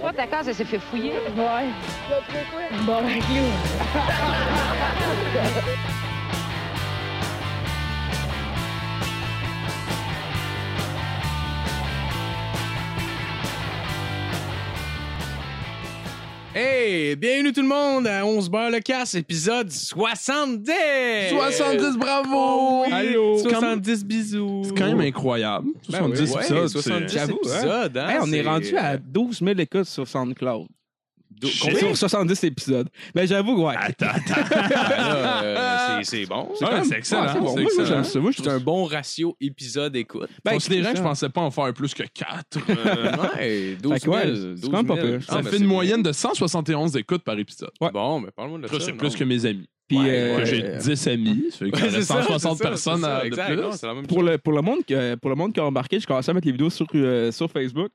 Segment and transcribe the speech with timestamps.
[0.00, 1.12] Toi, ta case, elle s'est fait fouiller.
[1.36, 1.68] Ouais.
[2.82, 3.44] Bon, ben, clou.
[16.60, 20.72] Hey, bienvenue tout le monde à 11 beurre le casse, épisode 70!
[21.30, 22.82] 70, bravo!
[22.90, 23.36] Allô!
[23.44, 24.62] Quand même- 70 bisous!
[24.64, 25.68] C'est quand même incroyable.
[25.88, 27.38] Ben 70 oui, ouais, épisodes, 70 J'avoue, hein?
[27.44, 30.66] épisodes, hein, Hey, on est c'est, rendu à 12 000 écoutes sur SoundCloud.
[31.46, 31.94] Sur combien?
[31.94, 32.88] 70 épisodes.
[33.14, 33.74] Ben, j'avoue, ouais.
[33.78, 34.56] Attends, attends.
[34.96, 36.48] Là, euh, c'est bon.
[36.58, 37.22] C'est excellent.
[37.22, 37.44] Ouais, c'est bon.
[37.44, 37.86] Moi, moi, excellent.
[37.86, 38.20] j'aime ça.
[38.20, 40.28] Moi, je C'est trouve un bon ratio épisode-écoute.
[40.44, 42.58] Ben, Considérant que je pensais pas en faire plus que 4,
[43.38, 43.94] ouais, 12 000.
[43.94, 45.06] Fait que ouais, c'est 12 quand même pas 000.
[45.06, 45.18] pire.
[45.28, 45.72] Ah, ça mais fait une bien.
[45.72, 47.70] moyenne de 171 écoutes par épisode.
[47.80, 48.80] Bon, mais parle-moi de ça.
[48.80, 49.68] C'est plus que mes amis.
[49.88, 50.62] Puis, Ouais, euh, Que J'ai
[50.94, 53.00] 10 amis, ça fait qu'il y Ouais, en c'est a ça, 160 c'est ça, personnes
[53.00, 53.56] ça, à- exact.
[53.56, 54.06] Plus.
[54.06, 56.34] pour le, pour, le monde que, pour le monde qui a embarqué, je commençais à
[56.34, 57.88] mettre les vidéos sur, euh, sur Facebook.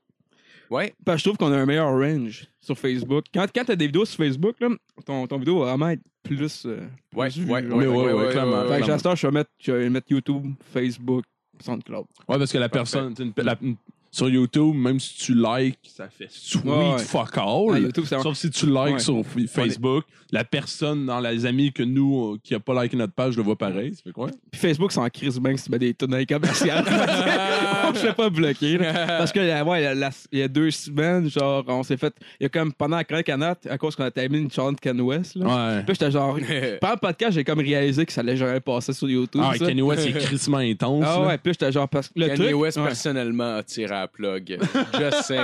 [0.70, 0.94] Ouais.
[1.04, 3.24] Parce que je trouve qu'on a un meilleur range sur Facebook.
[3.32, 4.68] Quand, quand tu as des vidéos sur Facebook, là,
[5.04, 6.64] ton, ton vidéo va vraiment être plus.
[6.66, 7.78] euh, plus Ouais, vue, ouais, genre.
[7.78, 8.52] Mais ouais, ouais, clairement.
[8.62, 8.86] Fait que clairement.
[8.86, 11.24] j'espère que je vais mettre, je vais mettre YouTube, Facebook,
[11.60, 12.06] SoundCloud.
[12.28, 12.96] Ouais, parce que la Parfait.
[12.98, 13.76] personne, tu sais, une- la- une-
[14.14, 16.98] sur YouTube, même si tu likes, ça fait sweet Ouais, ouais.
[16.98, 17.80] fuck all.
[17.82, 18.98] YouTube, c'est Sauf si tu likes Ouais.
[18.98, 23.12] sur Facebook, la personne dans les amis que nous, euh, qui a pas liké notre
[23.12, 23.94] page, le voit pareil.
[23.94, 24.28] Ça fait quoi?
[24.50, 26.84] Puis Facebook, c'est en crise bien que tu mets des tonnes commerciales.
[27.94, 28.78] je ne pas bloquer.
[28.78, 29.94] Parce que, la- ouais,
[30.32, 32.14] il y a deux semaines, genre, on s'est fait.
[32.40, 34.72] Il y a comme pendant la chronique à à cause qu'on a terminé une chanson
[34.72, 35.34] de Ken West.
[35.34, 35.46] Là.
[35.76, 35.82] Ouais.
[35.84, 36.38] Puis j'étais genre.
[36.80, 39.40] Pendant le podcast, j'ai comme réalisé que ça allait jamais passer sur YouTube.
[39.44, 39.66] Ah, ça.
[39.66, 41.04] Kanye West, il est crissement intense.
[41.06, 41.26] Ah là.
[41.28, 41.88] ouais, puis j'étais genre.
[41.88, 42.56] Parce que le Kanye truc.
[42.56, 42.84] West, ouais.
[42.84, 44.58] personnellement, a tiré à la plug.
[44.98, 45.40] Just saying.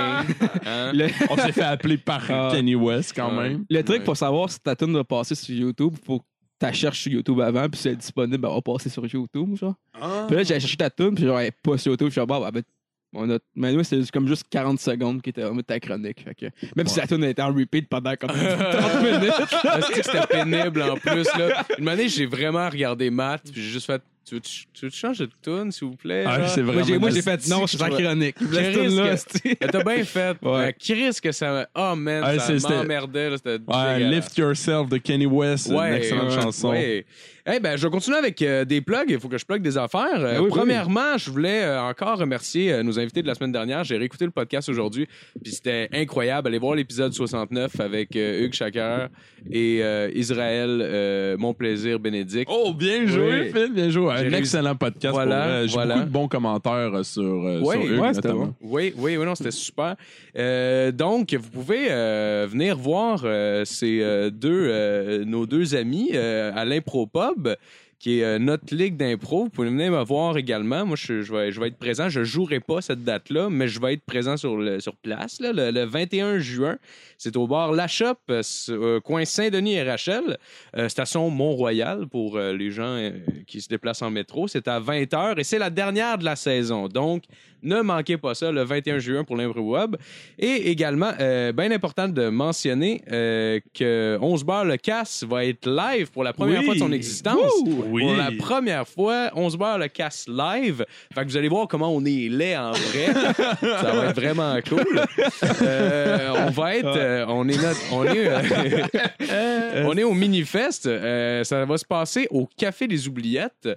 [0.65, 0.91] Hein?
[0.93, 2.49] Le, On s'est fait appeler par Ah.
[2.53, 3.49] Kanye West quand Ouais.
[3.49, 3.65] même.
[3.69, 4.03] le truc Ouais.
[4.03, 6.25] pour savoir si ta tune va passer sur YouTube, faut que
[6.67, 9.55] tu cherches sur YouTube avant, puis si elle est disponible, elle va passer sur YouTube,
[9.55, 9.75] genre.
[10.27, 12.07] Puis là, j'ai cherché ta tune, puis genre, elle est pas sur YouTube.
[12.07, 12.61] Je suis genre, bah, ben,
[13.13, 13.39] on a...
[13.55, 16.23] Mais nous, c'était comme juste 40 secondes qui était vraiment ta chronique.
[16.23, 16.45] Fait que...
[16.77, 19.93] Même si la tune était en repeat pendant comme 30 minutes.
[20.03, 21.27] C'était pénible en plus.
[21.37, 21.65] Là.
[21.77, 25.25] Une année, j'ai vraiment regardé Matt, puis j'ai juste fait Tu veux-tu tu veux-tu changer
[25.25, 26.23] de tune, s'il vous plaît?
[26.27, 28.35] Ah, c'est vraiment moi, j'ai fait non, c'est sa chronique.
[28.51, 29.41] Laisse Chris, là, que- esti.
[29.59, 30.37] Mais T'as bien fait.
[30.41, 30.65] Ouais.
[30.67, 31.67] Mais Chris, que ça.
[31.75, 33.29] Oh man, Ah, ça m'emmerdait.
[33.67, 33.99] Ouais.
[33.99, 36.69] Lift Yourself de Kanye West, c'est une Ouais, excellente ouais, chanson.
[36.69, 37.05] ouais.
[37.51, 39.09] Eh ben, je vais continuer avec euh, des plugs.
[39.09, 40.07] Il faut que je plug des affaires.
[40.19, 43.33] Euh, Ben oui, ben premièrement, je voulais euh, encore remercier euh, nos invités de la
[43.33, 43.83] semaine dernière.
[43.83, 45.07] J'ai réécouté le podcast aujourd'hui,
[45.43, 46.47] puis c'était incroyable.
[46.49, 49.07] Allez voir l'épisode 69 avec euh, Hugues Chaker
[49.51, 52.47] et euh, Israël euh, Mon Plaisir Bénédicte.
[52.53, 53.51] Oh, bien joué, Oui.
[53.51, 54.10] Phil, bien joué.
[54.11, 55.13] Un réussi- excellent podcast.
[55.13, 55.67] Voilà, vrai.
[55.67, 55.93] J'ai voilà.
[55.95, 58.45] beaucoup de bons commentaires euh, sur, euh, Ouais, sur ouais, c'était notamment.
[58.45, 58.53] bon.
[58.61, 59.95] Oui, oui, oui, non, c'était super.
[60.37, 66.11] Euh, donc, vous pouvez euh, venir voir euh, ces euh, deux, euh, nos deux amis
[66.13, 67.49] euh, à l'Impro-Pub,
[68.01, 69.43] qui est euh, notre ligue d'impro.
[69.43, 70.87] Vous pouvez venir me voir également.
[70.87, 72.09] Moi, je, je vais, je vais être présent.
[72.09, 75.53] Je jouerai pas cette date-là, mais je vais être présent sur, le, sur place là,
[75.53, 76.77] le, le 21 juin.
[77.19, 80.39] C'est au bar La Chope, euh, euh, coin Saint-Denis et Rachel,
[80.75, 83.11] euh, station Mont-Royal pour les gens
[83.45, 84.47] qui se déplacent en métro.
[84.47, 86.87] C'est à 20h et c'est la dernière de la saison.
[86.87, 87.23] Donc,
[87.61, 89.95] ne manquez pas ça le 21 juin pour l'Impro Web.
[90.39, 91.11] Et également,
[91.53, 93.01] bien important de mentionner
[93.75, 96.65] que 11 bar le casse va être live pour la première Oui.
[96.65, 97.37] fois de son existence.
[97.91, 98.03] Oui.
[98.03, 100.85] Pour la première fois, 11 bar le casse live.
[101.13, 103.13] Fait que vous allez voir comment on est laid en vrai.
[103.61, 104.85] ça va être vraiment cool.
[105.61, 108.27] Euh, on va être, euh, on est notre- on est,
[109.31, 110.85] euh, on est au Minifest.
[110.85, 113.69] Euh, ça va se passer au Café des Oubliettes.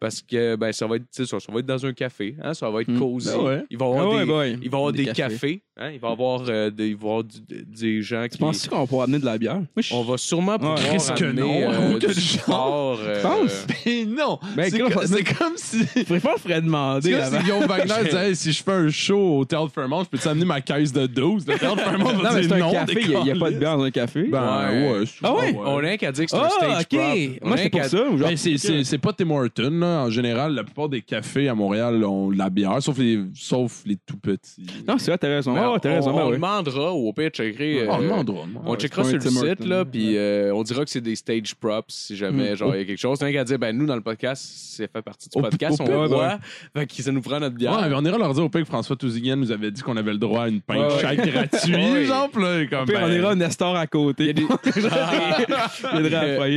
[0.00, 2.34] Parce que ben, ça, va être, tu sais, ça, ça va être dans un café.
[2.42, 2.98] Hein, ça va être Mm.
[2.98, 3.28] cosy.
[3.32, 3.64] Ah ouais.
[3.70, 4.58] Il va y avoir, Ah ouais, des, boy.
[4.62, 5.32] il va y avoir des, Des cafés.
[5.34, 5.62] cafés.
[5.78, 8.30] hein, il va y avoir, euh, des, il va y avoir du- des gens qui.
[8.30, 9.54] Tu penses qu'on va pouvoir amener de la bière?
[9.56, 10.96] Moi, je- On va sûrement pouvoir Ouais.
[11.16, 11.72] Que amener non?
[11.72, 12.40] euh, Aucun du genre.
[12.42, 12.98] sport.
[13.02, 13.66] euh, Tu penses?
[13.86, 14.38] Mais non!
[14.56, 15.78] Ben, c'est, gros, co- ça- c'est comme si.
[15.96, 17.36] Je préfère ferait demander C'est comme avant.
[17.38, 20.28] si Guillaume Wagner disait hey, si je fais un show au Théâtre Fairmont, je peux-tu
[20.28, 21.46] amener ma caisse de 12?
[21.46, 22.72] Le Théâtre Fairmont va Non, mais dire c'est un non.
[22.72, 24.22] café, il n'y a, pas de bière dans un café.
[24.24, 24.98] Ben Ouais.
[24.98, 25.04] ouais.
[25.22, 25.54] Ah ouais?
[25.56, 26.98] On a rien qu'à dire que c'est un ah, stage ok.
[26.98, 27.48] prop.
[27.48, 28.08] Moi, a c'est pour ça.
[28.10, 30.04] ou genre- c'est, c'est, c'est pas Tim Hortons, là.
[30.04, 33.82] En général, la plupart des cafés à Montréal ont de la bière, sauf les, sauf
[33.86, 34.66] les tout petits.
[34.88, 35.54] Non, c'est vrai, t'as raison.
[35.54, 36.12] Ben, t'as raison.
[36.12, 37.86] on, ben on demandera au pire checkerer.
[37.88, 40.62] Ah, on euh, demandera, on On checkera sur le un site, là, puis euh, on
[40.62, 42.56] dira que c'est des stage props si jamais Mm.
[42.56, 43.18] genre il y a quelque chose.
[43.18, 45.84] T'as rien qu'à dire, ben nous, dans le podcast, c'est fait partie du podcast, au-
[45.84, 46.38] on boit,
[46.76, 47.72] fait que ça nous prend notre bière.
[47.80, 49.96] Ouais, mais on ira leur dire au pire que François Touzigan nous avait dit qu'on
[49.96, 52.04] avait le droit à une pinte chaque gratuit, Ouais.
[52.04, 54.24] genre, là, comme, on ben, ira Nestor à côté.
[54.24, 54.34] Il y a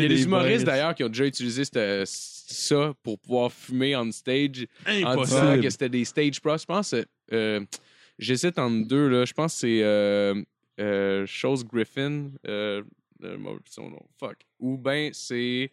[0.07, 2.07] des, humoristes d'ailleurs qui ont déjà utilisé cette-
[2.54, 5.62] ça pour pouvoir fumer on stage en disant impossible.
[5.62, 6.62] que c'était des stage props.
[6.62, 6.96] Je pense,
[7.34, 7.66] euh,
[8.20, 9.26] j'hésite entre deux, là.
[9.26, 10.42] Je pense que c'est euh,
[10.80, 12.84] euh, Chose Griffin, euh,
[13.24, 14.38] euh, mauvais- son nom, fuck.
[14.60, 15.72] Ou ben c'est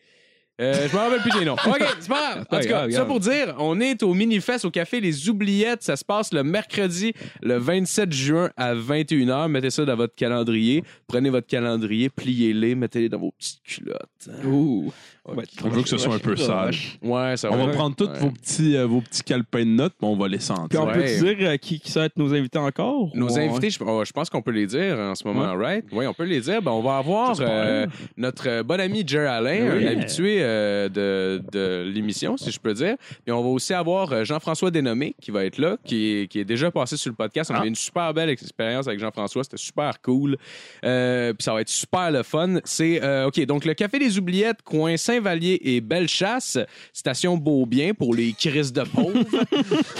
[0.60, 1.54] Euh, je me rappelle plus des noms.
[1.54, 2.46] OK, c'est pas grave.
[2.48, 5.82] En tout cas, ça pour dire, on est au Minifest au Café Les Oubliettes.
[5.82, 7.12] Ça se passe le mercredi,
[7.42, 9.48] le 27 juin à 21h.
[9.48, 10.84] Mettez ça dans votre calendrier.
[11.08, 14.44] Prenez votre calendrier, pliez-les, mettez-les dans vos petites culottes.
[14.44, 14.92] Ouh.
[15.26, 16.74] Ouais, On veut que ce soit un peu sale.
[17.02, 18.18] Ouais, ça On va prendre tous Ouais.
[18.18, 20.82] vos petits, euh, vos petits calepins de notes, mais on va les Puis sentir.
[20.82, 20.92] on Ouais.
[20.92, 21.02] peut
[21.34, 23.08] dire euh, qui, qui ça va être nos invités encore?
[23.14, 25.82] Nos Ou invités, je, oh, je pense qu'on peut les dire en ce moment, right?
[25.92, 26.60] Oui, on peut les dire.
[26.60, 27.86] Ben, on va avoir euh,
[28.18, 29.86] notre euh, bon ami Jer Alain, Oui.
[29.86, 32.96] un habitué euh, de, de l'émission, si je peux dire.
[33.24, 36.38] Puis on va aussi avoir euh, Jean-François Dénommé qui va être là, qui est, qui
[36.40, 37.50] est déjà passé sur le podcast.
[37.50, 37.60] On Ah.
[37.62, 39.42] a eu une super belle expérience avec Jean-François.
[39.44, 40.36] C'était super cool.
[40.84, 42.56] Euh, puis ça va être super le fun.
[42.64, 46.58] C'est, euh, OK, donc le Café des Oubliettes, coin Saint-Vallier et Bellechasse,
[46.92, 49.24] station Beaubien pour les crises de pauvres.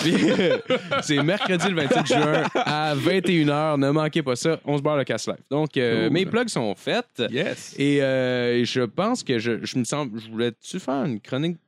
[1.02, 3.79] C'est mercredi le 27 juin à 21h.
[3.79, 4.61] Ne manquez pas ça.
[4.64, 5.37] On se barre le casse live.
[5.50, 6.11] Donc, Cool.
[6.11, 7.23] mes plugs sont faites.
[7.31, 7.75] Yes.
[7.79, 10.08] Et je pense que je, je me sens.
[10.14, 11.58] Je voulais-tu faire une chronique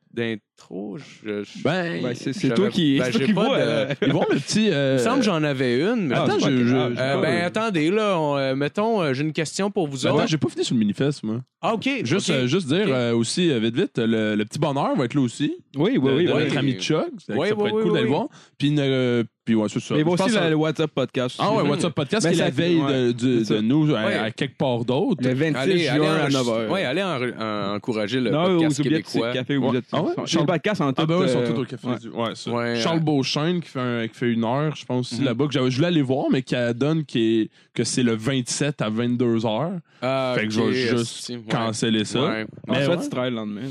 [0.56, 0.96] d'intro?
[0.98, 3.58] Je, je- Ben, Ben, c'est toi qui, ben, c'est toi qui pas vois.
[3.58, 4.70] de- ils vont le petit.
[4.70, 6.06] euh, Il me semble que j'en avais une.
[6.08, 9.32] Mais Ah, Attends, je- je- euh, ben, attendez, là, on, euh, mettons, euh, j'ai une
[9.32, 10.18] question pour vous Ben, autres.
[10.20, 11.40] attends, j'ai pas fini sur le manifeste, moi.
[11.62, 11.88] Ah, OK.
[12.04, 15.54] Juste, euh, dire euh, aussi, vite, vite, le, le petit bonheur va être là aussi.
[15.76, 16.26] Oui, oui, de, oui.
[16.26, 16.44] de oui.
[16.44, 17.06] notre ami Chuck.
[17.26, 18.10] Ça Oui, pourrait oui, être oui, cool d'aller oui.
[18.10, 18.26] voir.
[18.58, 19.94] Puis, une, puis ouais, c'est ça.
[19.94, 21.36] Mais aussi pense le, WhatsApp podcast.
[21.38, 21.68] Ah ouais.
[21.68, 24.14] WhatsApp Podcast, Mais qui est la veille ouais, de, nous à, Ouais.
[24.14, 25.22] à quelque part d'autre.
[25.22, 26.68] Le 26 Allez, allez, juin à en- 9h.
[26.70, 29.32] ouais, allez en- en- encourager le podcast québécois.
[29.32, 29.58] café.
[29.92, 30.02] Ah
[30.46, 31.02] podcasts en tout.
[31.02, 31.86] Ah ben ouais, ils sont euh, tous au café.
[31.88, 31.98] ouais.
[31.98, 32.50] du- Ouais, ça.
[32.50, 35.26] Ouais, Charles euh, Beauchesne qui fait, un- qui fait une heure, je pense, aussi Mhm.
[35.26, 35.46] là-bas.
[35.48, 38.88] Que je voulais aller voir, mais qui donne qui est, que c'est le 27 à
[38.88, 39.72] 22 heures.
[40.02, 42.20] Ah, fait que je vais juste canceller ça.
[42.24, 42.46] Ouais.
[42.68, 43.02] En Mais fait, ouais.
[43.02, 43.60] tu travailles le lendemain.
[43.62, 43.68] là.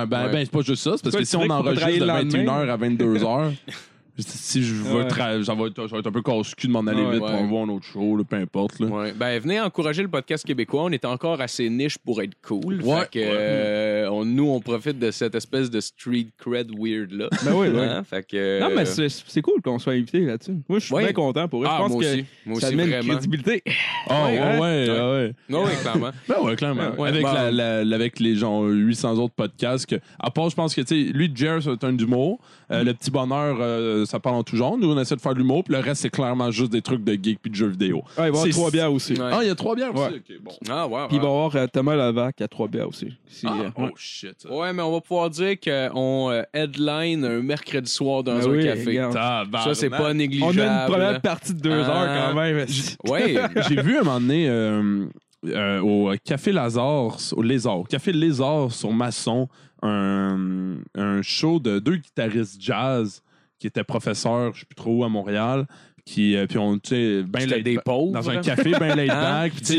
[0.00, 0.32] Ouais, ben, Ouais.
[0.32, 0.92] ben c'est pas juste ça.
[0.96, 2.44] C'est parce que si on enregistre de le lendemain?
[2.64, 3.52] 21h à 22h,
[4.18, 5.04] si je veux Ouais.
[5.08, 7.12] tra- ça, va être, ça va être un peu casse-cul de m'en aller Ouais.
[7.12, 7.46] vite pour Ouais.
[7.46, 8.80] voir un autre show, là, peu importe.
[8.80, 8.86] Là.
[8.86, 9.12] Ouais.
[9.12, 10.82] Ben, venez encourager le podcast québécois.
[10.84, 12.80] On est encore assez niche pour être cool.
[12.82, 13.00] Ouais.
[13.00, 17.28] Fait que, euh, on- nous, on profite de cette espèce de street cred weird-là.
[17.44, 17.80] Ben oui, oui.
[17.80, 18.02] Hein?
[18.04, 20.56] Fait que, Non, mais c'est c'est cool qu'on soit invité là-dessus.
[20.68, 21.04] Moi, je suis Ouais.
[21.04, 21.66] bien content pour eux.
[21.68, 22.24] Ah, je pense moi que aussi.
[22.46, 23.12] Moi ça aussi, met une vraiment.
[23.14, 23.62] crédibilité.
[24.08, 24.58] Ah, ouais, Ouais, ouais, hein?
[24.60, 25.00] ouais.
[25.00, 25.32] ouais.
[25.48, 26.10] Non, oui, clairement.
[26.28, 26.90] Ben ouais, clairement.
[26.98, 27.32] Ouais, avec, bon.
[27.32, 29.86] la, la- avec les gens, 800 autres podcasts.
[29.86, 32.38] Que, à part, je pense que, tu sais, lui, Jer, c'est un d'humour.
[32.70, 34.76] Euh, Le petit bonheur, euh, ça parle en tout genre.
[34.76, 35.64] Nous, on essaie de faire de l'humour.
[35.64, 37.96] Puis le reste, c'est clairement juste des trucs de geek puis de jeux vidéo.
[37.96, 39.12] Ouais, il va y avoir C'est- trois bières aussi.
[39.14, 39.30] Ouais.
[39.32, 40.06] Ah, il y a trois bières Ouais.
[40.08, 40.16] aussi?
[40.16, 40.50] Ok, bon.
[40.68, 41.06] Ah, ouais.
[41.08, 43.12] Puis il va y avoir euh, Thomas Lavac à trois bières aussi.
[43.26, 44.46] Si, Ah, euh, oh shit.
[44.50, 48.50] Ouais, mais on va pouvoir dire qu'on euh, headline un mercredi soir dans Ben un
[48.50, 48.84] oui, café.
[48.86, 49.12] regarde.
[49.14, 50.60] Ça, c'est pas On négligeable.
[50.60, 52.02] a une première partie de deux Ah.
[52.02, 52.66] heures quand même.
[53.08, 53.34] Ouais.
[53.68, 55.06] J'ai vu un moment donné euh,
[55.46, 59.48] euh, au Café Lazare, au Lézard, au Café Lézard sur Masson,
[59.82, 63.22] un, un show de deux guitaristes jazz
[63.58, 65.66] qui étaient professeurs, je sais plus trop où, à Montréal.
[66.04, 68.12] Qui, euh, puis on, tu sais, ben laid- des pauvres.
[68.12, 69.20] dans un café bien laid Hein?
[69.42, 69.52] back.
[69.52, 69.78] puis tu sais,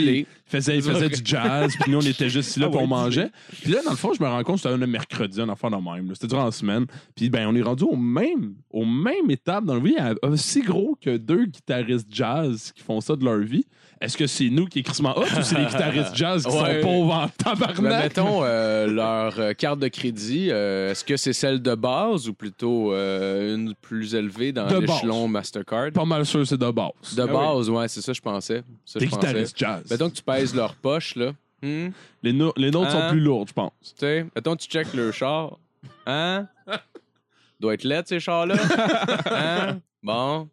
[1.10, 3.32] du jazz, puis nous, on était juste là, Ah puis on ouais, mangeait.
[3.64, 5.72] Puis là, dans le fond, je me rends compte que c'était un mercredi, un enfant
[5.72, 6.14] de même.
[6.14, 6.86] C'était durant la semaine.
[7.16, 10.96] Puis ben, on est rendu au même, au même étape dans la vie, aussi gros
[11.02, 13.66] que deux guitaristes jazz qui font ça de leur vie.
[14.02, 16.82] Est-ce que c'est nous qui est crissement hot ou c'est les guitaristes jazz qui Ouais.
[16.82, 18.04] sont pauvres en Ben, tabarnak?
[18.04, 22.34] mettons euh, leur euh, carte de crédit, euh, est-ce que c'est celle de base ou
[22.34, 25.92] plutôt euh, une plus élevée dans l'échelon Mastercard?
[25.92, 27.16] Pas mal sûr, c'est de base.
[27.16, 27.32] De Ah oui.
[27.34, 28.64] base, ouais, c'est ça, je pensais.
[28.96, 29.84] Des guitaristes jazz.
[29.92, 31.32] Mettons que tu pèses leur poche, là.
[31.62, 31.90] Hmm?
[32.24, 33.02] Les, no- les nôtres Hein?
[33.08, 33.72] sont plus lourdes, je pense.
[33.82, 35.58] Tu sais, mettons que tu checkes le char.
[36.06, 36.48] Hein?
[37.60, 38.56] Doit être laid, ces chars-là.
[39.30, 39.80] Hein?
[40.02, 40.48] Bon.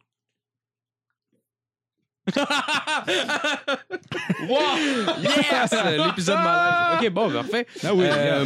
[4.48, 4.58] wow!
[5.22, 5.72] Yes!
[6.06, 6.98] L'épisode malaise.
[7.00, 7.66] OK, bon, parfait.
[7.84, 8.04] Ah oui.
[8.06, 8.44] Euh,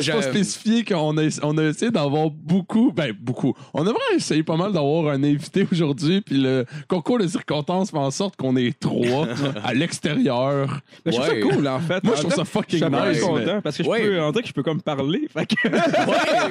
[0.00, 3.54] Je je- spécifier qu'on a, on a essayé d'avoir beaucoup, ben beaucoup.
[3.74, 7.90] On a vraiment essayé pas mal d'avoir un invité aujourd'hui, puis le concours de circonstances
[7.90, 9.26] fait en sorte qu'on est trois
[9.64, 10.80] à l'extérieur.
[11.04, 11.42] Mais je trouve Ouais.
[11.42, 12.04] ça cool, en fait.
[12.04, 13.02] Moi, En je trouve ça fait, Je fucking suis nice.
[13.14, 14.02] mais- content parce que je Ouais.
[14.02, 15.28] peux, on dirait que je peux comme parler.
[15.32, 15.72] Fait que Ouais,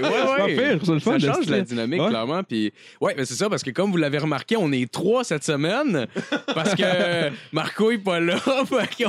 [0.10, 0.56] ouais, ouais.
[0.56, 1.20] pire, c'est le fun.
[1.20, 2.10] Ça change la dynamique, Ouais.
[2.10, 2.44] clairement.
[2.44, 5.44] Puis, ouais, mais c'est ça, parce que comme vous l'avez remarqué, on est trois cette
[5.44, 6.08] semaine.
[6.54, 8.36] Parce que Marco est pas là.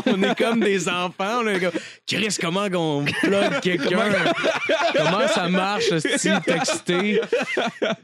[0.04, 1.40] qu'on est comme des enfants.
[1.42, 1.70] On est comme,
[2.06, 3.98] Chris, comment qu'on plug quelqu'un?
[4.96, 7.20] comment ça marche, ce style texté?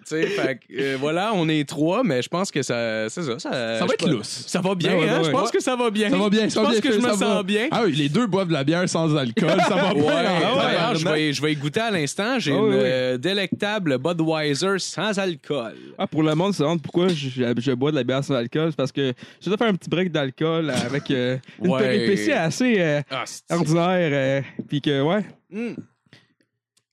[0.07, 3.39] fait euh, voilà, on est trois, mais je pense que ça, c'est ça.
[3.39, 4.11] Ça, Ça va je être pas.
[4.11, 4.45] lousse.
[4.47, 5.19] Ça va bien, Ouais, ouais, hein?
[5.19, 5.25] ouais.
[5.25, 6.11] Je pense que ça va bien.
[6.11, 7.17] Ça va bien, Je ça va pense bien que je me ça va.
[7.17, 7.69] sens bien.
[7.71, 10.03] Ah oui, les deux boivent de la bière sans alcool, ça va bien.
[10.05, 12.39] Ouais, Ah je vais, je vais y goûter à l'instant.
[12.39, 15.75] J'ai Ah une oui, euh, délectable Budweiser sans alcool.
[15.99, 18.69] Ah, pour le monde, c'est pourquoi je, je- je bois de la bière sans alcool.
[18.71, 19.13] C'est parce que
[19.45, 21.81] je dois faire un petit break d'alcool avec euh, une Ouais.
[21.81, 24.11] péripétie assez euh, Ah, c'est ordinaire.
[24.13, 25.25] euh, Puis que, ouais.
[25.51, 25.75] Hmm.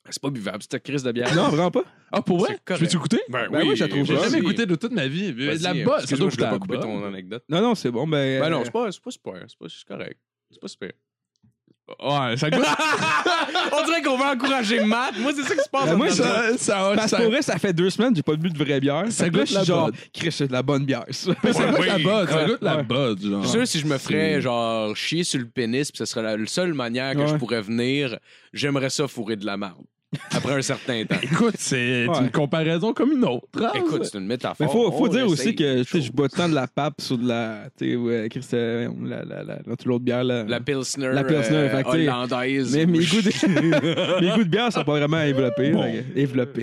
[0.10, 1.34] C'est pas buvable, cette crise de bière.
[1.36, 1.84] Non, vraiment pas.
[2.12, 2.58] Ah, pour vrai?
[2.68, 3.22] C'est Je peux-tu goûter?
[3.30, 5.32] Ben, Ben oui, je la trouve J'ai jamais goûté de toute ma vie.
[5.32, 6.80] De la bosse, excuse-moi, doit je à pas bosse.
[6.82, 7.44] ton anecdote.
[7.48, 8.06] Non, non, c'est bon.
[8.08, 9.34] Ben, Ben non, euh, c'est pas, c'est pas super.
[9.48, 10.20] C'est pas c'est correct.
[10.52, 10.92] C'est pas super.
[12.00, 12.66] Ouais, ça goûte.
[13.74, 15.18] On dirait qu'on va encourager Matt.
[15.20, 15.86] Moi, c'est ça qui se passe.
[15.86, 18.18] Ben, en moi, ça- ça, Parce ça, que pour vrai, ça fait deux semaines que
[18.18, 19.06] j'ai pas bu de vraie bière.
[19.10, 19.96] Ça là, goûte je la suis genre, bonne.
[20.14, 21.32] Chris, c'est de la bonne bière, ça.
[21.54, 21.88] ça goûte Oui.
[21.88, 22.30] la botte.
[22.30, 22.46] Ça Ouais.
[22.48, 22.84] goûte la Ouais.
[22.84, 23.42] botte, genre.
[23.44, 26.24] Je suis sûr, si je me ferais, genre, chier sur le pénis, puis ce serait
[26.24, 27.28] la, la seule manière que Ouais.
[27.28, 28.18] je pourrais venir,
[28.54, 29.84] j'aimerais ça fourrer de la marde.
[30.32, 31.16] Après un certain temps.
[31.22, 32.20] Écoute, c'est Ouais.
[32.20, 33.48] une comparaison comme une autre.
[33.62, 33.72] hein.
[33.76, 34.56] Écoute, c'est une métaphore.
[34.60, 37.70] Mais faut, faut dire aussi que je bois tant de la pape sur de la.
[37.78, 40.44] Tu sais, ouais, euh, la, la, la, l'autre l'autre bière, là.
[40.46, 42.76] La Pilsner, La Pilsner, euh, fait hollandaise.
[42.76, 44.22] Mais mes goûts, de...
[44.22, 45.72] mes goûts de bière sont pas vraiment développés.
[45.72, 45.86] Bon.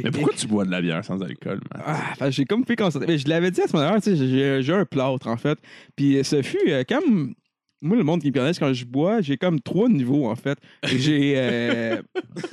[0.05, 1.83] Mais pourquoi tu bois de la bière sans alcool, man?
[1.87, 3.07] Ah, parce que j'ai comme fait constater.
[3.07, 5.59] Mais je l'avais dit à ce moment-là, tu sais, j'ai j'ai un plâtre, en fait.
[5.97, 7.35] Puis ce fut euh, comme.
[7.81, 10.59] Moi, le monde qui me connaît, quand je bois, j'ai comme trois niveaux, en fait.
[10.85, 11.35] J'ai.
[11.37, 12.03] euh,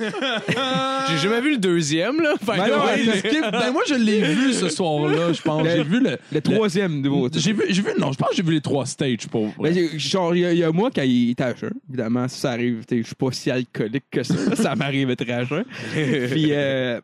[1.08, 2.34] J'ai jamais vu le deuxième, là.
[2.40, 5.66] Fait Ben non, ouais, Skip, ben moi, je l'ai vu ce soir-là, je pense.
[5.66, 6.18] J'ai vu le.
[6.32, 7.28] le troisième niveau.
[7.32, 9.52] J'ai vu, j'ai vu, non, je pense que j'ai vu les trois stages pour.
[9.58, 12.28] Ben, genre, il y, a- il y a moi quand il était à jeun, évidemment,
[12.28, 15.64] si ça arrive, je suis pas si alcoolique que ça, ça m'arrive d'être à jeun.
[15.92, 17.00] Puis, euh,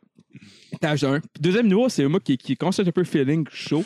[0.94, 1.20] jeun.
[1.20, 3.84] Puis deuxième niveau, c'est moi qui, qui constate un peu feeling chaud.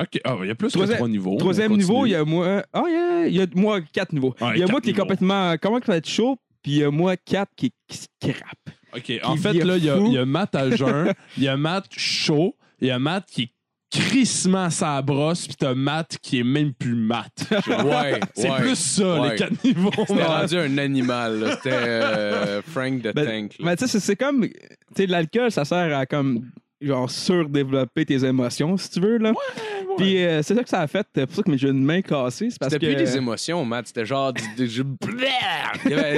[0.00, 1.36] Ok, ah, il y a plus que Troisième- trois niveaux.
[1.38, 2.64] Troisième niveau, il y a moi.
[2.72, 4.34] Ah, il y a, il y a moi quatre niveaux.
[4.54, 5.54] Il y a moi quatre qui est complètement.
[5.60, 6.36] Comment il va être chaud?
[6.62, 8.76] Puis il y a moi quatre qui, qui se crappe.
[8.94, 11.48] OK, en fait, là, il y, a- il y a Matt à jeun, il y
[11.48, 13.50] a Matt chaud, il y a Matt qui est
[13.92, 17.30] crissement sa brosse, puis t'as Matt qui est même plus Matt.
[17.50, 18.58] ouais, C'est ouais.
[18.58, 19.30] plus ça, Ouais.
[19.30, 19.90] les quatre niveaux.
[20.06, 21.50] C'était rendu un animal.
[21.56, 23.58] C'était euh, Frank the Ben, Tank.
[23.58, 23.64] là.
[23.64, 24.46] Mais tu sais, c'est- c'est comme.
[24.46, 24.52] Tu
[24.96, 26.50] sais, l'alcool, ça sert à comme.
[26.82, 29.32] Genre, surdévelopper tes émotions, si tu veux, là.
[29.98, 31.06] Puis euh, c'est ça que ça a fait.
[31.14, 32.48] C'est pour ça que j'ai une main cassée.
[32.48, 32.94] C'est parce C'était que.
[32.94, 33.88] plus des émotions, Matt.
[33.88, 34.32] C'était genre.
[34.32, 34.42] du-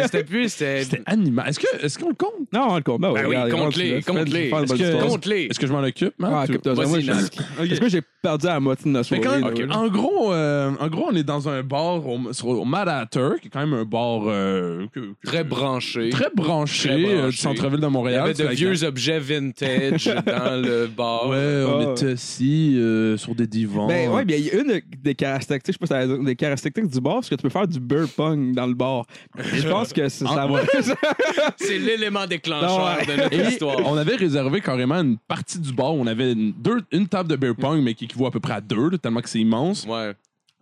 [0.04, 0.48] C'était plus.
[0.50, 0.84] C'était.
[0.84, 1.48] C'était animal.
[1.48, 2.32] Est-ce que- est-ce qu'on le compte?
[2.52, 3.00] Non, on le compte.
[3.00, 4.48] Ben, Ben oui, compte-les, compte-les.
[4.50, 5.02] Est-ce que-.
[5.08, 5.44] Compte-les.
[5.50, 6.30] Est-ce que je m'en occupe, Matt?
[6.32, 7.06] Ah, Moi, je-.
[7.68, 9.22] Parce que j'ai perdu à la moitié de notre soirée?
[9.22, 12.88] quand- en, gros, euh, en gros, on est dans un bar au, sur- au Mad
[12.88, 16.10] Hatter, qui est quand même un bar euh, que- que- Très branché.
[16.10, 17.30] très branché, Très euh, branché.
[17.30, 18.20] du centre-ville de Il y Montréal.
[18.22, 21.28] avait de vieux objets vintage dans le bar.
[21.28, 21.92] Ouais, on Ah.
[21.92, 23.86] était assis euh, sur des divans.
[23.86, 26.06] Ben ouais, bien, il y a une des caractéristiques, je sais pas si ça va
[26.16, 28.74] dire, des caractéristiques du bar, c'est que tu peux faire du beer pong dans le
[28.74, 29.04] bar.
[29.38, 30.60] Je pense que ça, ça Ah, va.
[31.56, 33.76] C'est l'élément déclencheur Non, de notre Et histoire.
[33.84, 37.28] on avait réservé carrément une partie du bar où on avait une, deux- une table
[37.30, 39.40] de beer pong, mais qui équivaut à peu près à deux, là, tellement que c'est
[39.40, 39.86] immense.
[39.88, 40.12] Ouais.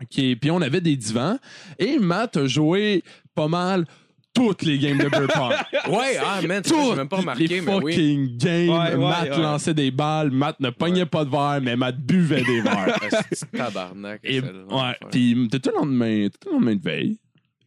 [0.09, 1.37] Qui est- Puis on avait des divans.
[1.79, 3.03] Et Matt a joué
[3.35, 3.85] pas mal
[4.35, 5.53] toutes les games de pong.
[5.91, 7.93] Ouais, ah, man, j'ai même pas les remarqué, mais oui.
[7.93, 8.69] fucking games.
[8.69, 9.43] Ouais, ouais, Matt ouais.
[9.43, 10.31] lançait des balles.
[10.31, 12.99] Matt ne pognait pas de verre, mais Matt buvait des verres.
[13.57, 14.21] Tabarnak.
[14.25, 17.19] Et, ouais, puis t'étais le lendemain, t'étais le lendemain de veille?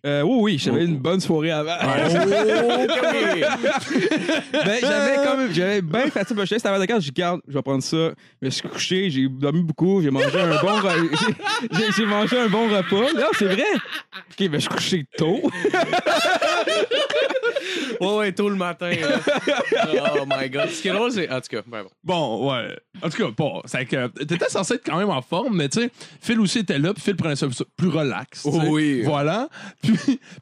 [0.05, 1.77] Euh, oui, oui, j'avais une bonne soirée avant.
[4.55, 6.43] Oh, ben, j'avais quand même, j'avais bien fatigué.
[6.45, 8.11] Je avant de je garde, je vais prendre ça.
[8.41, 11.09] Je me suis couché, j'ai dormi beaucoup, j'ai mangé un bon re-
[11.71, 13.13] j'ai- j'ai- j'ai mangé un bon repas.
[13.13, 13.63] Non, c'est vrai.
[13.73, 15.41] OK, ben, je suis couché tôt.
[18.01, 18.91] Ouais, ouais, tôt le matin.
[18.91, 19.19] là.
[20.15, 20.69] Oh my god.
[20.69, 21.29] Ce qui est drôle, c'est.
[21.29, 21.89] En tout cas, ben bon.
[22.03, 22.77] Bon, ouais.
[23.01, 25.81] En tout cas, bon, c'est que t'étais censé être quand même en forme, mais tu
[25.81, 25.91] sais,
[26.21, 28.45] Phil aussi était là, puis Phil prenait ça plus relax.
[28.45, 29.01] Oui.
[29.03, 29.49] Voilà.
[29.81, 29.93] Puis,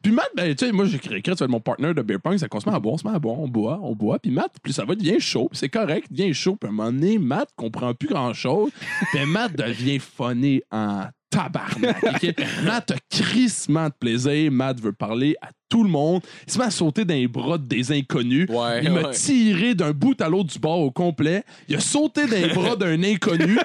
[0.02, 2.20] puis Matt, ben, tu sais, moi, j'ai créé, tu vas être mon partner de beer
[2.20, 3.96] pong, ça qu'on se met à boire, on se met à boire, on boit, on
[3.96, 6.72] boit, puis Matt, puis ça va, devient chaud, puis c'est correct, devient chaud, puis à
[6.72, 8.72] un moment donné, Matt comprend plus grand-chose,
[9.12, 12.02] puis Matt devient funny en tabarnak.
[12.66, 16.66] Matt a crissement de plaisir, Matt veut parler à tout le monde, il se met
[16.66, 19.12] à sauter dans les bras des inconnus, Ouais, il m'a ouais.
[19.12, 21.44] tiré d'un bout à l'autre du bar au complet.
[21.70, 23.58] Il a sauté dans les bras d'un inconnu.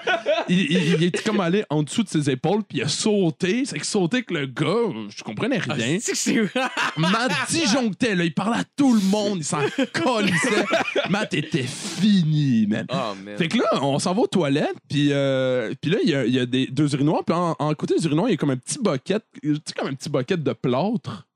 [0.49, 3.65] Il, il- il est comme allé en dessous de ses épaules, puis il a sauté.
[3.65, 5.99] C'est que sauté que le gars, je comprenais rien.
[6.01, 6.49] C'est que c'est.
[6.97, 8.25] Matt disjonctait, là.
[8.25, 9.39] Il parlait à tout le monde.
[9.39, 9.59] Il s'en
[9.93, 10.65] colissait.
[11.11, 12.87] Matt était fini, man.
[12.93, 13.37] Oh, man.
[13.37, 16.25] Fait que là, on s'en va aux toilettes, puis euh, puis là, il y a,
[16.25, 18.37] il y a des, deux urinoirs, puis en, en côté des urinoirs, il y a
[18.37, 21.27] comme un petit bucket, tu sais, comme un petit bucket de plâtre.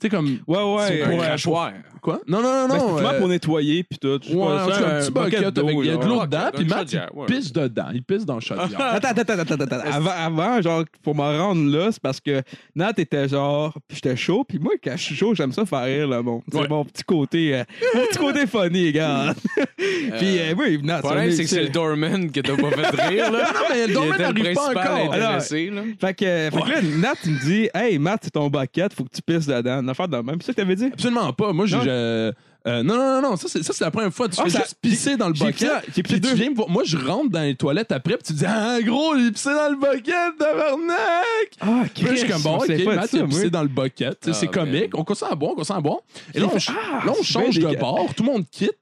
[0.00, 0.38] Tu sais, comme.
[0.46, 0.86] Ouais, ouais.
[0.88, 1.18] C'est un ouais.
[1.18, 1.72] crachoir.
[2.00, 2.20] Quoi?
[2.28, 2.98] Non, non, non, non.
[2.98, 4.20] c'est euh, pour nettoyer puis tout.
[4.28, 6.38] Ouais, pas, c'est cas, un petit bucket avec d'eau, il y a de l'eau dedans,
[6.44, 7.86] dans puis Matt, il pisse dedans.
[7.94, 8.68] Il pisse dans le chaudière.
[8.78, 9.90] Attends, attends, attends, attends, attends.
[9.90, 12.42] Avant, avant, genre, pour me rendre là, c'est parce que
[12.74, 15.84] Nat était genre, puis j'étais chaud, puis moi, quand je suis chaud, j'aime ça faire
[15.84, 16.42] rire, là, bon.
[16.52, 16.68] C'est Ouais.
[16.68, 19.32] mon petit côté, euh, mon petit côté funny, gars.
[19.56, 23.00] puis, euh, oui, Nat, Le problème, c'est que c'est le doorman que t'as pas fait
[23.08, 23.44] rire, là.
[23.54, 25.14] Non, mais le Il doorman le n'arrive pas encore.
[25.14, 25.82] intéressé, là.
[25.98, 29.04] Fait que, fait que là, Nat, il me dit, hey, Matt, c'est ton bucket, faut
[29.04, 29.80] que tu pisses dedans.
[29.84, 30.36] Une affaire de même.
[30.40, 30.86] C'est ça que t'avais dit?
[30.92, 31.52] Absolument pas.
[31.52, 31.76] Moi, j'ai.
[31.76, 31.84] Non.
[31.86, 32.32] euh,
[32.66, 34.26] euh, non, non, non, non, ça c'est, ça, c'est la première fois.
[34.28, 35.70] Tu Ah, fais ça- juste pisser dans le j'ai bucket.
[35.94, 38.22] j'ai Puis tu deux- viens me voir- Moi, je rentre dans les toilettes après, puis
[38.28, 41.50] tu dis Ah, gros, il pissé dans le bucket, tabarnak!
[41.60, 44.18] Ah, Puis là, je suis comme bon, ok, Matt, il a pissé dans le bucket.
[44.20, 44.96] Tu sais, Ah, c'est comique.
[44.96, 45.98] On continue à boire, on continue à boire.
[46.34, 47.78] Et là, on, ch- Ah, là, on c'est change de dégueu.
[47.78, 48.72] bord, tout le monde quitte.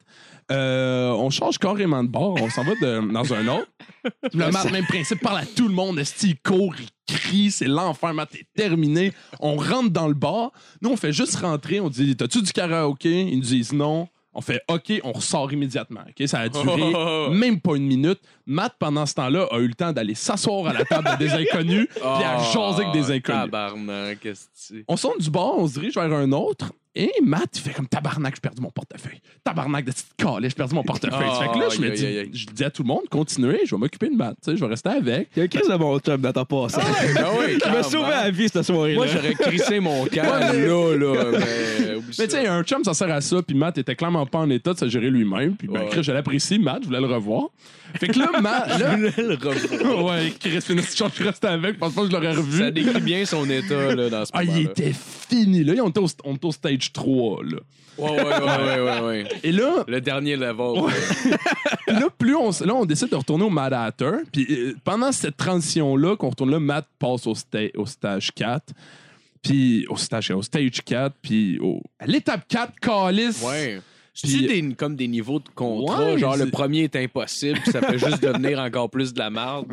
[0.51, 3.67] Euh, on change carrément de bord, on s'en va de- dans un autre.
[4.33, 5.99] Le Matt, même principe, parle à tout le monde.
[5.99, 8.13] Esti, il court, il crie, c'est l'enfer.
[8.15, 9.13] Matt est terminé.
[9.41, 10.53] On rentre dans le bar.
[10.81, 11.81] Nous, on fait juste rentrer.
[11.81, 13.21] On dit T'as-tu du karaoké?
[13.23, 14.09] Ils nous disent non.
[14.35, 16.01] On fait OK, on ressort immédiatement.
[16.25, 17.29] Ça a duré Oh.
[17.31, 18.19] même pas une minute.
[18.47, 21.87] Matt, pendant ce temps-là, a eu le temps d'aller s'asseoir à la table des inconnus
[21.95, 23.41] puis à jaser avec des inconnus.
[23.43, 24.85] Oh, Tabarnak, tu...
[24.89, 26.73] On sort du bar, on se dirige vers un autre.
[26.95, 29.21] Et Matt, il fait comme tabarnak, j'ai perdu mon portefeuille.
[29.43, 31.27] Tabarnak de petite calée, j'ai perdu mon portefeuille.
[31.27, 33.75] Oh, fait que là, je me dis, je dis à tout le monde, continuez, je
[33.75, 34.37] vais m'occuper de Matt.
[34.45, 35.31] tu sais, Je vais rester avec.
[35.35, 36.81] Il y a un crise de mon chum dans ton passé.
[37.19, 38.97] Ah oui, Il m'a sauvé la vie cette soirée-là.
[38.97, 43.11] Moi, j'aurais crissé mon camp là, là, mais Mais tu sais, un chum, ça sert
[43.11, 43.43] à ça.
[43.43, 45.57] Puis Matt était clairement pas en état de se gérer lui-même.
[45.57, 45.89] Puis ben.
[45.91, 46.59] Chris, je l'apprécie.
[46.59, 47.45] Matt, je voulais le revoir.
[47.95, 48.79] Fait que là, Matt.
[48.79, 50.05] Là, le revoir.
[50.17, 51.75] ouais, Chris, une je resté avec.
[51.75, 52.59] Je pense pas que je l'aurais revu.
[52.59, 55.65] Ça décrit bien son état là, dans ce Ah, il était fini.
[55.65, 57.45] Là, on était au, on était au stage 3.
[57.45, 57.59] Là.
[57.99, 59.29] Ouais, ouais, ouais, ouais, ouais.
[59.43, 60.83] Et là, Le dernier level.
[60.83, 60.93] Ouais.
[61.89, 64.13] Là, plus on, là, on décide de retourner au Mad Hatter.
[64.33, 68.73] Puis euh, pendant cette transition-là, qu'on retourne là, Matt passe au, sta- au stage 4.
[69.43, 71.15] Puis au stage, au stage 4.
[71.21, 73.37] Puis au- à l'étape 4, Calis.
[73.45, 73.81] Ouais.
[74.15, 77.73] Puis- C'est des, comme des niveaux de contrat, Ouais, genre le premier est impossible, puis
[77.73, 79.65] ça fait juste devenir encore plus de la merde?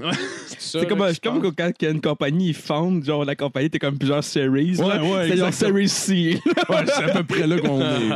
[0.47, 3.25] C'est ça, C'est comme, là, comme quand il y a une compagnie, ils fondent, genre
[3.25, 4.75] la compagnie, t'es comme plusieurs series.
[4.75, 4.85] là.
[5.03, 6.39] Ouais, ouais, C'est genre series C.
[6.69, 8.09] Ouais, c'est à peu près là qu'on est.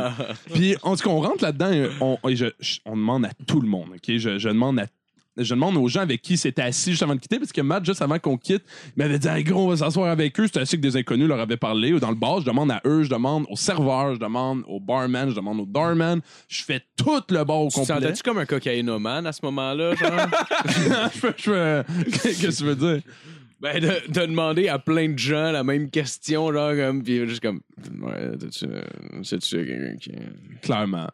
[0.54, 3.30] Puis en tout cas, on rentre là-dedans, et on, et je- je- on demande à
[3.46, 3.88] tout le monde.
[3.94, 4.16] ok?
[4.16, 4.86] Je, je demande à
[5.36, 7.84] je demande aux gens avec qui c'était assis juste avant de quitter, parce que Matt,
[7.84, 10.46] juste avant qu'on quitte, il m'avait dit hey, gros, on va s'asseoir avec eux.
[10.46, 11.92] C'était assis que des inconnus leur avaient parlé.
[11.92, 14.80] Ou dans le bar, je demande à eux, je demande au serveur, je demande au
[14.80, 16.20] barman, je demande au doorman.
[16.48, 17.94] Je fais tout le bar au Te complet.
[17.94, 20.10] sentais-tu comme un cocaïnomane à ce moment-là, genre?
[21.16, 21.82] je je
[22.32, 23.02] Qu'est-ce que tu veux dire?
[23.60, 27.40] ben, de, de demander à plein de gens la même question, genre, comme, puis juste
[27.40, 27.60] comme,
[28.02, 28.82] ouais, t'as-tu, euh,
[29.22, 30.12] sais-tu quelqu'un qui.
[30.62, 31.08] Clairement.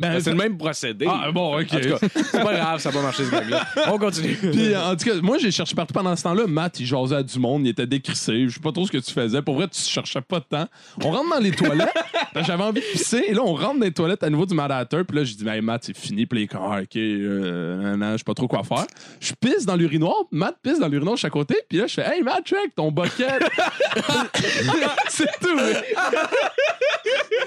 [0.00, 1.06] Ben, Ben, c'est le même procédé.
[1.08, 1.66] Ah, bon, ok.
[1.70, 3.66] C'est pas grave, ça va pas marcher ce gag-là.
[3.88, 4.34] On continue.
[4.40, 6.46] Puis, en tout cas, moi, j'ai cherché partout pendant ce temps-là.
[6.46, 8.48] Matt, il jasait à du monde, il était décrissé.
[8.48, 9.42] Je sais pas trop ce que tu faisais.
[9.42, 10.66] Pour vrai, tu cherchais pas de temps.
[11.04, 11.92] On rentre dans les toilettes.
[12.34, 13.24] que J'avais envie de pisser.
[13.28, 15.02] Et là, on rentre dans les toilettes à nouveau du Hatter.
[15.06, 16.24] Puis là, je dis, hey, Matt, c'est fini.
[16.24, 18.86] Puis là, Ah, OK, euh, je sais pas trop quoi faire.
[19.20, 20.14] Je pisse dans l'urinoir.
[20.30, 21.56] Matt pisse dans l'urinoir de chaque côté.
[21.68, 23.28] Puis là, je fais, hey, Matt, check ton bucket.
[25.08, 25.58] c'est tout.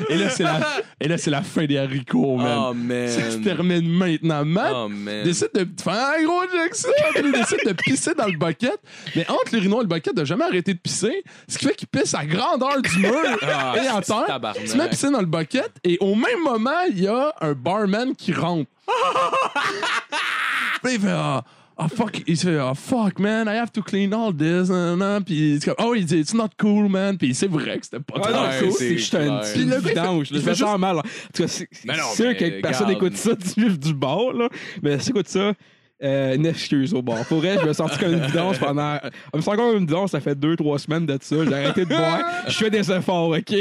[0.09, 0.59] Et là, c'est la,
[0.99, 2.57] et là, c'est la fin des haricots, man.
[2.69, 3.07] Oh, man.
[3.07, 4.45] Ça se termine maintenant.
[4.45, 5.23] Matt Oh, man.
[5.23, 8.77] décide de faire un gros Jack ça, puis il décide de pisser dans le bucket.
[9.15, 11.23] Mais entre l'urinoir et le bucket, il n'a jamais arrêté de pisser.
[11.47, 14.39] Ce qui fait qu'il pisse à grandeur du mur Ah, et en terre.
[14.61, 17.33] Il se met à pisser dans le bucket et au même moment, il y a
[17.41, 18.69] un barman qui rentre.
[20.85, 21.43] Il fait ah,
[21.77, 24.69] ah, fuck, il se fait ah, fuck man, I have to clean all this.
[24.69, 25.23] nan, nan.
[25.23, 27.17] Puis dit comme, oh il dit it's not cool man.
[27.17, 29.63] Puis c'est vrai que c'était pas Ouais, non, cool, c'est c'est juste un petit Puis
[29.63, 30.27] le gars, il fait- vidange.
[30.31, 30.97] Je me sens mal.
[30.97, 31.67] En tout cas, c'est
[32.15, 34.49] sûr que personne écoute ça du du bar, là.
[34.81, 35.53] Mais si écoute ça,
[36.03, 37.25] euh, une excuse au bar.
[37.27, 38.97] Pour vrai, je me sens comme une vidange pendant.
[39.33, 41.35] Je me sens comme une vidange, ça fait deux, trois semaines de ça.
[41.45, 42.19] J'ai arrêté de boire.
[42.47, 43.43] Je fais des efforts, OK?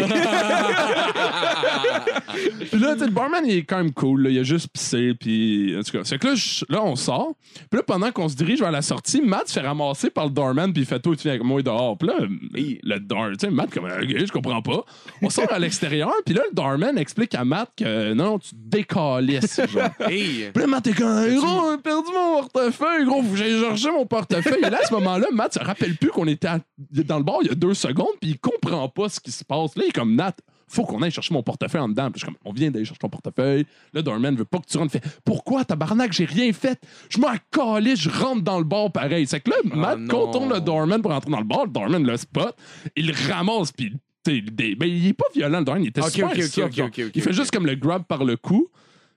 [2.71, 4.23] Puis là, tu sais, le barman, il est quand même cool.
[4.25, 4.31] là.
[4.31, 5.13] Il a juste pissé.
[5.19, 7.35] Puis, en tout cas, c'est que là, je- là, on sort.
[7.71, 10.31] Puis là, pendant qu'on se dirige vers la sortie, Matt se fait ramasser par le
[10.31, 10.73] doorman.
[10.73, 11.97] Puis il fait Toi, tu viens avec moi dehors.
[11.99, 12.15] Puis là,
[12.55, 14.85] le door, tu sais, Matt, comme, Ok, je comprends pas.
[15.21, 16.13] On sort à l'extérieur.
[16.25, 19.61] Puis là, le doorman explique à Matt que non, tu décalisses.
[19.73, 19.91] genre.
[20.09, 20.51] Hey!
[20.53, 24.59] Puis là, Matt est comme, gros, j'ai perdu mon portefeuille, gros, j'aille chercher mon portefeuille.
[24.65, 26.61] Et là, à ce moment-là, Matt se rappelle plus qu'on était à-
[27.05, 29.45] dans le bar il y a deux secondes, puis il comprend pas ce qui se
[29.45, 29.77] passe.
[29.77, 30.35] Là, il est comme, Nat,
[30.69, 32.11] faut qu'on aille chercher mon portefeuille en dedans.
[32.11, 33.67] Puis je suis comme, on vient d'aller chercher ton portefeuille.
[33.93, 34.93] Là, Dorman veut pas que tu rentres.
[34.93, 36.81] Fait, pourquoi, tabarnak, j'ai rien fait?
[37.11, 39.27] Je m'en calais, je rentre dans le bar pareil.
[39.27, 40.09] C'est que là, Matt non.
[40.09, 41.65] contourne le Dorman pour rentrer dans le bar.
[41.67, 42.57] Le Dorman le spot,
[42.97, 43.93] il ramasse, puis.
[44.25, 46.37] tu sais, des- ben, il est pas violent, le Dorman, il était Ok, super ok,
[46.37, 46.87] ok, soft, ok, genre.
[46.87, 47.37] ok, ok, Il fait ok.
[47.37, 48.69] juste comme le grab par le cou.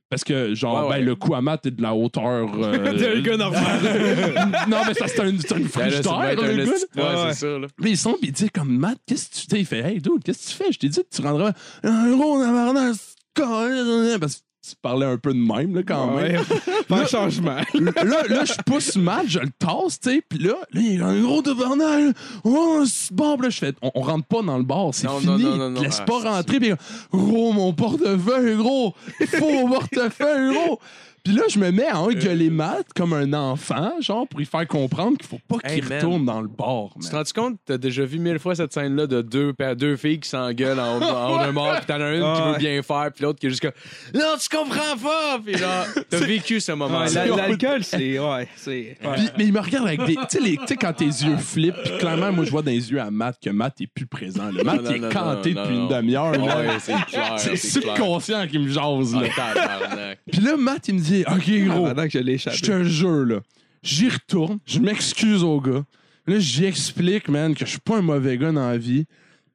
[0.09, 0.99] Parce que, genre, Ouais, ouais.
[0.99, 2.47] ben, le coup à Matt est de la hauteur.
[2.61, 3.79] euh, D'un gars normal.
[4.69, 6.71] non, mais ça, c'est un, c'est une là, frigidaire, un le gars.
[6.95, 7.25] là.
[7.25, 7.67] Ouais, c'est ça, là.
[7.81, 9.59] Puis il sombre, puis il dit comme Matt, qu'est-ce que tu fais?
[9.59, 10.71] Il fait Hey dude, qu'est-ce que tu fais?
[10.71, 11.51] Je t'ai dit que tu rendrais
[11.83, 12.93] un gros tabarnak,
[13.37, 16.41] c'est parce que tu parlais un peu de même là, quand même.
[16.87, 17.57] Pas un changement.
[17.73, 21.03] là, là, je pousse Matt, je le tasse, tu sais, puis là, là, il est
[21.03, 22.15] un gros tabarnak.
[22.43, 25.19] Oh, bon, Puis là, je fais on, on rentre pas dans le bar, c'est Non,
[25.19, 25.43] fini.
[25.43, 25.81] non, non, non, non.
[25.81, 26.71] Laisse Ah, pas c'est- rentrer, puis
[27.11, 28.93] gros, mon portefeuille, gros.
[29.19, 30.79] Il faut mon portefeuille, gros.
[31.25, 34.65] Puis là, je me mets à engueuler Matt comme un enfant, genre, pour lui faire
[34.67, 35.97] comprendre qu'il faut pas Hey, qu'il man.
[35.97, 36.89] retourne dans le bar.
[37.01, 37.23] Tu te man.
[37.35, 40.29] rends compte, t'as déjà vu mille fois cette scène-là de deux, pa- deux filles qui
[40.29, 43.23] s'engueulent en, en un mort, pis t'en as une qui Ah, veut bien faire, puis
[43.23, 43.71] l'autre qui est juste comme
[44.13, 45.39] Non, tu comprends pas!
[45.43, 47.25] Pis genre, t'as vécu ce Ouais, moment-là.
[47.25, 48.19] la- L'alcool, c'est.
[48.19, 48.71] Ouais, c'est.
[48.71, 48.97] ouais.
[49.15, 50.15] Puis- mais il me regarde avec des.
[50.15, 52.69] Tu sais, les- tu sais, quand tes yeux flippent, puis clairement, moi, je vois dans
[52.71, 54.51] les yeux à Matt que Matt est plus présent.
[54.63, 56.31] Matt, Non, il est non, canté non, depuis non, une demi-heure.
[56.33, 56.37] là.
[56.59, 57.33] Ouais, c'est clair.
[57.37, 57.95] C'est c'est clair.
[57.95, 59.21] subconscient qui me jase, là.
[59.37, 60.19] Ah, tabarnak.
[60.31, 62.57] Puis là, Matt, il me dit Ok, gros, Pendant que je l'ai échappé.
[62.57, 63.39] je te jure, là.
[63.83, 65.85] J'y retourne, je m'excuse au gars.
[66.27, 69.05] Là, j'y explique, man, que je suis pas un mauvais gars dans la vie.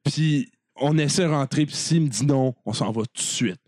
[0.03, 3.19] Puis on essaie de rentrer, puis s'il me dit non, on s'en va tout de
[3.19, 3.59] suite.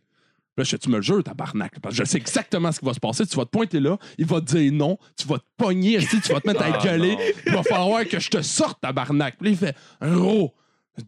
[0.55, 1.79] Là, je fais, tu me le jures, tabarnak.
[1.81, 3.25] Parce que je sais exactement ce qui va se passer.
[3.25, 6.31] Tu vas te pointer là, il va te dire non, tu vas te pogner, tu
[6.31, 9.37] vas te mettre à Ah, gueuler, il va falloir que je te sorte, tabarnak.
[9.37, 9.75] Puis là, il fait,
[10.15, 10.53] gros,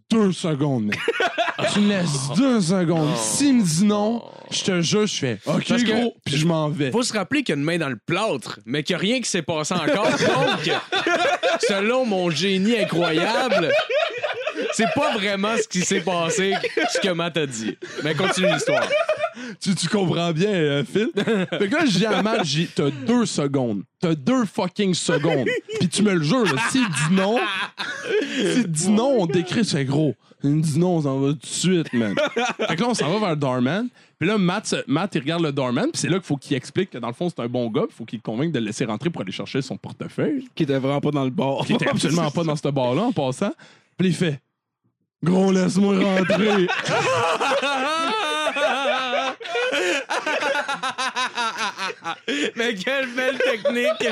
[0.09, 0.99] deux secondes, mec.
[1.73, 3.15] tu me laisses deux secondes.
[3.17, 6.45] S'il me dit non, je te jure, je fais, OK, Parce que- gros, puis je
[6.47, 6.91] m'en vais.
[6.91, 9.01] Faut se rappeler qu'il y a une main dans le plâtre, mais qu'il n'y a
[9.01, 10.09] rien qui s'est passé encore.
[10.09, 10.71] Donc,
[11.67, 13.71] selon mon génie incroyable,
[14.73, 16.53] c'est pas vraiment ce qui s'est passé,
[16.93, 17.77] ce que Matt a dit.
[18.03, 18.87] Mais continue l'histoire.
[19.59, 21.09] Tu, tu comprends bien, euh, Phil?
[21.15, 23.83] fait que là, je dis à Matt, j'ai- t'as deux secondes.
[23.99, 25.47] T'as deux fucking secondes.
[25.79, 27.37] Puis tu me le jures, là, s'il dit non,
[28.53, 30.15] s'il dit non, on décrit, c'est gros.
[30.43, 32.13] Il me dit non, on s'en va tout de suite, man.
[32.67, 33.87] Fait que là, on s'en va vers le doorman.
[34.19, 35.91] Puis là, Matt, Matt, il regarde le doorman.
[35.91, 37.85] Puis c'est là qu'il faut qu'il explique que dans le fond, c'est un bon gars.
[37.89, 40.47] Il faut qu'il le convainque de le laisser rentrer pour aller chercher son portefeuille.
[40.55, 41.65] Qui était vraiment pas dans le bar.
[41.65, 43.51] Qui était absolument pas dans ce bar-là en passant.
[43.97, 44.39] Puis il fait
[45.23, 46.67] Gros, laisse-moi rentrer.
[52.55, 54.09] Mais quelle belle technique!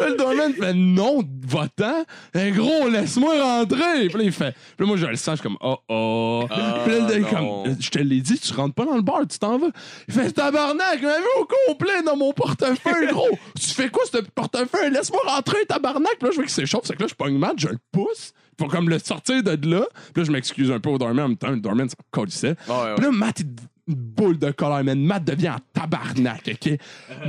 [0.00, 2.04] Le doorman fait non, va-t'en.
[2.34, 4.08] Un gros, laisse-moi rentrer.
[4.08, 4.52] Puis là, il fait.
[4.76, 6.46] Puis là, moi, je le sens, je suis comme, oh oh.
[6.50, 7.62] Ah, puis là, il est non.
[7.64, 9.68] comme, je te l'ai dit, tu rentres pas dans le bar, tu t'en vas.
[10.08, 13.28] Il fait, tabarnak, je m'avais au complet dans mon portefeuille, gros.
[13.60, 14.90] tu fais quoi, ce portefeuille?
[14.90, 16.16] Laisse-moi rentrer, tabarnak.
[16.18, 18.32] Puis là, je vois qu'il s'échauffe, c'est que là, je pogne Matt, je le pousse.
[18.56, 19.86] Pour comme le sortir de là.
[20.12, 21.50] Puis là, je m'excuse un peu au doorman en même temps.
[21.50, 22.54] Le doorman, ça colissait.
[22.54, 23.46] Puis là, Matt, il
[23.86, 24.98] boule de colère, man.
[25.00, 26.78] Matt devient en tabarnak, OK?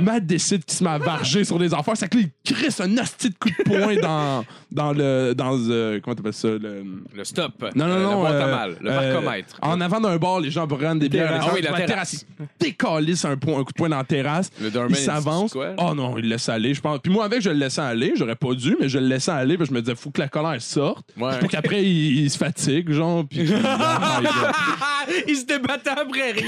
[0.00, 1.96] Matt décide qu'il se met à varger sur des affaires.
[1.96, 5.34] C'est que là, il crisse un asti de coup de poing dans, dans le...
[5.34, 6.48] Dans, euh, comment t'appelles ça?
[6.48, 6.84] Le...
[7.14, 7.52] Le stop.
[7.74, 8.24] Non, non, Euh, non.
[8.24, 8.76] À euh, mal.
[8.80, 9.58] Le euh, barcomètre.
[9.62, 11.32] En avant d'un bar, les gens prennent des bières.
[11.32, 12.24] les Ah oui, la terrasse.
[12.40, 14.50] Il décalisse un, un coup de poing dans la terrasse.
[14.60, 15.56] Le Il s'avance.
[15.78, 17.00] Oh non, il le laisse aller, je pense.
[17.00, 18.12] Puis moi, avec, je le laissais aller.
[18.16, 19.56] J'aurais pas dû, mais je le laissais aller.
[19.56, 21.06] Puis je me disais, faut que la colère sorte.
[21.18, 21.38] Ouais.
[21.38, 23.24] Pour qu'après, il, il se fatigue, genre.
[23.28, 23.40] Puis
[25.28, 26.45] il se débattait après rien.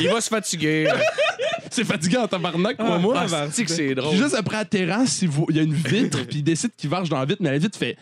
[0.00, 0.88] Il va se fatiguer.
[1.70, 3.24] C'est fatigant en tabarnak, pour moi.
[3.32, 4.10] Ah, c'est que c'est drôle.
[4.10, 6.70] Puis juste après la terrasse, il, voit- il y a une vitre, puis il décide
[6.76, 7.96] qu'il varge dans la vitre, mais la vitre fait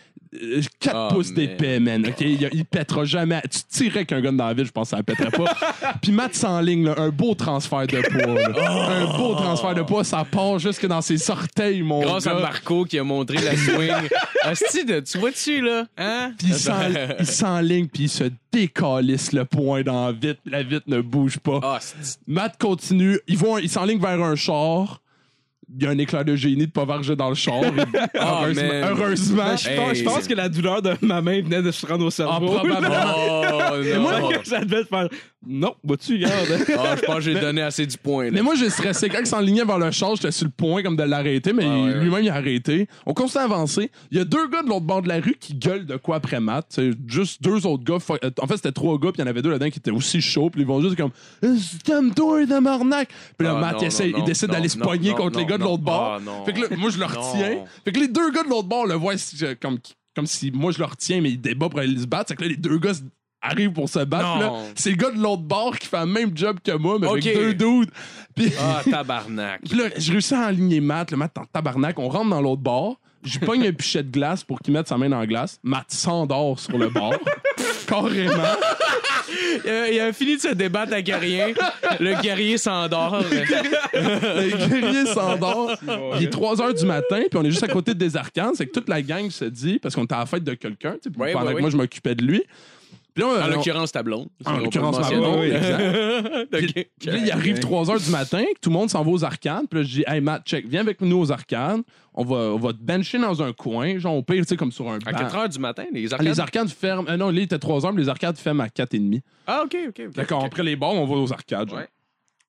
[0.81, 1.35] 4 Oh, pouces man.
[1.37, 2.05] d'épais, man.
[2.07, 2.21] OK?
[2.21, 3.41] Il, il pètera jamais.
[3.43, 5.55] Tu tirais qu'un gun dans la vitre, je pense que ça ne pèterait pas.
[6.03, 8.35] puis Matt s'enligne, là, un beau transfert de poids.
[8.35, 8.91] là.
[8.91, 12.33] Un beau transfert de poids, ça part jusque dans ses orteils, mon Grâce gars.
[12.37, 13.93] à Marco qui a montré la swing.
[14.43, 15.85] Asti, de- tu vois-tu, là?
[15.97, 16.33] Hein?
[16.39, 16.75] Puis il s'en-
[17.21, 20.41] il s'enligne, puis il se décalisse le poing dans la vitre.
[20.45, 21.61] La vitre ne bouge pas.
[21.63, 23.19] Ah, c'est- Matt continue.
[23.27, 25.01] Ils vont, ils s'enlignent vers un char.
[25.77, 27.55] Il y a un éclair de génie de pas varger dans le char.
[28.19, 28.63] Ah, heureusement.
[28.69, 28.85] man.
[28.91, 29.37] heureusement.
[29.45, 32.05] Ben, je, pense, je pense que la douleur de ma main venait de se rendre
[32.05, 32.33] au cerveau.
[32.57, 32.91] Ah, probablement.
[33.73, 34.01] Oh, non.
[34.01, 35.09] Moi, ça devait faire.
[35.47, 36.67] Non, vas-tu, regarde.
[36.79, 38.25] Ah, je pense que j'ai donné assez du point.
[38.27, 38.31] là.
[38.33, 39.09] Mais moi, j'ai stressé.
[39.09, 41.71] Quand il s'enlignait vers le char, j'étais sur le point comme de l'arrêter, mais Ouais,
[41.79, 42.01] il- ouais, ouais.
[42.05, 42.89] lui-même, il a arrêté.
[43.07, 43.91] On continue à avancer.
[44.11, 46.17] Il y a deux gars de l'autre bord de la rue qui gueulent de quoi
[46.17, 46.67] après Matt.
[46.71, 47.99] C'est juste deux autres gars.
[48.25, 49.91] Euh, En fait, c'était trois gars, puis il y en avait deux là-dedans qui étaient
[49.93, 51.11] aussi chauds, puis ils vont juste comme
[51.85, 53.09] Calme-toi, tabarnak!
[53.39, 55.11] Puis là, Ah, Matt, non, il, essaie- non, il décide non, d'aller se non, pogner
[55.11, 56.19] non, contre les non, gars de l'autre bord.
[56.27, 56.45] Ah.
[56.45, 57.65] Fait que là, moi, je le retiens.
[57.85, 59.79] Fait que les deux gars de l'autre bord le voient si- comme,
[60.17, 62.27] comme si moi, je le retiens, mais ils débattent pour aller se battre.
[62.29, 62.93] C'est que là, les deux gars
[63.43, 64.53] arrivent pour se battre.
[64.75, 67.27] C'est le gars de l'autre bord qui fait le même job que moi, mais Ok.
[67.27, 67.91] avec deux dudes.
[68.35, 69.61] Puis, Ah, tabarnak.
[69.69, 71.11] puis là, je réussis à aligner Matt.
[71.11, 71.99] Le Matt en tabarnak.
[71.99, 72.97] On rentre dans l'autre bar.
[73.23, 75.59] Je pogne un pichet de glace pour qu'il mette sa main dans la glace.
[75.63, 77.13] Matt s'endort sur le bar.
[77.87, 78.33] Carrément.
[79.65, 81.49] Il a, il a fini de se débattre avec rien.
[81.99, 83.21] Le guerrier s'endort.
[83.93, 85.73] Le guerrier s'endort.
[86.17, 88.53] Il est 3 h du matin, puis on est juste à côté des arcanes.
[88.55, 90.95] C'est que toute la gang se dit, parce qu'on était à la fête de quelqu'un,
[91.03, 91.61] tu sais, Ouais, pendant ouais, que ouais.
[91.63, 92.43] moi je m'occupais de lui.
[93.15, 94.29] Puis là, En on- l'occurrence, ta blonde.
[94.45, 95.45] En l'occurrence, ma blonde,
[96.55, 96.87] Ok.
[96.99, 99.25] Puis là, il arrive 3 h du matin, que tout le monde s'en va aux
[99.25, 99.67] arcades.
[99.71, 101.81] Puis là, je dis, hey Matt, check, viens avec nous aux arcades.
[102.15, 104.73] On va, on va te bencher dans un coin, genre au pire, tu sais, comme
[104.73, 105.19] sur un À banc.
[105.19, 106.27] 4 h du matin, les arcades?
[106.29, 107.09] Les arcades ferment.
[107.09, 109.21] euh, non, là, il était 3 h, mais les arcades ferment à 4h30.
[109.47, 110.01] Ah, OK, OK.
[110.09, 110.15] ok.
[110.15, 111.69] D'accord, après les bars, on va aux arcades.
[111.71, 111.79] genre.
[111.79, 111.89] Ouais.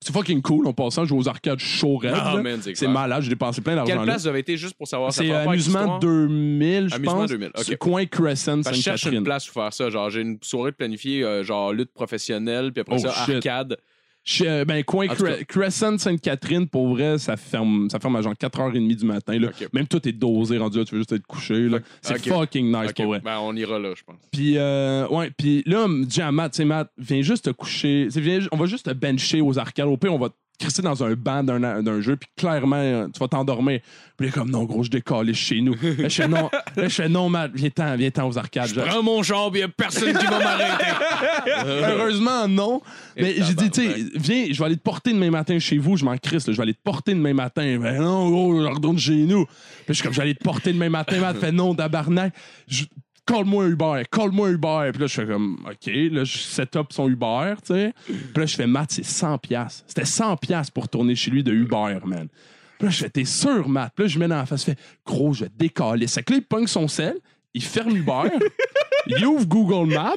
[0.03, 0.65] C'est fucking cool.
[0.65, 2.89] On passe à jouer aux arcades chaud raide, Ah, man, c'est C'est clair.
[2.91, 5.31] malade, j'ai dépensé plein d'argent Quelle place vous avez été juste pour savoir ça C'est
[5.31, 5.99] rapport Amusement l'histoire?
[5.99, 7.29] 2000, je Amusement pense.
[7.29, 7.63] 2000, ok.
[7.63, 9.23] C'est coin Crescent, Parce que je cherche une Sainte-Catherine.
[9.23, 9.89] place pour faire ça.
[9.91, 13.35] Genre, j'ai une soirée de planifiée, euh, genre lutte professionnelle, puis après Oh, ça, shit.
[13.35, 13.77] arcade.
[14.23, 18.33] Je- euh, ben, coin Cre- Crescent Sainte-Catherine, pour vrai, ça ferme, ça ferme à genre
[18.35, 19.37] 4h30 du matin.
[19.39, 19.47] Là.
[19.47, 19.67] Ok.
[19.73, 21.67] Même tout est dosé, rendu là, tu veux juste être couché.
[21.69, 21.79] là.
[22.01, 23.21] C'est fucking nice, pour vrai.
[23.23, 24.17] Ben, on ira là, je pense.
[24.31, 27.45] Puis, euh, ouais, puis là, on me dit à Matt, tu sais, Matt, viens juste
[27.45, 28.07] te coucher.
[28.15, 29.87] Viens- on va juste te bencher aux arcades.
[29.87, 30.29] Au pire, on va
[30.61, 33.79] crisser dans un banc d'un, d'un jeu, puis clairement, euh, tu vas t'endormir.
[34.17, 35.73] Puis il est comme, non, gros, je décolle chez nous.
[35.97, 38.67] Là, je fais, non, là, je fais, non, Matt, viens-t'en, viens-t'en aux arcades.
[38.73, 40.85] Je- Prends mon char, il a personne qui va m'arrêter.
[41.65, 42.81] Heureusement, non.
[43.17, 45.97] Mais j'ai dit, tu sais, viens, je vais aller te porter demain matin chez vous.
[45.97, 47.77] Je m'en crisse, là, je vais aller te porter demain matin.
[47.81, 49.45] Ben non, gros, je retourne chez nous.
[49.45, 51.19] Puis je suis comme, j'allais te porter demain matin.
[51.19, 52.33] Matt fait non, tabarnak.
[52.67, 52.85] Je-
[53.31, 54.89] Call-moi un Uber, call-moi un Uber.
[54.91, 57.93] Puis là, je fais comme, OK, là, je set up son Uber, tu sais.
[58.05, 59.39] Puis là, je fais, Matt, c'est 100$.
[59.39, 59.83] piastres.
[59.87, 62.27] C'était 100$ piastres pour tourner chez lui de Uber, man.
[62.77, 63.93] Puis là, je fais, t'es sûr, Matt?
[63.95, 66.07] Puis là, je mets dans la face, je fais, gros, je vais décaler.
[66.07, 67.15] C'est que là, il pogne son sel,
[67.53, 68.29] il ferme Uber,
[69.07, 70.15] il ouvre Google Maps,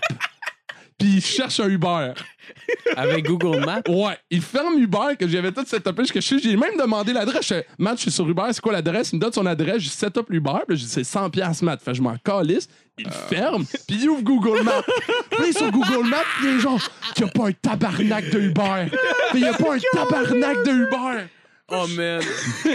[0.98, 2.12] puis il cherche un Uber.
[2.96, 3.82] Avec Google Maps?
[3.88, 6.02] Ouais, il ferme Uber que j'avais tout setupé.
[6.12, 7.42] Je suis- J'ai même demandé l'adresse.
[7.42, 9.12] Je fais, Matt, je suis sur Uber, c'est quoi l'adresse?
[9.12, 10.50] Il me donne son adresse, je set up l'Uber.
[10.66, 11.82] Puis là, je dis, c'est 100 pièces Matt.
[11.82, 12.68] Fait que je m'en calisse.
[12.98, 14.82] Il ferme, puis il ouvre Google Maps.
[15.30, 16.78] Puis il sur Google Maps, puis il est genre,
[17.16, 18.86] qu'il n'y a pas un tabarnak de Uber.
[19.30, 21.24] Puis il n'y a pas un tabarnak de Uber.
[21.68, 22.20] Oh man,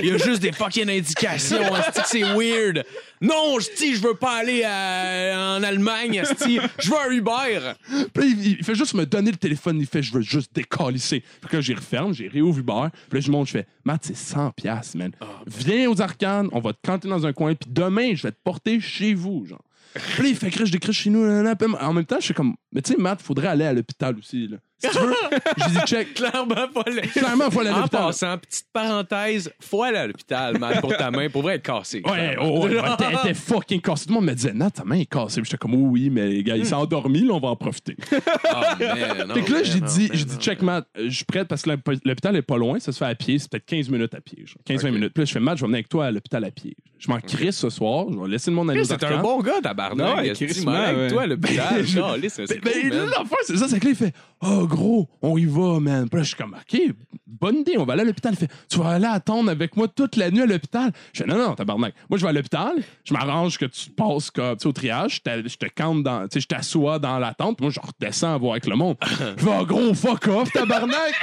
[0.01, 1.73] il y a juste des fucking indications.
[1.75, 2.83] asti, C'est weird.
[3.21, 6.19] Non, sti, je veux pas aller à- en Allemagne.
[6.19, 6.59] asti.
[6.79, 7.73] Je veux un Uber.
[8.13, 10.53] Puis là, il, il fait juste me donner le téléphone, il fait je veux juste
[10.55, 11.23] décalisser.
[11.39, 12.87] Puis que là, j'y referme, j'ai réouvre Uber.
[13.09, 15.11] Puis là, je monte, je fais Matt, c'est 100 pièces, man.
[15.45, 18.39] Viens aux arcanes, on va te canter dans un coin, puis demain, je vais te
[18.43, 19.61] porter chez vous, genre.
[19.93, 21.23] Puis là, il fait que je décris chez nous.
[21.55, 24.15] puis En même temps, je suis comme, mais tu sais, Matt, faudrait aller à l'hôpital
[24.17, 24.57] aussi, là.
[24.81, 25.13] Si tu veux,
[25.57, 26.13] je dis check.
[26.15, 27.01] Clairement, faut aller.
[27.01, 28.01] Clairement, faut aller à En l'hôpital.
[28.05, 32.01] passant, petite parenthèse, faut aller à l'hôpital, man, pour ta main, pour vrai être cassé.
[32.05, 34.05] Ouais, oh, ouais, fucking cassé.
[34.05, 35.41] Tout le monde me disait, Nat, ta main est cassée.
[35.41, 37.55] Puis j'étais comme, oh oui, mais les gars, il s'est endormi, là, on va en
[37.55, 37.95] profiter.
[38.51, 40.39] Ah, man, non, Fait que là, man, j'ai non, dit, man, j'ai dit, non.
[40.39, 42.97] check, Matt, euh, je suis prête parce que l'hôp- l'hôpital est pas loin, ça se
[42.97, 44.43] fait à pied, c'est peut-être 15 minutes à pied.
[44.67, 44.93] 15-20 Ok.
[44.93, 45.13] minutes.
[45.13, 46.75] Puis là, je fais, Matt, je vais venir avec toi à l'hôpital à pied.
[46.97, 49.39] Je m'en crisse ce soir, je vais laisser le monde aller aux C'est un bon
[49.41, 50.17] gars, tabarnak.
[50.17, 51.07] Ouais, esti, crissement, m'en avec ouais.
[51.09, 51.85] toi à l'hôpital?
[51.95, 53.09] Non, lisse, c'est Ben, cool, ben, man.
[53.09, 56.07] l'affaire, c'est ça, c'est que là, il fait Oh, gros, on y va, man.
[56.09, 56.81] Puis là, je suis comme OK,
[57.27, 58.33] bonne idée, on va aller à l'hôpital.
[58.33, 60.91] Il fait Tu vas aller attendre avec moi toute la nuit à l'hôpital?
[61.13, 61.93] Je fais Non, non, tabarnak.
[62.09, 65.21] Moi, je vais à l'hôpital, je m'arrange que tu passes comme, tu sais, au triage,
[65.25, 68.37] je te- campe dans, tu sais, je t'assois dans la tente, moi, je redescends à
[68.37, 68.95] voir avec le monde.
[69.01, 71.13] Je fais Oh, gros, fuck off, tabarnak.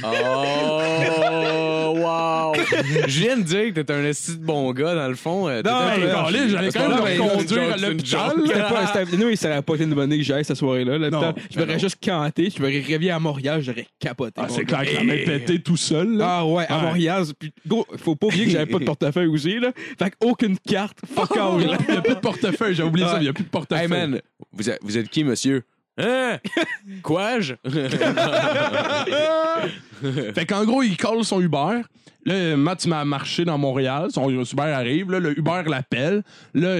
[0.02, 2.54] Oh, wow!
[3.06, 5.48] Je viens de dire que t'es un esti de bon gars, dans le fond.
[5.48, 8.32] Euh, t'étais Non, mais j'allais quand même le conduire à l'hôpital.
[8.36, 8.46] Nous,
[9.36, 10.98] ça n'aurait pas été une bonne idée que j'aille cette soirée-là.
[10.98, 11.78] je non.
[11.78, 14.40] juste canté, je m'aurais réveillé à Montréal, j'aurais capoté.
[14.42, 16.16] Ah, c'est clair que la main pété tout seul.
[16.16, 16.38] là.
[16.38, 16.84] Ah ouais, à Ouais.
[16.86, 17.24] Montréal.
[17.38, 19.72] Puis, gros, faut pas oublier que j'avais pas de portefeuille aussi, là.
[19.98, 21.76] Fait qu'aucune carte, fuck all, là.
[21.88, 23.82] Il n'y a plus de portefeuille, j'ai oublié ça, il n'y a plus de portefeuille.
[23.84, 24.20] Hey man,
[24.52, 25.62] vous êtes, vous êtes qui, monsieur?
[25.98, 26.38] Hein?
[27.02, 27.40] Quoi?
[27.40, 27.54] je-
[30.34, 31.82] Fait qu'en gros, il colle son Uber.
[32.26, 34.10] Là, Matt, m'a marché dans Montréal.
[34.10, 35.10] Son Uber arrive.
[35.10, 36.22] Le Uber l'appelle.
[36.54, 36.78] Là,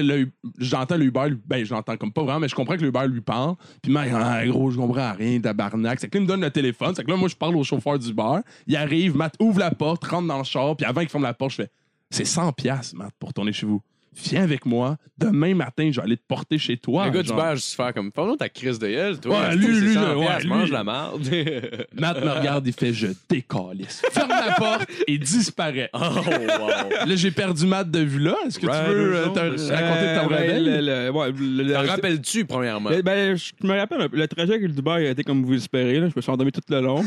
[0.59, 1.29] j'entends le Uber.
[1.47, 3.55] Ben, je l'entends comme pas vraiment, mais je comprends que le Uber lui parle.
[3.81, 5.99] Puis, Matt, ah, gros, je comprends rien, tabarnak.
[5.99, 6.93] C'est que là, il me donne le téléphone.
[6.95, 8.39] C'est que là, moi, je parle au chauffeur du Uber.
[8.67, 10.75] Il arrive, Matt ouvre la porte, rentre dans le char.
[10.75, 11.71] Puis, avant qu'il ferme la porte, je fais
[12.09, 13.81] C'est 100$, piastres, Matt, pour tourner chez vous.
[14.13, 14.97] Viens avec moi.
[15.17, 17.05] Demain matin, je vais aller te porter chez toi.
[17.05, 18.11] le gars du bar, juste faire comme.
[18.11, 19.39] Parle-nous ta crise de gueule, toi.
[19.39, 20.47] Ouais, esti, lui, c'est lui, 100 là, ouais, lui.
[20.49, 21.21] mange la marde.
[21.99, 24.01] Matt me regarde, il fait Je décalisse.
[24.11, 25.89] Ferme la porte et disparaît.
[25.93, 27.07] oh, wow.
[27.07, 28.35] Là, j'ai perdu Matt de vue là.
[28.47, 31.63] Est-ce que Right, tu veux euh, te je raconter Euh, ta ben, le- le- le-
[31.63, 32.89] le- T'en rappelles-tu, premièrement?
[32.89, 35.45] Ben, ben, je me rappelle, un peu, le trajet avec le Dubaï a été comme
[35.45, 35.99] vous l'espérez.
[35.99, 36.09] là.
[36.09, 37.03] Je me suis endormi tout le long.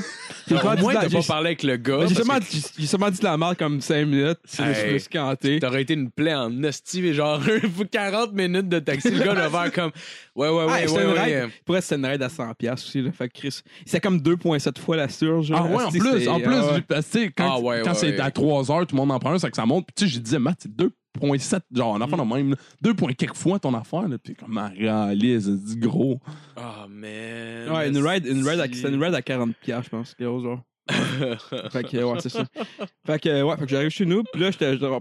[0.48, 1.98] J'ai Au moins, t'as pas parlé avec le gars.
[1.98, 4.38] ben, j'ai seulement, que dit- j'ai seulement dit de la merde comme 5 minutes.
[4.56, 5.58] Je me suis- je me suis canté.
[5.58, 6.62] T'aurais été une plaie en
[7.00, 7.40] hostie, genre
[7.90, 9.11] 40 minutes de taxi.
[9.11, 9.90] Le gars devant comme.
[10.37, 11.18] Ouais, ouais, Ah, ouais, ouais, une ouais.
[11.42, 11.50] raid.
[11.64, 13.00] Pour être, une raid à 100$ piastres aussi.
[13.02, 13.12] Là.
[13.12, 15.52] Fait que Chris, c'est comme 2,7 fois la surge.
[15.54, 16.80] Ah ouais, en plus, en plus, ah ouais.
[16.88, 18.20] tu sais, quand, Ah ouais, quand ouais, c'est ouais.
[18.20, 19.87] à 3 heures, tout le monde en prend un, c'est que ça monte.
[19.87, 22.57] Puis tu sais, j'ai dit, Matt, c'est 2.7, genre, un enfant de même, là.
[22.83, 24.16] 2 points quelques fois ton affaire, là.
[24.18, 26.18] Puis comme, ah, réalise, c'est gros.
[26.57, 27.70] Oh, man.
[27.72, 30.14] Ouais, une ride, une ride à, une ride à 40$, piastres, je pense.
[30.14, 30.61] quelque chose, genre.
[31.70, 32.44] fait que, ouais, c'est ça.
[33.06, 35.00] Fait que, ouais, fait que j'arrive chez nous, puis là, j'étais genre.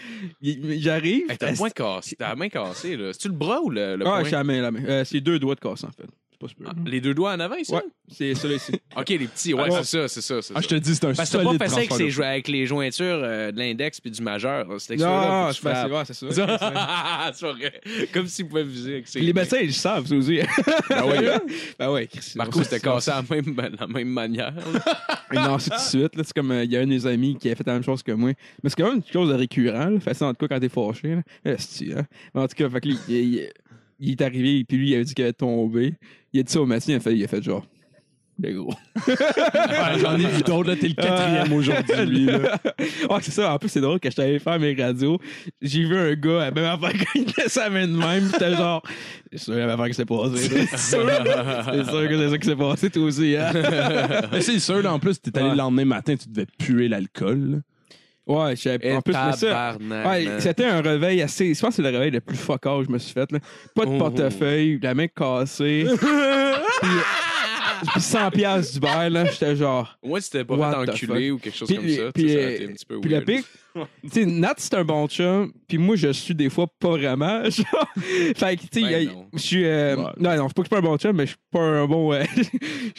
[0.42, 1.30] j'arrive.
[1.30, 2.16] Hey, t'as le poing cassé.
[2.16, 3.12] T'as la main cassée, là.
[3.12, 4.24] C'est-tu le bras ou le, le Ah, poing?
[4.24, 4.84] j'ai la main, la main.
[4.84, 6.06] Euh, c'est deux doigts de casse, en fait.
[6.40, 6.68] C'est pas super.
[6.70, 7.72] Ah, les deux doigts en avant, ici?
[7.74, 8.72] Ouais, c'est celui-là ici.
[8.96, 9.54] Ok, les petits.
[9.54, 10.40] Ouais, c'est ça, c'est ça.
[10.40, 10.60] c'est Ah, ça.
[10.62, 12.08] je te dis, c'est un Parce que solide pas fait ça avec, transfert ces de
[12.10, 14.66] jo- avec les jointures euh, de l'index puis du majeur.
[14.78, 15.90] C'était que Non, ça, que tu fais frappes.
[15.92, 16.30] ouais, c'est ça.
[16.30, 17.80] Ça- c'est vrai.
[18.14, 20.38] Comme s'ils pouvaient viser avec ses Les médecins, ils savent, ça aussi.
[20.88, 21.26] Ben oui.
[21.78, 24.54] ben ouais, Chris, Marco, c'était cassé à la même, la même manière.
[25.32, 26.16] Non, c'est tout de suite.
[26.16, 26.22] là.
[26.24, 27.84] C'est comme, euh, il y a un de mes amis qui a fait la même
[27.84, 28.30] chose que moi.
[28.62, 29.86] Mais c'est quand même quelque chose de récurrent.
[29.90, 30.00] Là.
[30.00, 31.16] Fait ça, en tout cas, quand t'es fâché.
[31.16, 31.22] Là.
[31.46, 31.56] Hein.
[32.34, 32.88] Mais En tout cas, fait que
[33.98, 35.94] il, est arrivé, puis lui, il a dit qu'il avait tombé.
[36.32, 37.66] Il a dit ça au médecin, il a fait, il a fait genre.
[38.40, 38.72] Le gros.
[39.08, 42.26] Ouais, J'en ai vu d'autres, là, t'es le quatrième aujourd'hui.
[42.30, 43.52] ouais, c'est ça.
[43.52, 45.18] En plus, c'est drôle que je t'avais faire mes radios.
[45.60, 48.26] J'ai vu un gars, à même affaire qu'il laisse sa main de même.
[48.26, 48.80] pis J'étais genre,
[49.32, 50.66] c'est sûr, la même affaire qui s'est passée.
[50.70, 51.10] C'est sûr,
[51.72, 53.36] c'est sûr que c'est ça qui s'est passé, toi aussi.
[53.36, 53.52] Hein?
[54.30, 55.52] Mais c'est sûr, là, en plus, t'es allé Ouais.
[55.52, 57.62] le lendemain matin, tu devais puer l'alcool.
[58.28, 59.76] Ouais, Et en plus, mais ça.
[60.06, 61.54] Ouais, c'était un réveil assez.
[61.54, 63.32] Je pense que c'est le réveil le plus fuckard que je me suis fait.
[63.32, 63.38] Là.
[63.74, 63.98] Pas de Oh.
[63.98, 65.86] portefeuille, la main cassée.
[66.00, 66.90] puis,
[67.92, 69.24] puis 100$ piastres du bail, là.
[69.26, 69.96] J'étais genre.
[70.02, 72.12] Moi, c'était pas What fait enculé ou quelque chose Puis- comme ça.
[72.12, 74.84] puis, ça aurait été un petit peu Puis le pic, tu sais, Nat, c'est un
[74.84, 77.42] bon chum, puis moi, je suis des fois pas vraiment.
[77.50, 77.88] Genre.
[78.36, 79.64] Fait que, tu sais, Ben a- je suis.
[79.64, 79.96] euh.
[80.18, 81.60] Non, non, c'est pas que je suis pas un bon chum, mais je suis pas
[81.60, 82.12] un bon.
[82.12, 82.42] euh, Je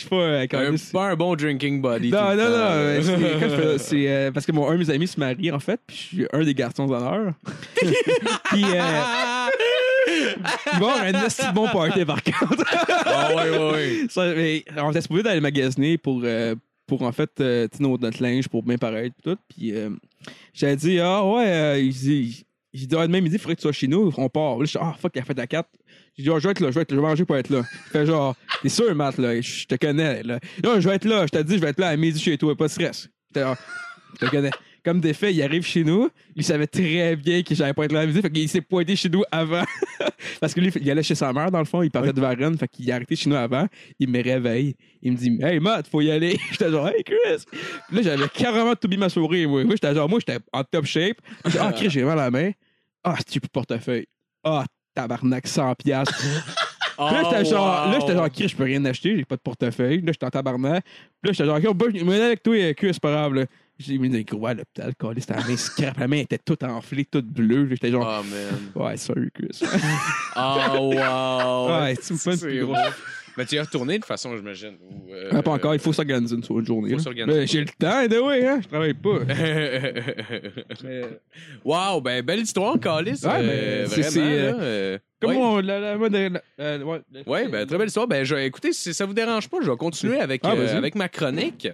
[0.01, 0.15] suis pas.
[0.15, 0.91] euh, Un- câlisse.
[0.91, 2.09] pas un bon drinking buddy.
[2.11, 5.19] Non, non, non, c'est quand je euh, parce que mon un de mes amis se
[5.19, 7.33] marie en fait, puis je suis un des garçons d'honneur.
[8.51, 8.63] puis
[10.79, 12.63] bon, un de bon party par contre.
[13.05, 14.05] Ah, ouais, ouais, ouais.
[14.09, 16.55] Ça, mais, on était supposé d'aller magasiner pour euh,
[16.87, 19.89] pour en fait euh, notre, notre linge pour bien paraître pis tout, puis euh,
[20.53, 23.61] j'avais dit ah ouais, euh, il dit il dit ah, demain midi il faudrait que
[23.61, 24.57] tu sois chez nous, on part.
[24.57, 25.67] Là, je dis ah fuck, il a fait la 4.
[26.19, 27.37] J'ai dit, Ah, je vais être là, je vais être là, je vais manger pour
[27.37, 27.61] être là.
[27.87, 30.39] Il fait genre, t'es sûr, Matt, là, je te connais, là.
[30.61, 32.37] Non, je vais être là, je t'ai dit, je vais être là à midi chez
[32.37, 33.07] toi, pas de stress.
[33.33, 33.41] Je
[34.19, 34.51] te connais.
[34.83, 37.91] Comme des faits, il arrive chez nous, il savait très bien que j'allais pas être
[37.91, 39.63] là à midi, fait qu'il s'est pointé chez nous avant.
[40.39, 42.57] Parce que lui, il allait chez sa mère, dans le fond, il partait de Varennes,
[42.57, 43.67] fait qu'il est arrêté chez nous avant,
[43.99, 46.37] il me réveille, il me dit, hey Matt, faut y aller.
[46.51, 47.43] J'étais genre, hey Chris.
[47.87, 49.63] Puis là, j'avais carrément tout mis ma souris, moi.
[49.63, 51.17] Moi, j'étais genre, moi, j'étais en top shape.
[51.59, 52.51] Ah, Chris, j'ai mal à la main.
[53.03, 54.07] Ah, plus portefeuille?
[54.43, 54.65] Ah,
[54.95, 56.23] tabarnak, 100 piastres.
[56.99, 59.41] Là, j'étais Oh, genre, là, j'étais genre, Chris, je peux rien acheter, j'ai pas de
[59.41, 60.01] portefeuille.
[60.01, 60.83] Là, j'étais en tabarnak.
[61.23, 63.45] Là, j'étais genre, OK, bah, je me avec toi, euh, Chris, c'est pas grave, là.
[63.81, 66.63] J'ai mis des gros à l'hôpital, collé, c'était la main scrap, la main était toute
[66.63, 67.65] enflée, toute bleue.
[67.69, 68.85] J'étais genre, Oh, man.
[68.87, 69.61] ouais, sorry, Chris.
[70.35, 71.81] Oh, wow.
[71.81, 72.73] ouais, tu me fais une C'est plus beau.
[73.39, 74.75] Mais tu y es retourné de toute façon, j'imagine.
[74.81, 76.89] ou, euh, Ah, pas encore, il faut s'organiser une, une journée.
[76.89, 77.03] Faut là.
[77.03, 77.39] s'organiser.
[77.39, 79.19] Ben, J'ai le temps, de ouais, hein, je travaille pas.
[80.83, 81.01] Mais,
[81.65, 83.21] wow, ben belle histoire, Calis.
[83.23, 85.37] Ouais, euh, ben, c'est- vraiment, c'est, euh, là, euh, Comme ouais.
[85.37, 86.83] on, la, la la- euh,
[87.25, 88.07] ouais, ben, très belle histoire.
[88.07, 90.75] Ben, je, écoutez, si ça vous dérange pas, je vais continuer avec, Ah, euh, vas-y.
[90.77, 91.69] avec ma chronique.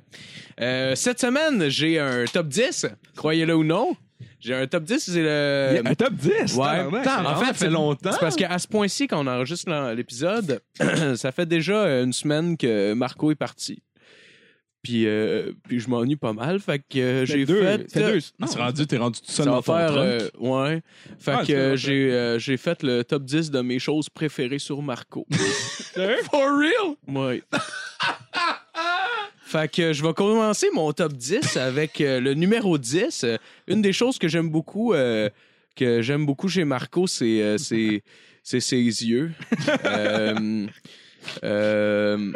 [0.61, 3.95] Euh, cette semaine, j'ai un top 10, croyez-le ou non.
[4.39, 5.67] J'ai un top 10, c'est le...
[5.71, 6.55] Il y a un top 10.
[6.55, 6.81] Ouais.
[6.81, 8.11] En fait, ça fait longtemps.
[8.11, 10.61] C'est parce qu'à ce point-ci, quand on enregistre l'épisode,
[11.15, 13.81] ça fait déjà une semaine que Marco est parti.
[14.83, 16.59] Puis, euh, puis je m'ennuie pas mal.
[16.59, 17.85] Fait que euh, j'ai deux, fait.
[17.87, 18.19] c'est deux.
[18.39, 19.87] Ah, c'est rendu, t'es rendu tout seul dans ton faire.
[19.87, 19.97] truck.
[20.05, 20.81] euh, ouais.
[21.17, 24.09] Fait Ah, que c'est euh, j'ai euh, j'ai fait le top 10 de mes choses
[24.09, 25.25] préférées sur Marco.
[25.33, 26.95] For real?
[27.07, 27.41] ouais.
[29.45, 33.23] Fait que je vais commencer mon top 10 avec euh, le numéro 10.
[33.23, 35.29] Euh, Une des choses que j'aime beaucoup, euh,
[35.75, 38.01] que j'aime beaucoup chez Marco, c'est euh, c'est
[38.43, 39.31] c'est ses yeux.
[39.85, 40.67] Euh,
[41.43, 42.31] euh,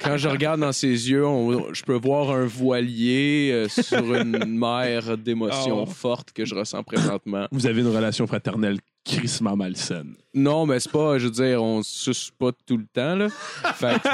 [0.00, 4.44] quand je regarde dans ses yeux, on- je peux voir un voilier euh, sur une
[4.46, 5.86] mer d'émotions Oh.
[5.86, 7.46] fortes que je ressens présentement.
[7.52, 10.14] Vous avez une relation fraternelle crissement malsaine.
[10.34, 13.28] Non, mais c'est pas, je veux dire, on se suce pas tout le temps, là.
[13.74, 14.08] Fait que,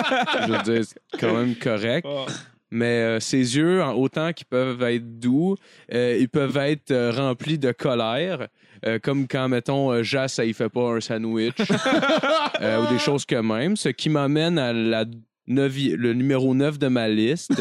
[0.47, 2.07] je veux dire, c'est quand même correct.
[2.09, 2.27] Ah.
[2.71, 5.57] Mais euh, ses yeux, autant qu'ils peuvent être doux,
[5.93, 8.49] euh, ils peuvent être euh, remplis de colère.
[8.87, 11.55] euh, comme quand, mettons, euh, Jas, ça y fait pas un sandwich.
[12.61, 13.77] euh, ou des choses que même.
[13.77, 15.05] Ce qui m'amène à la
[15.49, 17.61] neuvi- le numéro 9 de ma liste,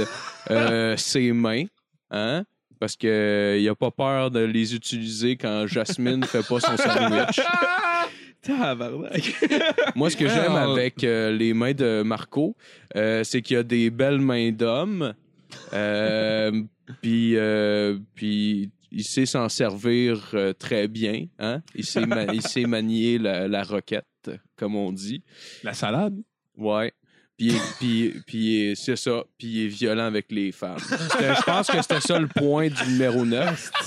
[0.50, 1.65] euh, ses mains.
[2.10, 2.44] Hein?
[2.82, 6.76] Parce que euh, il a pas peur de les utiliser quand Jasmine fait pas son
[6.76, 7.39] sandwich.
[9.96, 12.56] Moi, ce que j'aime avec euh, les mains de Marco,
[12.96, 15.13] euh, c'est qu'il y a des belles mains d'homme.
[15.74, 16.63] Euh,
[17.04, 17.38] puis,
[18.15, 21.28] puis il sait s'en servir très bien.
[21.38, 21.62] Hein?
[21.76, 22.02] Il, sait
[22.34, 25.24] il sait manier la, la roquette, comme on dit.
[25.62, 26.20] La salade?
[26.58, 26.94] Ouais.
[27.41, 29.23] Puis, puis, puis c'est ça.
[29.39, 30.77] Puis il est violent avec les femmes.
[30.80, 33.71] Je pense que c'était ça le point du numéro 9.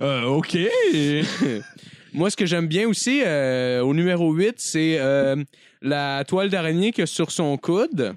[0.00, 0.56] Euh, OK.
[2.14, 5.36] Moi, ce que j'aime bien aussi, euh, au numéro 8, c'est euh,
[5.82, 8.16] la toile d'araignée qu'il y a sur son coude.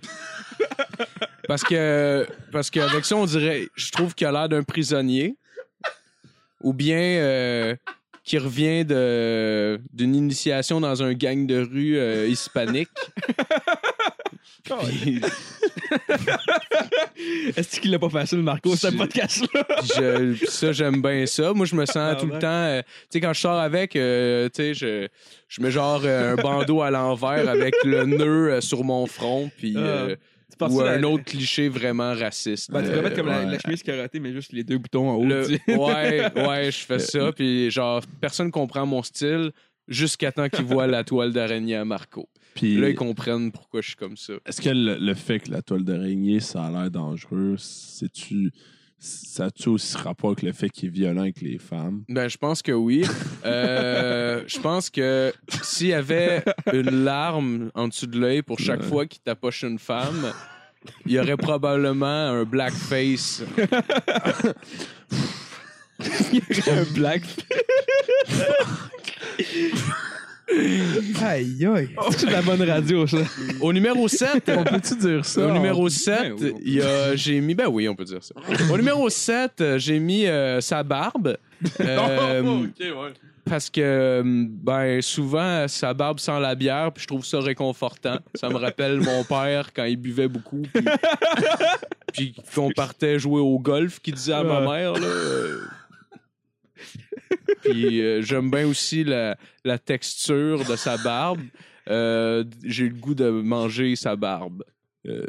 [1.50, 5.36] Parce que parce qu'avec ça, on dirait, je trouve qu'il a l'air d'un prisonnier.
[6.62, 7.76] Ou bien euh,
[8.32, 12.88] qui revient de d'une initiation dans un gang de rue euh, hispanique.
[14.63, 15.20] Puis,
[17.58, 19.65] Est-ce qu'il l'a pas facile, Marco, ce Je- podcast-là?
[19.84, 21.52] je- ça, j'aime bien ça.
[21.54, 22.48] Moi, je me sens Ah tout le temps.
[22.48, 25.08] euh, tu sais, quand je sors avec, euh, tu sais, je,
[25.50, 29.52] je mets genre euh, un bandeau à l'envers avec le nœud euh, sur mon front,
[29.58, 29.74] puis.
[29.76, 30.17] euh, penses
[30.69, 32.71] ou un la- autre cliché vraiment raciste.
[32.71, 33.52] Ben, tu Euh, mettre comme la, ouais.
[33.52, 35.26] la chemise carottée, mais juste les deux boutons en haut.
[35.26, 39.52] Le- ouais, ouais, je fais ça, puis genre, personne comprend mon style.
[39.88, 42.30] jusqu'à temps qu'ils voient la toile d'araignée à Marco.
[42.54, 44.34] Puis, Là, ils comprennent pourquoi je suis comme ça.
[44.45, 48.51] est-ce que le, le fait que la toile d'araignée, ça a l'air dangereux, c'est-tu.
[49.04, 52.04] Ça a-tu aussi rapport avec le fait qu'il est violent avec les femmes?
[52.08, 53.04] Ben, je pense que oui.
[53.43, 55.34] Euh, je pense que
[55.64, 56.43] s'il y avait
[56.74, 58.88] une larme en dessous de l'œil pour chaque Ouais.
[58.88, 60.32] fois qu'il tapoche une femme,
[61.08, 63.41] il y aurait probablement un blackface.
[65.99, 67.24] un black.
[71.24, 71.89] Aïe, aïe.
[72.18, 73.18] C'est de la bonne radio, ça.
[73.60, 75.47] Au numéro 7, On peut-tu dire ça?
[75.47, 76.54] Au numéro 7, Ben oui.
[76.64, 78.34] il y a, j'ai mis, ben oui, on peut dire ça.
[78.72, 81.38] Au numéro 7, euh, j'ai mis euh, sa barbe.
[81.80, 83.14] Euh, Oh, ok, ouais.
[83.47, 88.18] parce que, euh, ben, souvent, sa barbe sent la bière, puis je trouve ça réconfortant.
[88.34, 90.84] Ça me rappelle mon père quand il buvait beaucoup, puis,
[92.14, 95.08] puis qu'on partait jouer au golf, qui disait à ma mère, là.
[97.64, 101.42] Puis euh, j'aime bien aussi la, la texture de sa barbe.
[101.90, 104.64] Euh, j'ai le goût de manger sa barbe.
[105.08, 105.26] Euh,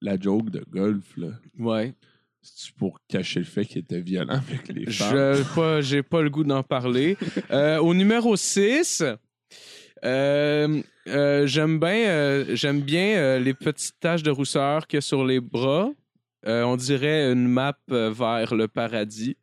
[0.00, 1.94] la joke de golf, là, Ouais.
[2.42, 5.44] c'est pour cacher le fait qu'il était violent avec les femmes?
[5.54, 7.16] Pas, j'ai pas le goût d'en parler.
[7.80, 9.04] Au numéro 6,
[10.04, 15.24] euh, euh, j'aime bien, j'aime bien les petites taches de rousseur qu'il y a sur
[15.24, 15.90] les bras.
[16.46, 19.36] On dirait une map vers le paradis.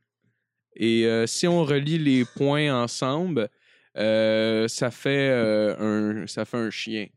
[0.80, 3.50] Et euh, si on relie les points ensemble,
[3.98, 7.08] euh, ça fait euh, un, ça fait un chien.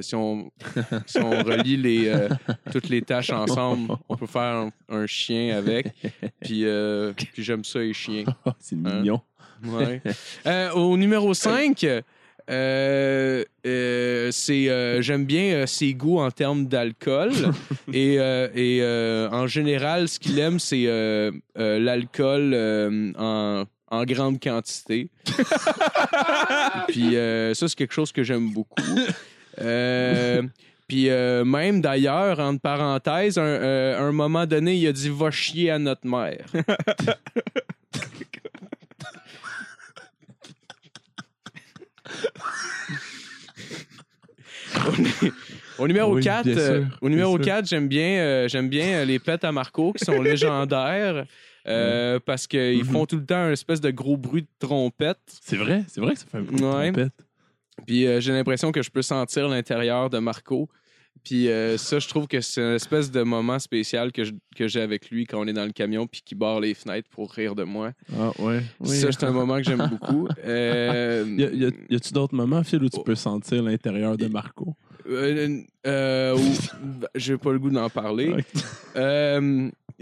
[0.00, 0.52] Si on,
[1.06, 2.28] si on relie les,
[2.70, 5.88] toutes les tâches ensemble, on peut faire un, un chien avec.
[6.40, 6.64] Puis,
[7.16, 8.24] puis j'aime ça, les chiens.
[8.60, 9.20] c'est mignon.
[9.64, 10.00] Ouais.
[10.46, 11.84] Euh, au numéro 5,
[12.50, 17.32] euh, euh, c'est euh, j'aime bien ses goûts en termes d'alcool.
[17.92, 18.82] Et, et
[19.32, 20.86] en général ce qu'il aime c'est
[21.56, 22.54] l'alcool
[23.18, 25.08] en, en grande quantité.
[26.88, 28.82] Puis ça c'est quelque chose que j'aime beaucoup.
[30.90, 35.08] Puis euh, même d'ailleurs entre parenthèses un, euh, à un moment donné il a dit
[35.08, 36.44] va chier à notre mère
[45.78, 47.54] Au numéro Oui, 4, bien sûr, au numéro bien sûr.
[47.54, 51.24] 4, j'aime bien, euh, j'aime bien euh, les pets à Marco qui sont légendaires
[51.66, 52.84] euh, parce qu'ils Mhm.
[52.84, 55.18] font tout le temps un espèce de gros bruit de trompette.
[55.42, 57.12] C'est vrai, c'est vrai que ça fait un bruit de trompette.
[57.86, 60.68] Puis euh, j'ai l'impression que je peux sentir l'intérieur de Marco.
[61.22, 64.66] Puis euh, ça, je trouve que c'est une espèce de moment spécial que je- que
[64.68, 67.30] j'ai avec lui quand on est dans le camion puis qu'il barre les fenêtres pour
[67.30, 67.92] rire de moi.
[68.18, 68.60] Ah, ouais.
[68.80, 68.96] Oui.
[68.96, 70.28] Ça, c'est un moment que j'aime beaucoup.
[70.46, 74.16] Euh, Y, a- y a- y a-tu d'autres moments, Phil, où tu peux sentir l'intérieur
[74.16, 74.74] de Marco?
[75.06, 78.34] Euh, euh, ou- j'ai pas le goût d'en parler.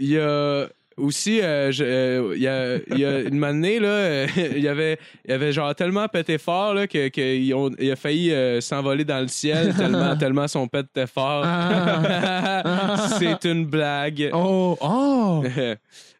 [0.01, 3.87] Il y a aussi, euh, euh, il y, a, il y a une année, là,
[3.87, 4.97] euh, il y avait,
[5.27, 9.19] y avait genre tellement pété fort là, que, que ont- a failli euh, s'envoler dans
[9.21, 11.45] le ciel tellement, tellement son pet était fort.
[13.19, 14.29] C'est une blague.
[14.33, 15.43] Oh, oh!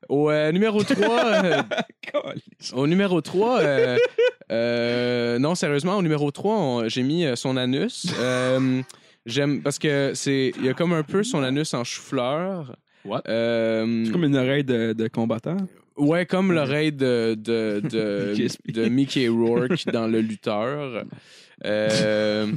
[0.07, 1.33] Au euh, numéro 3,
[2.73, 3.97] au numéro 3, euh,
[4.51, 8.07] euh, non, sérieusement, au numéro 3, on- j'ai mis son anus.
[9.25, 12.75] J'aime parce que c'est il y a comme un peu son anus en chou-fleur.
[13.05, 13.23] What?
[13.27, 15.57] Euh, C'est comme une oreille de, de combattant?
[15.97, 17.81] ouais, comme l'oreille de, de,
[18.71, 21.03] de, Mickey Rourke dans Le Lutteur.
[21.65, 22.51] Euh,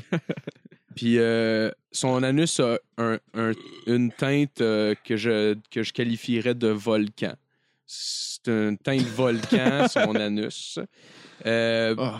[0.94, 3.52] Puis euh, son anus a un- un-
[3.86, 7.34] une teinte euh, que, je, que je qualifierais de volcan.
[7.86, 10.78] C'est une teinte volcan, son anus.
[11.46, 12.10] Euh, Oh,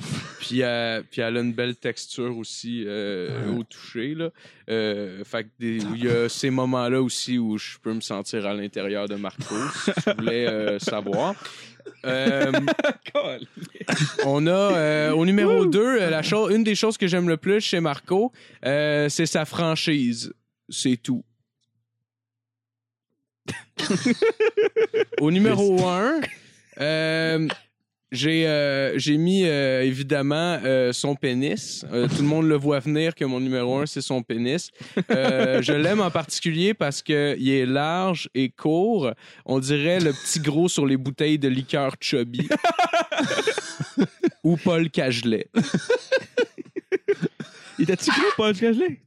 [0.41, 0.62] puis,
[1.11, 4.14] puis elle a une belle texture aussi euh, au toucher.
[4.14, 4.31] Là.
[4.68, 9.09] Euh, fait il y a ces moments-là aussi où je peux me sentir à l'intérieur
[9.09, 9.55] de Marco,
[9.85, 11.35] si tu voulais euh, savoir.
[12.05, 12.53] Euh,
[14.25, 17.81] on a au numéro 2, la chose, une des choses que j'aime le plus chez
[17.81, 20.33] Marco, c'est sa franchise.
[20.68, 21.25] C'est tout.
[25.20, 26.20] au numéro 1,
[28.13, 31.85] j'ai euh, j'ai mis euh, évidemment euh, son pénis.
[31.91, 34.71] Tout le monde le voit venir que mon numéro un, c'est son pénis.
[35.09, 39.13] Je l'aime en particulier parce que il est large et court.
[39.47, 42.49] On dirait le petit gros sur les bouteilles de liqueur Chubby.
[44.45, 45.49] Ou Paul Cagelet.
[47.79, 49.01] Il était-tu gros, Paul Cagelet?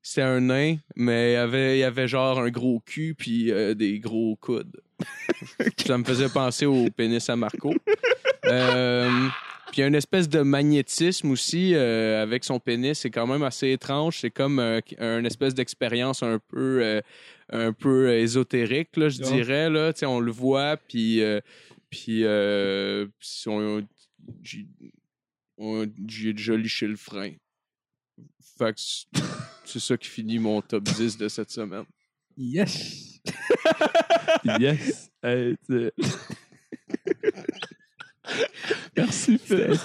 [0.00, 4.36] C'était un nain, mais il avait, il avait genre un gros cul puis des gros
[4.36, 4.80] coudes.
[5.86, 7.74] Ça me faisait penser au pénis à Marco.
[8.48, 9.28] Euh,
[9.66, 12.98] puis il y a une espèce de magnétisme aussi euh, avec son pénis.
[12.98, 14.18] C'est quand même assez étrange.
[14.20, 17.00] C'est comme euh, une espèce d'expérience un peu, euh,
[17.52, 19.68] un peu ésotérique, là, je dirais.
[19.68, 19.92] Là.
[20.02, 21.40] On le voit, puis, euh,
[21.90, 22.24] puis
[23.46, 23.86] on-
[25.58, 27.32] on- j'ai déjà liché le frein.
[28.58, 31.84] Fait que c'est- ça qui finit mon top 10 de cette semaine.
[32.36, 33.20] Yes!
[34.60, 35.10] Yes.
[35.22, 35.56] Hey,
[38.96, 39.78] Merci, Phil.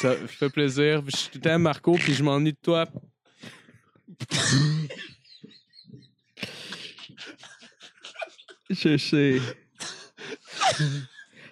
[0.00, 1.02] Ça fait plaisir.
[1.06, 2.86] Je t'aime, Marco, puis je m'ennuie de toi.
[8.70, 9.40] Je sais.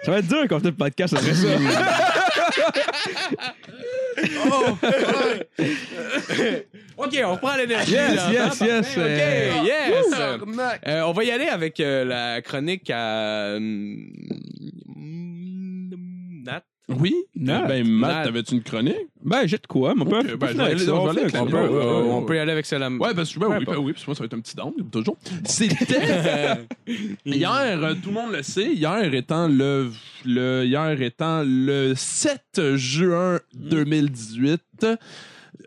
[0.04, 1.48] Ça va être dur quand on fait le podcast après ça.
[6.96, 7.92] OK, on reprend l'énergie.
[7.92, 8.32] Yes, là.
[8.32, 10.06] yes, yes, OK, euh, yes.
[10.86, 13.56] Euh, on va y aller avec euh, la chronique à...
[16.88, 16.96] Nat.
[16.98, 17.14] Oui?
[17.34, 17.66] Nat.
[17.66, 18.96] Ben, Matt, t'avais-tu une chronique?
[19.22, 20.22] Ben, j'ai de quoi, mon père.
[20.36, 22.90] ben, on aller On peut, euh, on y aller avec celle-là.
[22.90, 24.56] Ouais, parce que ben, oui, ben oui, parce que moi, ça va être un petit
[24.56, 25.16] down, comme toujours.
[25.44, 26.66] C'était.
[27.24, 29.90] hier, euh, tout le monde le sait, hier étant le,
[30.24, 34.86] le, hier étant le 7 juin 2018.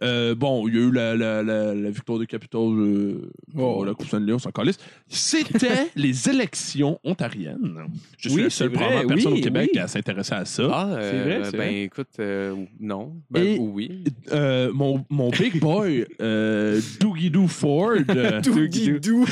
[0.03, 3.83] Euh, bon, il y a eu la, la, la, la victoire du Capitole, euh, Oh.
[3.85, 4.77] la Coupe Stanley, on s'en calisse.
[5.07, 7.85] C'était les élections ontariennes.
[8.17, 9.79] Je suis Oui, la seule c'est vrai, personne oui, au Québec oui.
[9.79, 10.69] à s'intéresser à ça.
[10.71, 11.81] Ah, euh, C'est vrai, c'est ben vrai.
[11.83, 13.13] écoute, euh, non.
[13.31, 14.03] Ben Et- oui.
[14.31, 18.41] Euh, mon, mon big boy, euh, Doogie Doo Ford, euh,
[19.01, 19.25] Doo.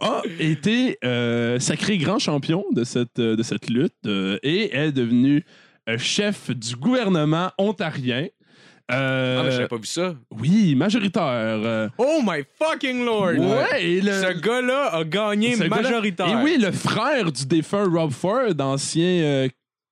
[0.00, 5.36] a été euh, sacré grand champion de cette, de cette lutte euh, et est devenu
[5.38, 5.40] euh,
[5.98, 8.26] chef du gouvernement ontarien.
[8.92, 10.14] Euh, Ah, mais j'avais pas vu ça.
[10.32, 11.22] oui, majoritaire.
[11.24, 13.38] euh, Oh my fucking lord!
[13.38, 16.26] ouais, et le, Ce gars-là a gagné majoritaire.
[16.28, 19.48] Et oui, le frère du défunt Rob Ford, ancien euh,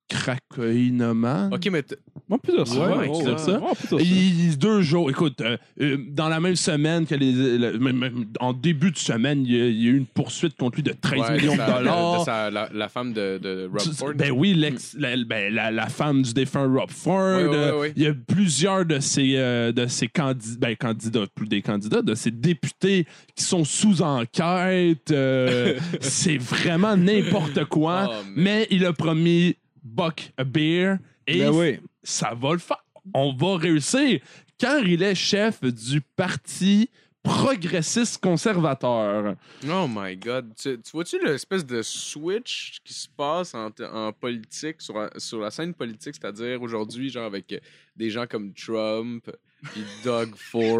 [0.09, 1.49] cracoïnoman.
[1.53, 1.95] Ok, mais t-
[2.31, 2.97] On peut dire ça.
[2.97, 3.19] Ouais, Oh, ça.
[3.19, 3.95] On peut dire ça.
[3.99, 7.31] Il- deux jours, écoute, euh, euh, dans la même semaine que les.
[7.57, 10.05] le- même- même en début de semaine, il y, a, il y a eu une
[10.05, 12.19] poursuite contre lui de 13 ouais, millions de dollars.
[12.19, 14.11] de sa- la, la femme de, de Rob Tu- Ford.
[14.15, 17.15] Ben oui, l'ex- la, ben, la, la femme du défunt Rob Ford.
[17.19, 17.89] Euh.
[17.95, 22.01] Il y a plusieurs de ces, euh, de ces candidats, ben, candidats, plus des candidats,
[22.01, 23.05] de ces députés
[23.35, 25.11] qui sont sous enquête.
[25.11, 28.09] euh, c'est vraiment n'importe quoi.
[28.11, 31.79] Oh, mais il a promis Buck a beer et Ben oui.
[32.03, 32.83] ça va le faire.
[33.13, 34.19] On va réussir.
[34.57, 36.89] Car il est chef du parti
[37.23, 39.35] progressiste conservateur.
[39.69, 40.53] Oh my god.
[40.55, 45.39] Tu, tu vois-tu l'espèce de switch qui se passe en, en politique, sur, la- sur
[45.39, 47.61] la scène politique, c'est-à-dire aujourd'hui, genre avec
[47.95, 49.29] des gens comme Trump
[49.63, 50.79] puis Doug Ford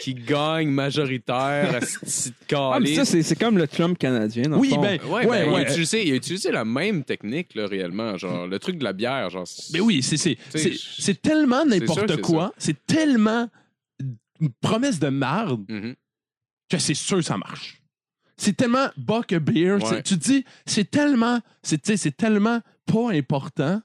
[0.00, 4.44] qui gagnent majoritaire à ce Ah, mais ça, c'est c'est comme le Trump canadien.
[4.44, 4.80] dans le Oui, fond.
[4.80, 8.16] ben, Ouais, Ouais, ben, Il, a utilisé, il a utilisé la même technique, là, réellement.
[8.16, 9.46] Genre, le truc de la bière, genre.
[9.72, 12.52] Mais oui, c'est c'est- tellement n'importe quoi.
[12.58, 13.48] C'est tellement
[14.40, 15.94] une promesse de marde Mhm.
[16.70, 17.76] que c'est sûr que ça marche.
[18.36, 19.76] C'est tellement buck a beer.
[20.02, 23.82] Tu te dis, c'est tellement, c'est tu sais, c'est tellement pas important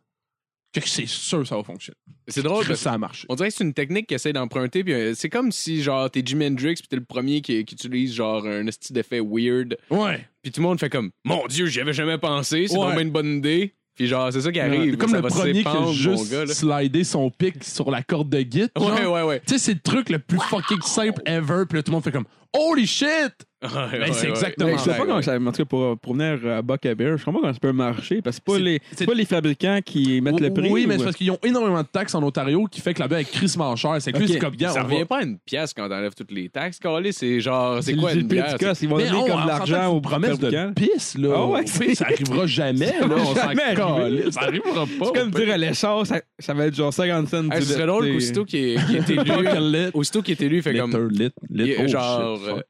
[0.83, 1.97] c'est sûr que ça va fonctionner.
[2.27, 3.25] C'est drôle que parce que ça a marché.
[3.29, 4.83] on dirait que c'est une technique qu'il essaie d'emprunter.
[4.83, 7.75] puis euh, c'est comme si, genre, t'es Jimi Hendrix, puis t'es le premier qui, qui
[7.75, 9.77] utilise, genre, un style d'effet weird.
[9.89, 10.27] Ouais.
[10.41, 12.85] Puis tout le monde fait comme, mon Dieu, j'y avais jamais pensé, c'est Ouais.
[12.85, 13.73] vraiment une bonne idée.
[13.95, 14.97] Puis genre, c'est ça qui arrive.
[14.97, 18.29] Comme ça le va premier qui a juste gars, slidé son pic sur la corde
[18.29, 18.67] de git.
[18.77, 19.39] Ouais, ouais, ouais.
[19.47, 21.63] Tu sais, c'est le truc le plus fucking simple ever.
[21.69, 22.25] Puis là, tout le monde fait comme
[22.57, 23.07] Holy shit!
[23.63, 24.29] Ouais, Ben, ouais, c'est ouais.
[24.29, 26.61] exactement Mais je sais Ouais, pas comment ça, en tout cas, pour, pour venir à
[26.61, 28.63] Buck à Bear, je comprends pas comment ça peut marcher parce que c'est pas, C'est-
[28.63, 30.69] les, c'est- pas les fabricants qui mettent le prix.
[30.69, 32.99] Oui, mais ou- c'est parce qu'ils ont énormément de taxes en Ontario qui fait que
[32.99, 33.95] la bière est crissement chère.
[33.99, 34.31] C'est que lui, Ok.
[34.33, 36.47] c'est comme gars, Ça on va- revient pas à une pièce quand t'enlèves toutes les
[36.49, 36.77] taxes.
[36.77, 38.51] Carlé, c'est genre, c'est c'est quoi le une prix bière?
[38.55, 40.21] du cas, ils vont Mais donner on, comme on de l'argent aux que c'est une
[40.21, 40.67] promesse fabricants.
[40.67, 41.29] de pisse, là.
[41.35, 43.07] Ah ouais, pire, ça arrivera jamais, là.
[43.17, 43.33] On s'en.
[44.31, 45.05] Ça arrivera pas.
[45.05, 47.43] C'est comme dire à l'essor, ça, va être genre 50 cents.
[47.55, 48.75] Ce serait drôle C'est- qu'aussitôt qu'il est,
[49.09, 52.61] élu, aussitôt qu'il est élu, il fait comme, Oh, genre, euh,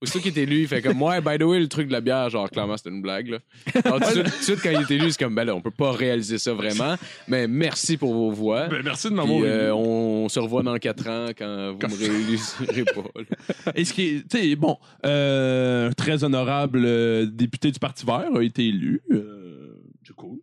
[0.00, 2.00] aussitôt qu'il est élu, il fait comme, ouais, by the way, le truc de la
[2.02, 3.38] bière, genre, clairement, c'était une blague, là.
[3.84, 5.92] Alors, tout de suite- quand il est élu, c'est comme, ben là, on peut pas
[5.92, 8.68] réaliser ça vraiment, mais merci pour vos voix.
[8.68, 9.72] Ben, merci de Puis, m'avoir euh, élu.
[9.72, 13.20] on se revoit dans 4 ans quand vous me rééluserez pas.
[13.66, 13.72] là.
[13.76, 14.76] Et ce qui est, tu sais, bon,
[15.06, 19.00] euh, un très honorable euh, député du Parti vert a été élu.
[19.10, 19.74] Euh,
[20.06, 20.36] c'est cool.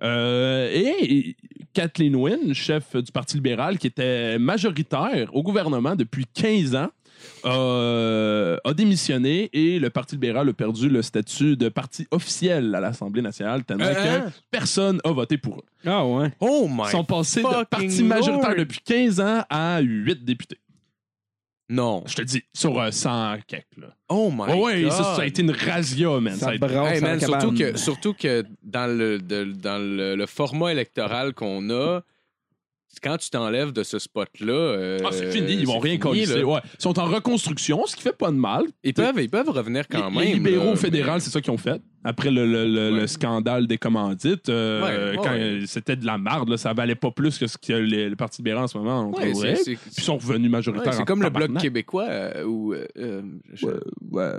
[0.00, 1.34] Euh, et
[1.72, 6.88] Kathleen Wynne, chef du Parti libéral, qui était majoritaire au gouvernement depuis 15 ans,
[7.44, 12.80] euh, a démissionné et le Parti libéral a perdu le statut de parti officiel à
[12.80, 14.24] l'Assemblée nationale, tellement Hein?
[14.26, 15.64] que personne n'a voté pour eux.
[15.86, 16.32] Ah ouais.
[16.40, 18.58] Oh my Ils sont passés de parti majoritaire lord.
[18.58, 20.58] depuis 15 ans à 8 députés.
[21.70, 22.02] Non.
[22.06, 23.64] Je te dis, sur euh, 100 quelques.
[23.76, 23.88] Là.
[24.08, 24.92] Oh my Ouais, ouais, god.
[24.92, 26.34] ça, ça a été une razzia, man.
[26.34, 29.52] Ça a été- brasse Hey, à la man, surtout que, surtout que dans le, de-
[29.52, 32.00] dans le, le format électoral qu'on a,
[33.02, 34.52] quand tu t'enlèves de ce spot-là.
[34.52, 36.26] euh, Ah, c'est fini, ils vont rien coller.
[36.42, 36.60] Ouais.
[36.78, 38.64] Ils sont en reconstruction, ce qui fait pas de mal.
[38.82, 40.24] Ils peuvent, ils peuvent revenir quand les, même.
[40.28, 41.80] les libéraux là, fédéraux, c'est ça qu'ils ont fait.
[42.04, 43.00] Après le, le- le- Ouais.
[43.00, 45.60] le scandale des commandites, euh, Ouais, ouais, quand ouais.
[45.66, 48.38] c'était de la marde, là, ça valait pas plus que ce que les- le Parti
[48.40, 49.56] libéral en ce moment ont Ouais, trouvé.
[49.56, 50.92] c'est- Puis ils sont revenus majoritaires.
[50.92, 53.22] ouais, c'est comme le bloc québécois euh, ou, euh, euh,
[53.52, 53.72] je- Ouais,
[54.12, 54.32] ouais.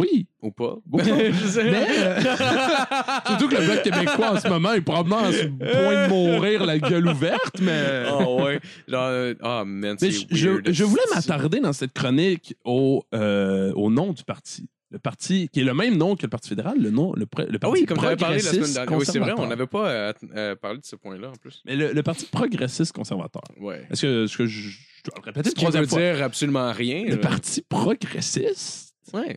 [0.00, 0.26] Oui.
[0.42, 0.76] ou pas.
[0.98, 1.70] Je sais.
[1.70, 2.20] Mais, euh,
[3.26, 6.64] surtout que le bloc québécois en ce moment est probablement sur le point de mourir
[6.66, 8.04] la gueule ouverte, mais.
[8.08, 8.60] Ah ouais.
[8.88, 14.68] Genre, man, Mais je, voulais m'attarder dans cette chronique au, euh, au nom du parti.
[14.92, 17.26] Le parti qui est le même nom que le Parti fédéral, le nom, le, le
[17.54, 18.98] Ah parti oui, comme tu avais parlé la semaine progressiste dernière.
[18.98, 21.62] Oui, c'est vrai, on n'avait pas euh, euh, parlé de ce point-là en plus.
[21.64, 23.42] Mais le, le parti progressiste conservateur.
[23.60, 23.86] Ouais.
[23.88, 26.00] Est-ce que, est-ce que je, je dois le répéter Ce veut troisième fois?
[26.00, 27.04] dire absolument rien.
[27.04, 27.16] Le là.
[27.18, 28.94] parti progressiste?
[29.12, 29.36] Ouais.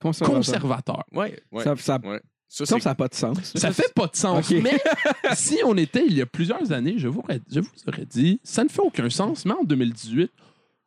[0.00, 0.36] Conservateur.
[0.36, 1.04] conservateur.
[1.12, 1.38] Ouais.
[1.52, 1.64] ouais.
[1.64, 2.20] Ça, ça, ouais.
[2.50, 3.36] Ça, ça, c'est ça n'a pas de sens.
[3.54, 4.50] Ça fait pas de sens.
[4.50, 4.78] Mais
[5.34, 8.40] si on était il y a plusieurs années, je vous, aurais, je vous aurais dit,
[8.42, 10.30] ça ne fait aucun sens, mais en 2018,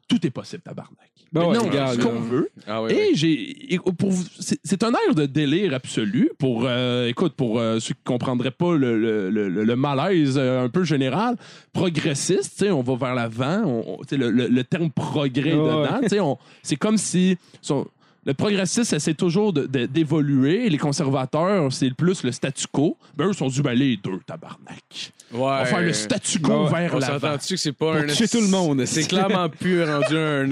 [0.07, 0.97] tout est possible, tabarnak.
[1.31, 2.49] Ben ouais, Maintenant, on regarde, fait ce qu'on veut.
[2.67, 3.09] Ah ouais, Et ouais.
[3.13, 4.25] j'ai, et pour vous-
[4.63, 8.75] c'est un air de délire absolu pour, euh, écoute, pour euh, ceux qui comprendraient pas
[8.75, 11.37] le, le- le- malaise euh, un peu général,
[11.71, 16.19] progressiste, tu sais, on va vers l'avant, le, le- le terme progrès dedans, tu sais,
[16.19, 17.87] on- c'est comme si son-
[18.25, 22.97] le progressiste essaie toujours d'évoluer, les conservateurs, c'est plus le statu quo.
[23.15, 25.11] Ben, eux sont du ben, les deux, tabarnak.
[25.33, 26.81] On va faire le statu quo Ouais.
[26.81, 27.37] vers On l'avant.
[27.37, 28.07] que c'est pas un.
[28.07, 30.47] esti- tout le monde, C'est clairement plus rendu un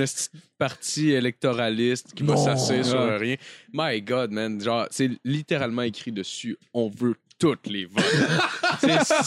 [0.58, 3.36] parti électoraliste qui va s'asseoir sur rien.
[3.74, 4.60] My God, man.
[4.62, 6.58] Genre, c'est littéralement écrit dessus.
[6.74, 8.04] On veut toutes les votes.
[8.80, 9.24] c'est ça.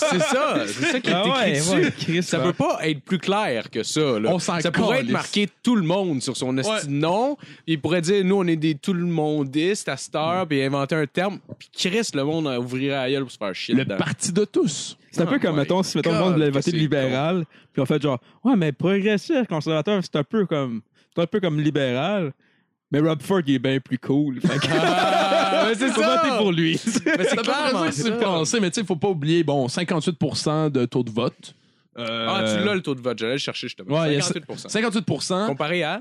[0.66, 1.70] C'est ça qui est Ah écrit ouais, dessus.
[1.74, 2.44] ouais, Chris, Ça ouais.
[2.44, 4.20] peut pas être plus clair que ça.
[4.20, 4.30] Là.
[4.32, 5.08] On s'en ça pourrait calisse.
[5.10, 6.84] être marqué tout le monde sur son esti Ouais.
[6.84, 7.36] de nom.
[7.66, 10.94] Il pourrait dire nous on est des tout le mondistes à cette heure, puis inventer
[10.94, 11.38] un terme.
[11.58, 13.74] Puis Chris, le monde ouvrirait la gueule pour se faire chier.
[13.74, 13.96] Le dedans.
[13.96, 14.96] parti de tous.
[15.10, 16.76] C'est un peu Oh comme, my mettons, si mettons, le monde voulait que voter c'est
[16.76, 20.80] libéral, puis on fait genre, ouais, mais progressiste, conservateur, c'est un peu comme,
[21.14, 22.32] c'est un peu comme libéral.
[22.92, 24.40] Mais Rob Ford, il est bien plus cool.
[24.40, 26.16] Fait que- Ah, mais c'est ça.
[26.22, 26.78] voter pour lui.
[26.84, 27.92] Mais c'est clairement ça.
[27.92, 31.54] se penser, mais tu sais, il faut pas oublier, bon, 58% de taux de vote.
[31.98, 33.18] Euh, Ah, tu l'as le taux de vote.
[33.18, 33.98] J'allais le chercher justement.
[33.98, 36.00] Ouais, il y a 58 58 Comparé à?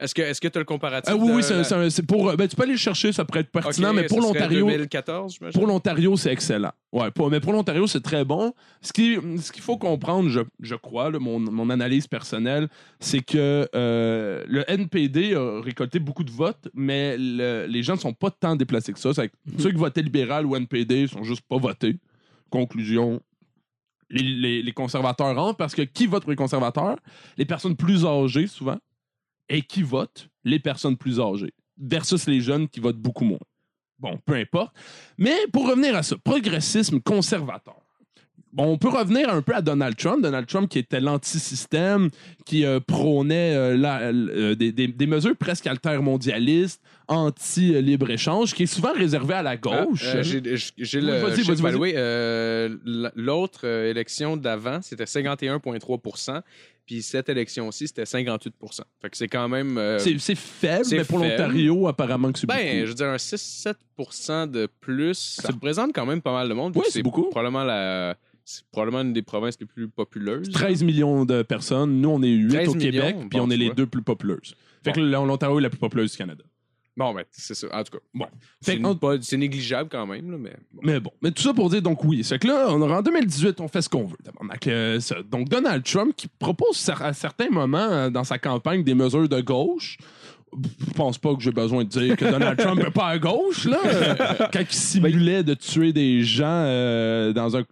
[0.00, 1.12] Est-ce que tu as le comparatif?
[1.12, 2.34] Ah oui, oui, c'est pour.
[2.34, 4.66] Ben, tu peux aller le chercher, ça pourrait être pertinent, mais pour l'Ontario.
[4.66, 5.60] 2014, j'imagine?
[5.60, 6.72] Pour l'Ontario, c'est excellent.
[6.92, 8.52] Ouais, pour- mais pour l'Ontario, c'est très bon.
[8.80, 13.20] Ce qui- ce qu'il faut comprendre, je, je crois, là, mon, mon analyse personnelle, c'est
[13.20, 18.14] que euh, le NPD a récolté beaucoup de votes, mais le- les gens ne sont
[18.14, 19.10] pas tant déplacés que ça.
[19.12, 21.96] Que Ceux qui votaient libéral ou NPD sont juste pas votés.
[22.48, 23.20] Conclusion.
[24.08, 26.96] Les, les- les conservateurs rentrent parce que qui vote pour les conservateurs?
[27.38, 28.78] Les personnes plus âgées, souvent.
[29.50, 30.28] Et qui votent?
[30.44, 31.52] Les personnes plus âgées.
[31.78, 33.38] Versus les jeunes qui votent beaucoup moins.
[33.98, 34.74] Bon, peu importe.
[35.18, 37.76] Mais pour revenir à ça, progressisme conservateur.
[38.52, 40.22] Bon, on peut revenir un peu à Donald Trump.
[40.22, 42.10] Donald Trump qui était l'antisystème,
[42.44, 48.66] qui euh, prônait euh, la- euh, des, des- des mesures presque altermondialistes, anti-libre-échange, qui est
[48.66, 50.02] souvent réservé à la Ah, gauche.
[50.04, 51.20] euh, J'ai le.
[53.14, 56.42] L'autre élection d'avant, c'était 51,3
[56.86, 58.54] Puis cette élection-ci, c'était 58
[59.00, 59.78] Fait que c'est quand même.
[59.78, 62.88] euh, c'est faible, mais pour l'Ontario, apparemment que c'est Ben, je beaucoup.
[62.88, 66.76] veux dire, un 6-7 de plus, ça représente quand même pas mal de monde.
[66.76, 67.24] Oui, c'est beaucoup.
[67.30, 68.16] Probablement la.
[68.44, 70.50] C'est probablement une des provinces les plus populeuses.
[70.50, 72.00] 13 millions de personnes.
[72.00, 74.54] Nous, on est 8 13 au Québec, puis on est les deux plus populeuses.
[74.82, 76.42] Fait que l'Ontario est la plus populeuse du Canada.
[76.96, 77.66] Bon, ben, c'est ça.
[77.72, 78.26] En tout cas, bon.
[78.62, 80.54] Fait C'est pas- c'est négligeable quand même, là, mais.
[80.72, 80.80] bon.
[80.82, 82.22] Mais bon, mais tout ça pour dire donc oui.
[82.24, 84.16] C'est que là, on aura en 2018, on fait ce qu'on veut.
[84.66, 85.00] Euh.
[85.30, 89.40] Donc Donald Trump qui propose à certains moments euh, dans sa campagne des mesures de
[89.40, 89.96] gauche.
[90.52, 93.66] Je pense pas que j'ai besoin de dire que Donald Trump n'est pas à gauche,
[93.66, 93.78] là.
[94.52, 97.62] Quand il simulait de tuer des gens euh, dans un.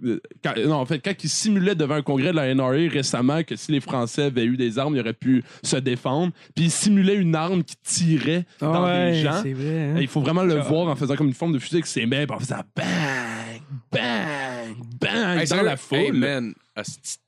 [0.44, 3.56] quand- non, en fait, quand il simulait devant un congrès de la NRA récemment que
[3.56, 6.32] si les Français avaient eu des armes, ils auraient pu se défendre.
[6.54, 9.40] Puis il simulait une arme qui tirait dans des gens.
[9.42, 9.90] c'est vrai.
[9.94, 9.96] hein.
[10.00, 12.26] Il faut vraiment le voir en faisant comme une forme de fusée avec ses mains,
[12.26, 13.60] puis en faisant bang,
[13.90, 15.98] bang, bang Hey, dans la foule.
[15.98, 16.54] Hey, man,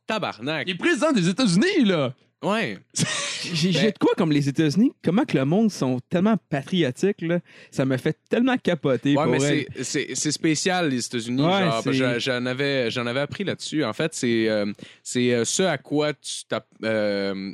[0.06, 0.64] tabarnak.
[0.68, 2.12] il est président des États-Unis, là.
[2.42, 2.78] Ouais.
[3.42, 7.40] J'ai j'ai de quoi comme les États-Unis, comment que le monde sont tellement patriotiques, là.
[7.70, 9.66] Ça me fait tellement capoter Ouais, pour mais c'est-
[10.30, 11.42] spécial, les États-Unis.
[11.42, 11.68] Ouais,
[12.18, 13.82] j'en- avais, avais appris là-dessus.
[13.82, 14.66] En fait, c'est euh,
[15.02, 17.52] c'est euh, ce à quoi tu t'app- euh,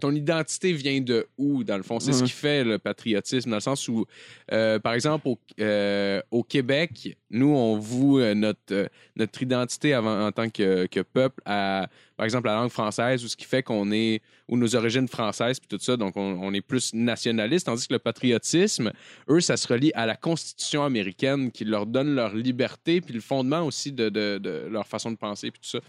[0.00, 2.00] ton identité vient de où, dans le fond?
[2.00, 4.04] C'est ce qui fait le patriotisme, dans le sens où,
[4.52, 10.32] euh, par exemple, au, euh, au Québec, nous, on voue notre, notre identité avant, en
[10.32, 13.90] tant que, que peuple à, par exemple, la langue française, ou ce qui fait qu'on
[13.92, 17.88] est ou nos origines françaises puis tout ça, donc on, on est plus nationaliste, tandis
[17.88, 18.92] que le patriotisme,
[19.30, 23.20] eux, ça se relie à la Constitution américaine qui leur donne leur liberté puis le
[23.20, 25.80] fondement aussi de, de- de leur façon de penser puis tout ça.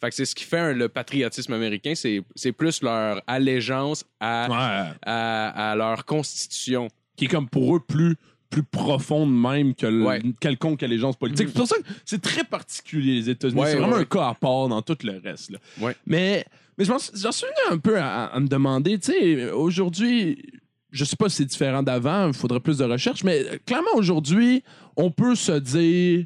[0.00, 4.04] Fait que c'est ce qui fait un- le patriotisme américain, c'est c'est plus leur allégeance
[4.18, 4.92] à, Ouais.
[5.02, 6.88] à, à leur Constitution.
[7.16, 8.16] qui est comme pour eux plus
[8.48, 10.20] plus profonde même que le- Ouais.
[10.40, 11.48] quelconque allégeance politique.
[11.48, 13.60] C'est pour ça que c'est très particulier les États-Unis.
[13.60, 15.50] Ouais, c'est vraiment un cas à part dans tout le reste.
[15.50, 15.58] là.
[16.06, 16.44] Mais,
[16.76, 20.42] mais j'en suis venu un peu à, à me demander, tu sais, aujourd'hui,
[20.90, 24.64] je sais pas si c'est différent d'avant, il faudrait plus de recherche, mais clairement aujourd'hui,
[24.96, 26.24] on peut se dire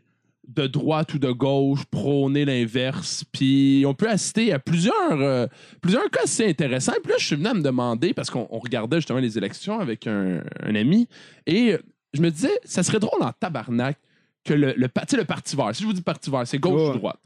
[0.48, 5.46] de droite ou de gauche, prôner l'inverse, puis on peut assister à plusieurs, euh,
[5.80, 6.92] plusieurs cas assez intéressants.
[7.02, 9.80] Puis là, je suis venu à me demander, parce qu'on on regardait justement les élections
[9.80, 11.08] avec un, un ami,
[11.46, 11.76] et
[12.12, 13.98] je me disais, ça serait drôle en tabarnak
[14.44, 16.98] que le, le, le parti vert, si je vous dis parti vert, c'est gauche ou
[16.98, 17.18] droite?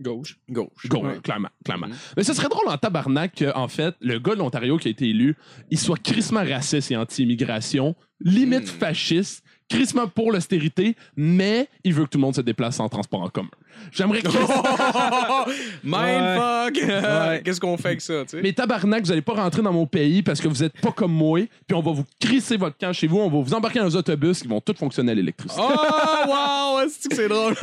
[0.00, 0.36] Gauche.
[0.50, 0.88] Gauche.
[0.88, 1.20] Gauche, Ouais.
[1.22, 1.86] clairement, clairement.
[1.86, 1.94] Mhm.
[2.16, 4.90] Mais ce serait drôle en tabarnak que, en fait, le gars de l'Ontario qui a
[4.90, 5.36] été élu,
[5.70, 8.66] il soit crissement raciste et anti-immigration, limite Mhm.
[8.80, 13.22] fasciste, crissement pour l'austérité, mais il veut que tout le monde se déplace en transport
[13.22, 13.50] en commun.
[13.92, 14.28] J'aimerais que...
[15.84, 16.82] Mindfuck!
[16.82, 17.42] Ouais.
[17.44, 18.42] Qu'est-ce qu'on fait avec ça, tu sais?
[18.42, 21.12] Mais tabarnak, vous allez pas rentrer dans mon pays parce que vous êtes pas comme
[21.12, 23.94] moi, puis on va vous crisser votre camp chez vous, on va vous embarquer dans
[23.94, 25.62] un autobus qui vont tous fonctionner à l'électricité.
[25.64, 26.64] Oh, wow!
[27.08, 27.54] Que c'est drôle?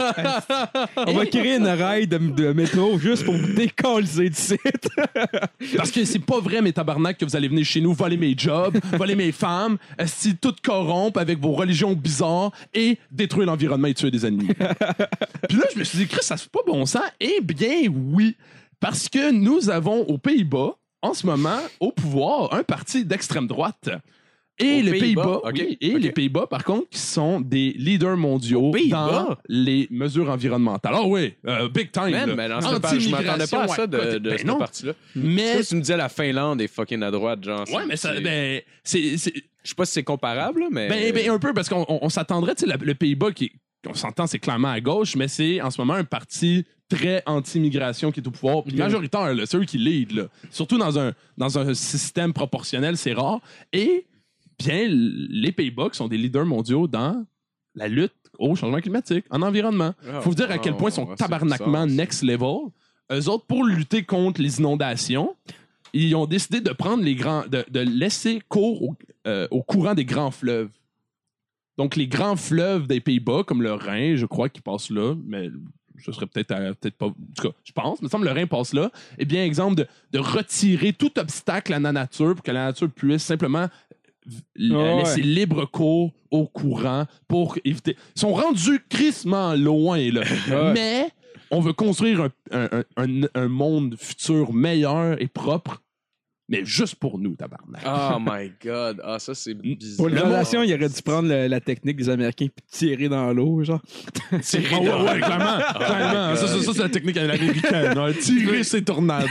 [0.97, 4.89] On va créer une rail de, de métro juste pour vous décoller du site.
[5.77, 8.33] Parce que c'est pas vrai, mes tabarnak, que vous allez venir chez nous voler mes
[8.37, 13.93] jobs, voler mes femmes, si tout corrompre avec vos religions bizarres et détruire l'environnement et
[13.93, 14.53] tuer des animaux.
[15.47, 17.03] Puis là, je me suis dit, Chris, ça se fait pas bon sens.
[17.19, 18.35] Eh bien, oui.
[18.79, 23.89] Parce que nous avons aux Pays-Bas, en ce moment, au pouvoir, un parti d'extrême droite.
[24.59, 25.41] Et Aux les Pays-Bas?
[25.45, 30.93] Oui, et les Pays-Bas, par contre, qui sont des leaders mondiaux dans les mesures environnementales.
[30.95, 32.11] Ah oui, euh, big time.
[32.11, 34.23] Man, mais dans cette part, je m'attendais pas à ça de, Anti-migration, de ouais, cette
[34.23, 34.57] ben non.
[34.59, 34.93] partie-là.
[35.15, 37.65] Mais tu me disais la Finlande est fucking à droite, genre.
[37.73, 40.89] Ouais, mais ça, ben, c'est, Je sais pas si c'est comparable, mais.
[40.89, 43.51] ben, ben, un peu parce qu'on on, on s'attendrait, tu sais, le Pays-Bas qui,
[43.87, 48.11] on s'entend, c'est clairement à gauche, mais c'est en ce moment un parti très anti-immigration
[48.11, 50.23] qui est au pouvoir, puis majoritaire, là, c'est eux qui lead, là.
[50.49, 53.39] Surtout dans un, dans un système proportionnel, c'est rare.
[53.71, 54.05] Et
[54.59, 57.25] bien, les Pays-Bas qui sont des leaders mondiaux dans
[57.75, 59.93] la lutte au changement climatique, en environnement.
[60.07, 62.69] Ah, Faut vous dire à quel point ils sont ah, tabarnakement next level.
[63.11, 65.35] Eux autres, pour lutter contre les inondations,
[65.93, 68.95] ils ont décidé de prendre les grands, de, de laisser cours au,
[69.27, 70.69] euh, au courant des grands fleuves.
[71.77, 75.49] Donc, les grands fleuves des Pays-Bas, comme le Rhin, je crois, qui passe là, mais
[76.03, 76.49] ce serait peut-être
[76.79, 77.07] peut-être pas.
[77.07, 78.91] En tout cas, je pense, il me semble que le Rhin passe là.
[79.17, 82.89] Eh bien, exemple de, de retirer tout obstacle à la nature pour que la nature
[82.89, 83.67] puisse simplement
[84.59, 84.97] ouais.
[84.97, 87.95] laisser libre cours au courant pour éviter.
[88.15, 90.21] Ils sont rendus crissement loin, là.
[90.49, 90.73] Ouais.
[90.73, 91.09] Mais
[91.51, 95.81] on veut construire un, un- un- un monde futur meilleur et propre,
[96.51, 97.81] mais juste pour nous, tabarnak.
[97.85, 99.01] Oh my god.
[99.03, 100.07] Ah, ça, c'est Pour bizarre.
[100.09, 103.63] une relation, il aurait dû prendre le- la technique des Américains puis tirer dans l'eau,
[103.63, 103.81] genre.
[104.41, 105.57] Tirer Ah ouais, ouais, clairement.
[105.75, 106.35] clairement.
[106.35, 107.97] Ça, ça, ça, c'est la technique américaine.
[107.97, 108.11] hein.
[108.21, 109.25] Tirer ses tornades.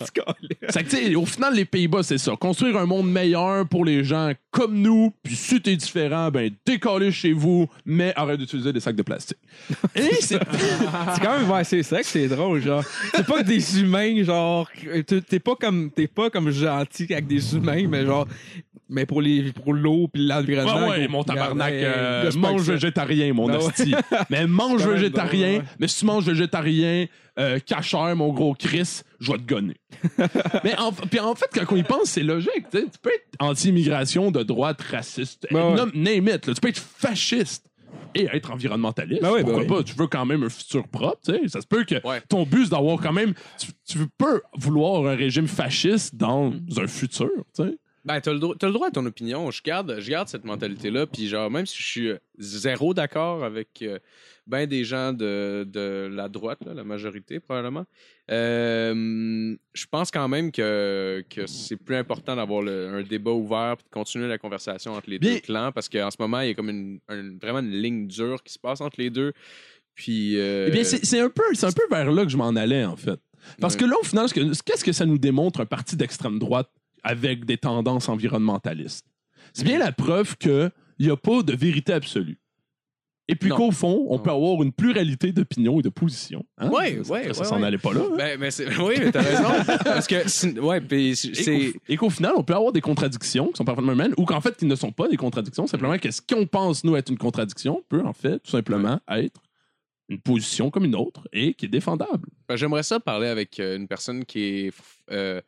[0.00, 2.32] C'est que, tu sais, au final, les Pays-Bas, c'est ça.
[2.36, 7.10] Construire un monde meilleur pour les gens comme nous, puis si t'es différent, ben, décoller
[7.12, 9.38] chez vous, mais arrête d'utiliser des sacs de plastique.
[9.94, 10.38] Et c'est.
[11.14, 12.84] C'est quand même, ouais, c'est ça que c'est drôle, genre.
[13.14, 14.68] C'est pas des humains, genre.
[15.06, 18.26] t'es- T'es pas comme, t'es pas comme gentil avec des humains, mais genre.
[18.90, 20.88] Mais pour les, pour l'eau puis l'environnement.
[20.88, 23.64] Ouais, ouais, mon tabarnak, Ouais, euh, mange végétarien, mon Ben ouais.
[23.64, 23.94] hostie.
[24.30, 25.62] Mais mange végétarien, ouais.
[25.78, 27.06] mais si tu manges végétarien,
[27.38, 29.76] euh, cachère, mon gros Chris, je vais te gonner.
[30.64, 32.66] mais en, puis en fait, quand on y pense, c'est logique.
[32.70, 36.46] tu peux être anti-immigration, de droite, raciste, Ben name it.
[36.46, 36.52] là.
[36.54, 37.64] Tu peux être fasciste
[38.14, 39.22] et être environnementaliste.
[39.22, 39.66] Ben ouais, ben Pourquoi ouais.
[39.66, 39.82] pas?
[39.82, 41.18] Tu veux quand même un futur propre.
[41.24, 41.48] tu sais.
[41.48, 42.20] Ça se peut que Ouais.
[42.28, 43.34] ton but, c'est d'avoir quand même...
[43.58, 47.30] Tu, tu peux vouloir un régime fasciste dans un futur.
[47.54, 47.78] tu sais.
[48.04, 49.50] Ben, t'as le, droit- t'as le droit à ton opinion.
[49.50, 51.06] Je garde, je garde cette mentalité-là.
[51.06, 53.98] Puis, genre, même si je suis euh, zéro d'accord avec euh,
[54.46, 57.86] ben des gens de, de la droite, là, la majorité, probablement,
[58.30, 63.84] euh, je pense quand même que, que c'est plus important d'avoir un débat ouvert puis
[63.84, 66.50] de continuer la conversation entre les Bien- deux clans parce qu'en ce moment, il y
[66.50, 69.32] a comme une, un- vraiment une ligne dure qui se passe entre les deux.
[69.94, 70.38] Puis.
[70.38, 72.96] euh, Eh bien, c'est un, peu- un peu vers là que je m'en allais, en
[72.96, 73.18] fait.
[73.60, 73.80] Parce Ouais.
[73.80, 76.68] que là, au final, ce que- qu'est-ce que ça nous démontre, un parti d'extrême droite?
[77.04, 79.06] Avec des tendances environnementalistes?
[79.52, 82.38] C'est bien la preuve qu'il n'y a pas de vérité absolue.
[83.26, 84.22] Et puis qu'au fond, on Non.
[84.22, 86.44] peut avoir une pluralité d'opinions et de positions.
[86.58, 86.68] Hein?
[86.68, 87.66] Ouais, Ça- ouais, Ça, ouais, s'en ouais.
[87.68, 88.00] allait pas là.
[88.02, 88.14] hein?
[88.18, 89.48] Ben, mais c'est- oui, mais t'as raison.
[89.82, 91.72] parce que, ouais, puis c'est- Et c'est.
[91.72, 94.42] qu'au- Et qu'au final, on peut avoir des contradictions qui sont parfaitement humaines ou qu'en
[94.42, 95.66] fait, qui ne sont pas des contradictions.
[95.66, 99.40] Simplement que ce qu'on pense, nous, être une contradiction peut, en fait, tout simplement être
[100.10, 102.28] une position comme une autre et qui est défendable.
[102.46, 104.72] Ben, J'aimerais ça parler avec euh, une personne qui est
[105.10, 105.40] euh,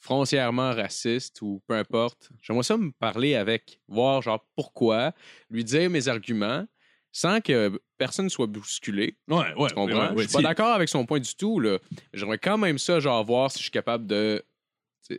[0.00, 2.30] foncièrement raciste ou peu importe.
[2.42, 5.12] J'aimerais ça me parler avec, voir genre pourquoi,
[5.50, 6.66] lui dire mes arguments
[7.12, 9.16] sans que personne soit bousculé.
[9.28, 9.68] Ouais, ouais.
[9.68, 9.86] Tu comprends?
[9.86, 11.60] ouais, ouais, je suis pas d'accord avec son point du tout.
[11.60, 11.78] là.
[12.14, 14.44] J'aimerais quand même ça, genre, voir si je suis capable de,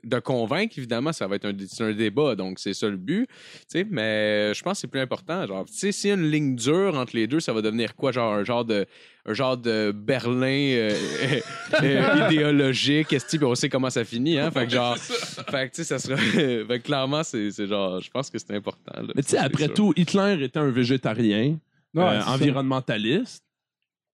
[0.03, 0.75] de convaincre.
[0.77, 3.27] Évidemment, ça va être un, un débat, donc c'est ça le but.
[3.27, 3.33] tu
[3.67, 5.45] sais, Mais je pense que c'est plus important.
[5.45, 8.11] Genre, s'il y a une ligne dure entre les deux, ça va devenir quoi?
[8.11, 8.85] Genre, un genre de,
[9.25, 10.95] un genre de Berlin euh,
[11.83, 13.13] euh, idéologique.
[13.13, 14.51] Est-ce que on sait comment ça finit, hein?
[14.51, 16.17] Fait que genre, fait que, tu sais, ça sera.
[16.17, 18.93] fait que clairement, c'est c'est genre, je pense que c'est important.
[19.01, 19.13] là.
[19.15, 19.73] Mais tu sais, après sûr.
[19.73, 21.57] tout, Hitler était un végétarien,
[21.93, 23.43] Ouais, euh, environnementaliste.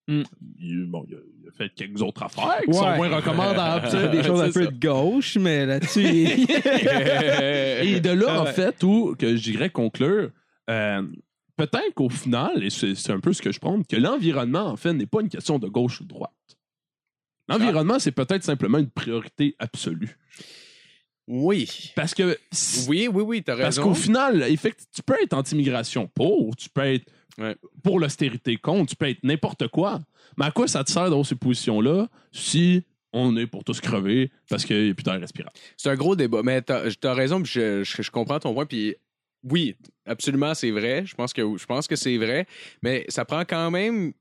[0.07, 2.97] Il, bon, il a, il a fait quelques autres affaires qui sont Ouais.
[2.97, 3.85] moins recommandables.
[3.85, 4.01] tu sais.
[4.01, 4.71] C'est des choses un C'est peu ça.
[4.71, 6.47] de gauche, mais là-dessus, il-
[7.95, 10.31] Et de là, en fait, où que j'irais conclure,
[10.69, 11.01] euh,
[11.55, 14.75] peut-être qu'au final, et c'est c'est un peu ce que je pense, que l'environnement, en
[14.77, 16.31] fait, n'est pas une question de gauche ou de droite.
[17.49, 20.17] L'environnement, c'est peut-être simplement une priorité absolue.
[21.27, 21.91] Oui.
[21.95, 22.37] Parce que
[22.87, 23.65] Oui, oui, oui, t'as raison.
[23.65, 27.09] Parce qu'au final, effectivement, tu peux être anti-immigration pour, tu peux être
[27.39, 27.55] Ouais.
[27.83, 29.99] pour l'austérité contre, tu peux être n'importe quoi.
[30.37, 32.83] Mais à quoi ça te sert d'avoir ces positions-là si
[33.13, 35.53] on est pour tous crever parce qu'il n'y a plus d'air respirable?
[35.77, 38.65] C'est un gros débat, mais t'as as raison, puis je, je, je comprends ton point,
[38.65, 38.95] puis
[39.43, 39.75] oui,
[40.05, 41.03] absolument, c'est vrai.
[41.05, 42.47] Je pense que je pense que c'est vrai,
[42.81, 44.13] mais ça prend quand même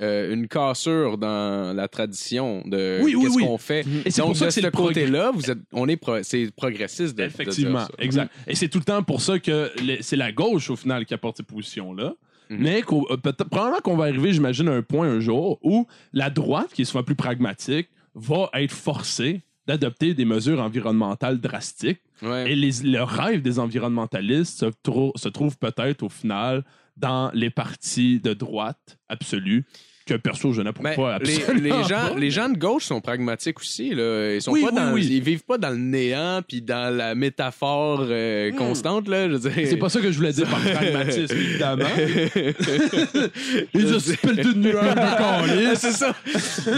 [0.00, 3.44] euh, une cassure dans la tradition de Oui, oui, qu'est-ce oui.
[3.44, 3.84] qu'on fait.
[4.04, 5.96] Et c'est Donc pour ça de que c'est ce le côté-là, vous êtes, on est,
[5.96, 8.04] pro- c'est progressiste de, de Effectivement, dire ça.
[8.04, 8.32] exact.
[8.46, 11.36] Et c'est tout le temps pour ça que c'est la gauche, au final, qui apporte
[11.38, 12.14] ces positions-là.
[12.50, 12.58] Mhm.
[12.60, 13.16] Mais euh,
[13.50, 16.84] probablement qu'on va arriver, j'imagine, à un point un jour où la droite, qui est
[16.84, 22.00] souvent plus pragmatique, va être forcée d'adopter des mesures environnementales drastiques.
[22.20, 22.52] Ouais.
[22.52, 26.64] Et les- le rêve des environnementalistes se, trou- se trouve peut-être au final
[26.96, 29.64] dans les partis de droite absolue,
[30.04, 31.76] que perso, je n'approuve pas les, absolument.
[31.78, 32.14] les gens, pas.
[32.18, 33.94] les gens de gauche sont pragmatiques aussi.
[33.94, 34.34] Là.
[34.34, 35.08] Ils sont Oui, pas oui, dans, oui.
[35.10, 38.56] ils vivent pas dans le néant puis dans la métaphore euh, Hmm.
[38.56, 39.08] constante.
[39.08, 39.52] Là, je veux dire.
[39.68, 41.84] C'est pas ça que je voulais dire par pragmatisme, évidemment.
[43.74, 46.14] Les espèces de nuages de c'est ça.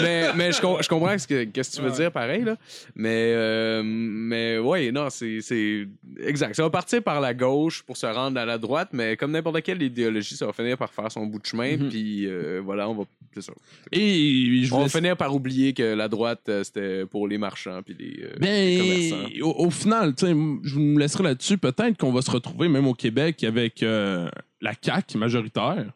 [0.03, 2.43] mais mais je, com- je comprends ce que, qu'est-ce que tu veux dire, pareil.
[2.45, 2.57] Là.
[2.95, 5.87] Mais, euh, mais ouais, non, c'est, c'est
[6.25, 6.55] exact.
[6.55, 9.63] Ça va partir par la gauche pour se rendre à la droite, mais comme n'importe
[9.63, 11.77] quelle idéologie, ça va finir par faire son bout de chemin.
[11.77, 11.89] Mhm.
[11.89, 13.05] Puis euh, voilà, on va.
[13.33, 13.53] C'est ça.
[13.93, 17.81] Et je On va finir par oublier que la droite, euh, c'était pour les marchands
[17.83, 18.79] puis les, euh, les
[19.11, 19.29] commerçants.
[19.33, 21.59] Ben, au, au final, tu sais, m- je me laisserai là-dessus.
[21.59, 24.29] Peut-être qu'on va se retrouver même au Québec avec euh,
[24.61, 25.93] la CAQ majoritaire.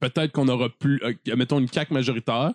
[0.00, 2.52] Peut-être qu'on aura plus, euh, mettons, une CAQ majoritaire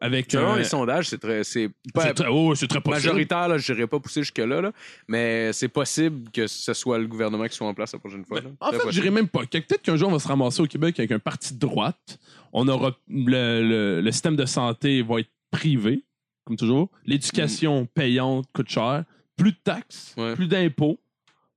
[0.00, 0.30] avec.
[0.30, 3.06] Selon euh, les sondages, c'est très, c'est pas c'est très, oh, c'est très possible.
[3.08, 3.48] majoritaire.
[3.48, 4.72] Là, je n'irai pas pousser jusque là, là,
[5.08, 8.40] mais c'est possible que ce soit le gouvernement qui soit en place la prochaine fois.
[8.40, 9.40] Ben, En Très fait, je dirais même pas.
[9.46, 12.18] Peut-être qu'un jour, on va se ramasser au Québec avec un parti de droite.
[12.52, 16.02] On aura le, le- le système de santé va être privé,
[16.44, 16.88] comme toujours.
[17.06, 19.04] L'éducation payante coûte cher.
[19.36, 20.34] Plus de taxes, Ouais.
[20.34, 20.98] plus d'impôts,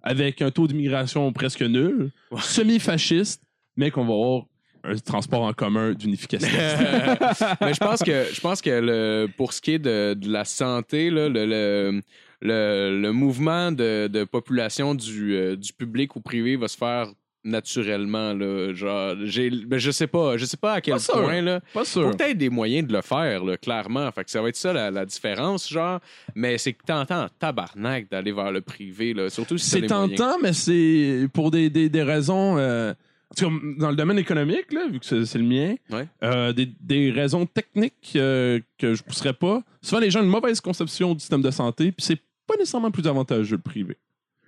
[0.04, 2.12] avec un taux d'immigration presque nul.
[2.32, 2.40] Ouais.
[2.42, 3.42] Semi-fasciste,
[3.76, 4.44] mais qu'on va avoir
[4.84, 6.52] un transport en commun d'une efficacité.
[7.62, 10.46] mais je pense que je pense que le, pour ce qui est de, de la
[10.46, 12.02] santé, là, le, le,
[12.42, 17.08] le, le mouvement de, de population du, euh, du public ou privé va se faire
[17.44, 18.34] naturellement.
[18.34, 21.22] Là, genre, j'ai, ben, je sais pas, je sais pas à quel Pas sûr.
[21.24, 21.42] point.
[21.42, 22.04] Là, pas Il sûr.
[22.12, 24.12] faut peut-être des moyens de le faire, là, clairement.
[24.12, 26.00] Fait que ça va être ça la, la différence, genre.
[26.36, 30.38] Mais c'est que t'entends en tabarnak d'aller vers le privé, là, surtout si C'est tentant,
[30.42, 32.58] mais c'est pour des, des, des raisons.
[32.58, 32.94] euh,
[33.40, 36.08] dans le domaine économique, là, vu que c'est le mien, Ouais.
[36.24, 39.64] euh, des, des raisons techniques euh, que je pousserais pas.
[39.82, 42.92] Souvent, les gens ont une mauvaise conception du système de santé, puis c'est pas nécessairement
[42.92, 43.98] plus avantageux le privé.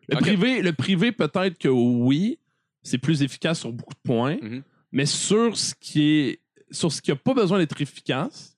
[0.09, 2.37] Le privé, le privé peut-être que oui,
[2.81, 4.63] c'est plus efficace sur beaucoup de points, Mhm.
[4.91, 6.39] mais sur ce qui est
[6.71, 8.57] sur ce qui a pas besoin d'être efficace,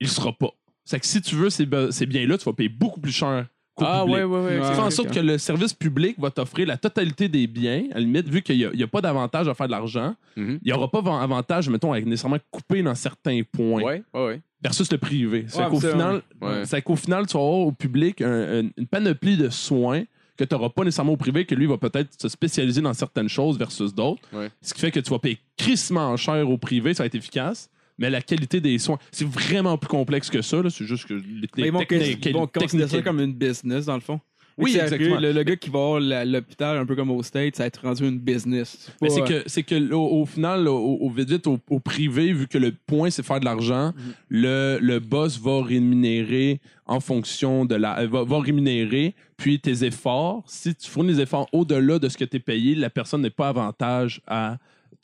[0.00, 0.50] il sera pas.
[0.84, 3.46] C'est que si tu veux ces, ces biens-là, tu vas payer beaucoup plus cher
[3.84, 4.16] Ah, public.
[4.16, 4.58] ouais, ouais, ouais.
[4.58, 4.64] Ouais.
[4.64, 7.84] Ça fait en sorte que le service public va t'offrir la totalité des biens.
[7.92, 10.58] À la limite, vu qu'il n'y a, pas d'avantage à faire de l'argent, Mhm.
[10.62, 14.26] il n'y aura pas van- avantage, mettons, à nécessairement couper dans certains points Ouais, ouais,
[14.26, 14.40] ouais.
[14.62, 15.44] versus le privé.
[15.48, 16.22] C'est Ouais, qu'au final.
[16.40, 16.82] Ouais.
[16.82, 20.04] qu'au final, tu vas avoir au public un- un- une panoplie de soins
[20.38, 23.28] que tu n'auras pas nécessairement au privé, que lui va peut-être se spécialiser dans certaines
[23.28, 24.22] choses versus d'autres.
[24.34, 24.50] Ouais.
[24.60, 27.70] Ce qui fait que tu vas payer crissement cher au privé, ça va être efficace.
[27.98, 30.58] Mais la qualité des soins, c'est vraiment plus complexe que ça.
[30.70, 34.20] C'est juste que les, techniques- ils vont considérer ça comme une business, dans le fond.
[34.58, 35.20] Oui, exactement.
[35.20, 37.82] Le, le gars qui va avoir l'hôpital, un peu comme au States, ça va être
[37.82, 38.90] rendu une business.
[39.02, 42.32] Mais c'est que, c'est que au, au final, au, au vite vite, au, au privé,
[42.32, 44.12] vu que le point, c'est faire de l'argent, Mhm.
[44.30, 48.06] le, le boss va rémunérer en fonction de la.
[48.06, 50.42] va, va rémunérer, puis tes efforts.
[50.46, 53.28] Si tu fournis des efforts au-delà de ce que tu es payé, la personne n'est
[53.30, 54.56] pas avantage à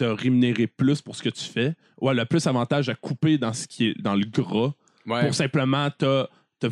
[0.04, 3.38] te rémunérer plus pour ce que tu fais, ou elle a plus avantage à couper
[3.38, 4.72] dans ce qui est dans le gras
[5.06, 5.22] Ouais.
[5.24, 6.26] pour simplement te,
[6.60, 6.68] te-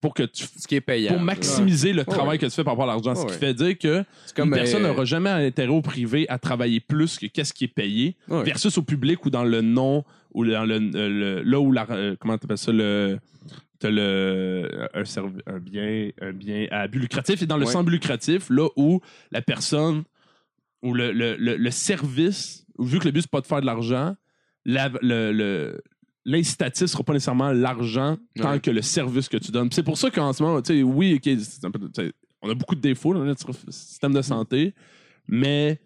[0.00, 1.12] pour que tu Ce qui est payant.
[1.12, 2.38] pour maximiser le travail ouais.
[2.38, 4.54] que tu fais par rapport à l'argent, ce qui fait dire que C'est comme une
[4.54, 7.74] personne euh, n'aura jamais un intérêt au privé à travailler plus que qu'est-ce qui est
[7.74, 10.02] payé versus au public ou dans le non
[10.34, 13.18] ou dans le, euh, le- là où la euh, comment t'appelles ça le
[13.78, 15.02] t'as le un,
[15.54, 17.72] un bien un bien à but lucratif et dans le Ouais.
[17.72, 19.00] sans but lucratif là où
[19.30, 20.04] la personne
[20.82, 23.66] ou le, le, le, le service vu que le but c'est pas de faire de
[23.66, 24.14] l'argent
[24.64, 25.80] la- le,
[26.24, 28.60] l'incitatif sera pas nécessairement l'argent tant Ouais.
[28.60, 29.68] que le service que tu donnes.
[29.68, 32.02] Puis C'est pour ça qu'en ce moment, tu sais, oui, ok, c'est un peu- tu
[32.02, 32.12] sais,
[32.42, 34.72] on a beaucoup de défauts dans notre système de santé,
[35.26, 35.80] mais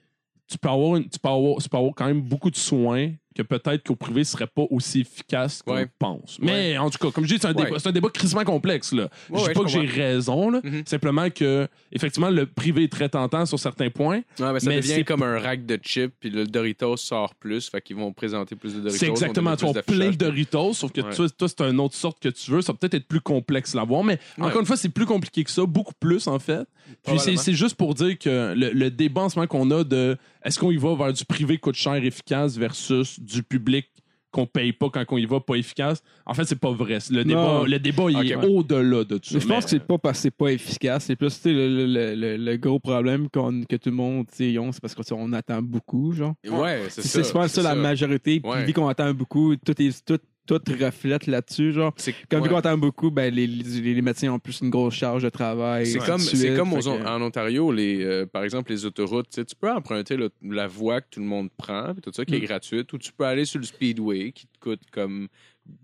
[0.47, 3.13] tu peux avoir, une- tu peux avoir, tu peux avoir quand même beaucoup de soins
[3.37, 5.87] que peut-être qu'au privé ne serait pas aussi efficace qu'on Ouais.
[5.99, 6.39] pense.
[6.41, 7.65] Mais en tout cas, comme je dis, c'est un, Ouais.
[7.67, 8.93] débat, c'est un débat crissement complexe.
[8.93, 9.09] Là.
[9.33, 10.61] Je dis pas que j'ai raison, là.
[10.65, 10.83] Mhm.
[10.87, 14.23] simplement que effectivement le privé est très tentant sur certains points.
[14.41, 17.69] Mais ça Mais devient c'est- comme un rack de chips, puis le Doritos sort plus,
[17.69, 18.99] fait qu'ils vont présenter plus de Doritos.
[18.99, 20.17] C'est exactement, tu plus plein de.
[20.17, 22.63] Doritos, sauf que toi, toi, c'est une autre sorte que tu veux.
[22.63, 25.45] Ça va peut-être être plus complexe à l'avoir, mais encore une fois, c'est plus compliqué
[25.45, 26.67] que ça, beaucoup plus en fait.
[27.05, 30.17] Puis c'est- juste pour dire que le, le débat en ce moment qu'on a de
[30.45, 33.87] est-ce qu'on y va vers du privé coûte cher efficace versus du public
[34.33, 36.99] qu'on paye pas quand on y va pas efficace, en fait, c'est pas vrai.
[37.11, 39.39] Le débat, le débat il est au-delà de tout ça.
[39.39, 41.05] Je pense que c'est pas parce que c'est pas efficace.
[41.05, 44.27] C'est plus le, le, le, gros problème qu'on- que tout le monde
[44.59, 46.13] ont, c'est parce qu'on attend beaucoup.
[46.13, 46.35] Genre.
[46.47, 47.23] Ouais, c'est ça.
[47.25, 48.41] c'est pas ça, la majorité.
[48.41, 51.73] Puis vu qu'on attend beaucoup, tout, est, tout, tout reflète là-dessus.
[51.73, 51.93] Genre.
[52.31, 52.49] Comme ouais.
[52.49, 55.87] qu'on attend beaucoup, ben, les, les, les médecins ont plus une grosse charge de travail.
[55.87, 56.57] C'est comme, suite.
[56.57, 59.29] comme aux- Fait que- en Ontario, les, euh, par exemple, les autoroutes.
[59.31, 62.41] Tu peux emprunter le- la voie que tout le monde prend, tout ça, qui est
[62.41, 62.45] Mm.
[62.45, 65.29] gratuite, ou tu peux aller sur le Speedway, qui te coûte comme,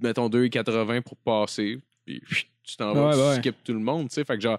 [0.01, 2.23] mettons, 2,80 pour passer, puis
[2.65, 3.35] tu t'en vas, Ouais, tu ouais.
[3.37, 4.25] skips tout le monde, tu sais.
[4.25, 4.59] Fait que genre,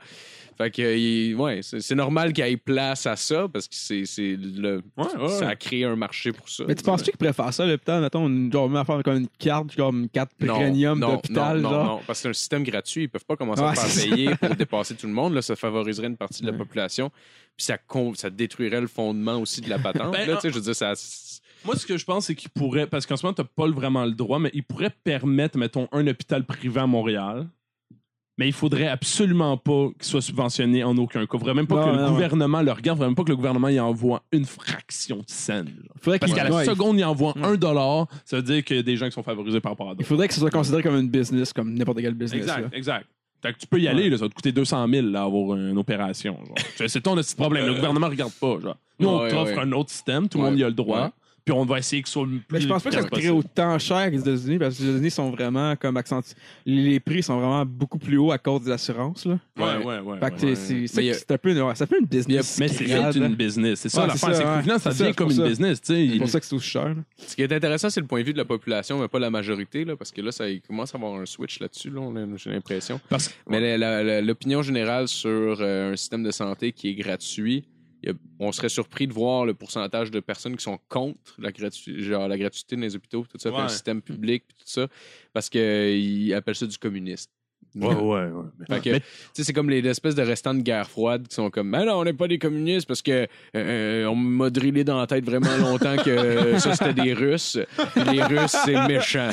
[0.57, 3.75] fait que, euh, il- ouais, c'est normal qu'il y ait place à ça, parce que
[3.75, 4.81] c'est c'est le.
[4.97, 6.63] Ouais, ouais, Ça a créé un marché pour ça.
[6.67, 9.27] Mais tu penses-tu qu'ils pourraient faire ça, l'hôpital, mettons, une, genre, même affaire comme une
[9.39, 11.85] carte, comme une carte Non, premium non, d'hôpital, non, genre?
[11.85, 13.03] non, parce que c'est un système gratuit.
[13.03, 15.33] Ils peuvent pas commencer à faire payer pour dépasser tout le monde.
[15.33, 17.09] Là, ça favoriserait une partie de la population.
[17.55, 17.77] Puis ça,
[18.15, 20.11] ça détruirait le fondement aussi de la patente.
[20.11, 20.93] Ben, là, tu sais, je veux dire, ça.
[21.65, 23.67] Moi, ce que je pense, c'est qu'il pourrait, parce qu'en ce moment, tu n'as pas
[23.71, 27.47] vraiment le droit, mais il pourrait permettre, mettons, un hôpital privé à Montréal.
[28.39, 31.33] Mais il faudrait absolument pas qu'il soit subventionné en aucun cas.
[31.33, 32.97] Il faudrait même pas Non, que le non, gouvernement le regarde.
[32.97, 35.69] Il faudrait même pas que le gouvernement y envoie une fraction de scène.
[36.01, 37.43] Faudrait Parce qu'à la ouais, seconde, il envoie Ouais.
[37.45, 39.91] un dollar, ça veut dire qu'il y a des gens qui sont favorisés par rapport
[39.91, 42.45] à Il faudrait que ce soit considéré comme une business, comme n'importe quel business.
[42.47, 42.55] là.
[42.57, 43.05] Exact, exact.
[43.43, 45.57] Fait que tu peux y aller, là, ça va te coûter 200 000 là, avoir
[45.57, 46.39] une opération.
[46.75, 47.67] C'est- ton petit problème.
[47.67, 48.57] Le gouvernement ne regarde pas.
[48.59, 48.77] Genre.
[48.99, 51.11] Nous, on t'offre un autre système, tout le monde y a le droit.
[51.45, 53.03] Puis on va essayer que ce soit le plus Mais je pense pas que ça
[53.03, 56.35] coûterait autant cher que les États-Unis parce que les États-Unis sont vraiment comme accentués.
[56.65, 59.25] Les prix sont vraiment beaucoup plus hauts à cause des assurances.
[59.25, 59.37] Là.
[59.57, 60.19] Ouais, ouais, ouais.
[60.19, 60.55] Fait que ouais.
[60.87, 62.57] c'est- a- un peu une, ça fait une business.
[62.59, 62.85] Mais c'est
[63.17, 63.79] une business.
[63.81, 64.35] C'est ça Ouais, l'affaire.
[64.35, 64.79] c'est ouais.
[64.79, 65.49] ça devient comme une pour ça.
[65.49, 65.81] business.
[65.81, 66.09] tu sais.
[66.13, 66.87] C'est pour ça que c'est aussi cher.
[66.89, 66.95] là.
[67.17, 69.29] Ce qui est intéressant, c'est le point de vue de la population, mais pas la
[69.29, 72.01] majorité, là, parce que là, ça commence à avoir un switch là-dessus, là,
[72.37, 73.01] j'ai l'impression.
[73.09, 77.65] Parce que- Mais l'opinion générale sur euh, un système de santé qui est gratuit,
[78.09, 82.03] a- on serait surpris de voir le pourcentage de personnes qui sont contre la, gratu-
[82.03, 83.65] genre, la gratuité dans les hôpitaux, tout ça, puis Ouais.
[83.65, 84.87] un système public, puis tout ça,
[85.33, 87.31] parce qu'ils appellent ça du communisme.
[87.75, 88.25] Ouais, ouais.
[88.69, 91.35] Fait que, Mais- tu sais, c'est comme les espèces de restants de guerre froide qui
[91.35, 94.83] sont comme, ben non, on n'est pas des communistes parce que euh, on m'a drillé
[94.83, 97.57] dans la tête vraiment longtemps que ça c'était des Russes.
[98.11, 99.29] Les Russes, c'est méchant.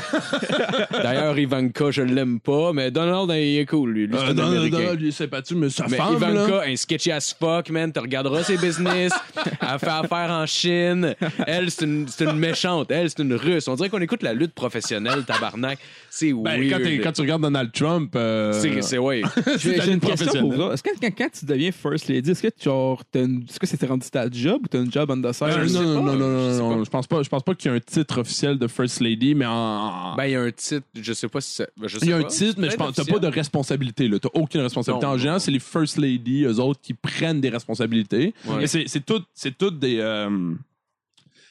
[0.90, 4.06] D'ailleurs, Ivanka, je l'aime pas, mais Donald, il est cool, lui.
[4.06, 4.70] Lui, Euh, Donald.
[4.70, 7.92] Donald, il s'est battu, mais sa Mais femme, Ivanka, un sketchy as fuck, man.
[7.92, 9.12] Tu regarderas ses business.
[9.60, 11.14] Elle fait affaire en Chine.
[11.46, 12.90] Elle, c'est une, c'est une méchante.
[12.90, 13.68] Elle, c'est une russe.
[13.68, 15.78] On dirait qu'on écoute la lutte professionnelle, tabarnak.
[16.12, 17.02] C'est Ben, weird.
[17.04, 18.12] quand, tu regardes Donald Trump...
[18.16, 19.22] euh, C'est, c'est, ouais.
[19.58, 20.72] J'ai une question pour vous.
[20.72, 24.10] Est-ce que quand, quand tu deviens First Lady, est-ce que tu est-ce que c'était rendu
[24.10, 25.46] ta job ou t'as une job on the side?
[25.48, 26.84] Euh, non, non, non, non, je sais non, non, pas.
[26.84, 27.22] je pense pas.
[27.22, 30.16] Je pense pas qu'il y ait un titre officiel de First Lady, mais en.
[30.16, 31.66] Ben, il y a un titre, je sais pas si ça.
[31.76, 34.08] ben, il y a un titre, mais je pense t'as pas de responsabilité.
[34.08, 34.18] là.
[34.18, 35.06] T'as aucune responsabilité.
[35.06, 38.34] Non, en général, c'est les First Lady, eux autres, qui prennent des responsabilités.
[38.46, 38.64] Ouais.
[38.64, 39.98] Et c'est c'est tout, c'est tout des.
[40.00, 40.54] euh,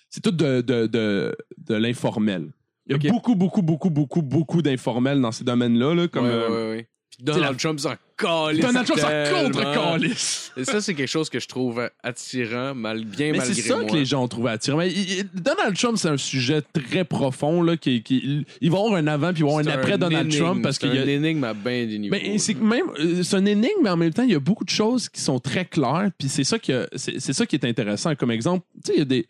[0.09, 1.35] c'est tout de, de, de,
[1.67, 2.47] de l'informel.
[2.89, 5.93] Il y a beaucoup, beaucoup, beaucoup, beaucoup, beaucoup d'informels dans ces domaines-là.
[5.93, 6.87] Là, comme, Ouais, euh, ouais, ouais.
[7.11, 8.61] Puis Donald la- Trump s'en calisse.
[8.65, 9.49] Donald Trump s'en tellement.
[9.49, 10.51] contre calice.
[10.57, 13.75] Et ça, c'est quelque chose que je trouve attirant, mal, bien Mais malgré c'est ça
[13.77, 13.85] moi.
[13.85, 14.77] que les gens ont trouvé attirant.
[14.77, 17.61] Mais il- il- Donald Trump, c'est un sujet très profond.
[17.63, 19.75] Là, qui, qui- il, il va y avoir un avant puis il va y avoir
[19.75, 20.43] un après Donald énigme.
[20.43, 20.61] Trump.
[20.63, 22.15] parce qu'il y a, un énigme à bien des niveaux.
[22.15, 24.63] Ben, c'est même euh, c'est un énigme, mais en même temps, il y a beaucoup
[24.65, 26.09] de choses qui sont très claires.
[26.17, 28.15] Puis c'est ça qui c'est ça qui est intéressant.
[28.15, 29.27] Comme exemple, tu sais, il y a des.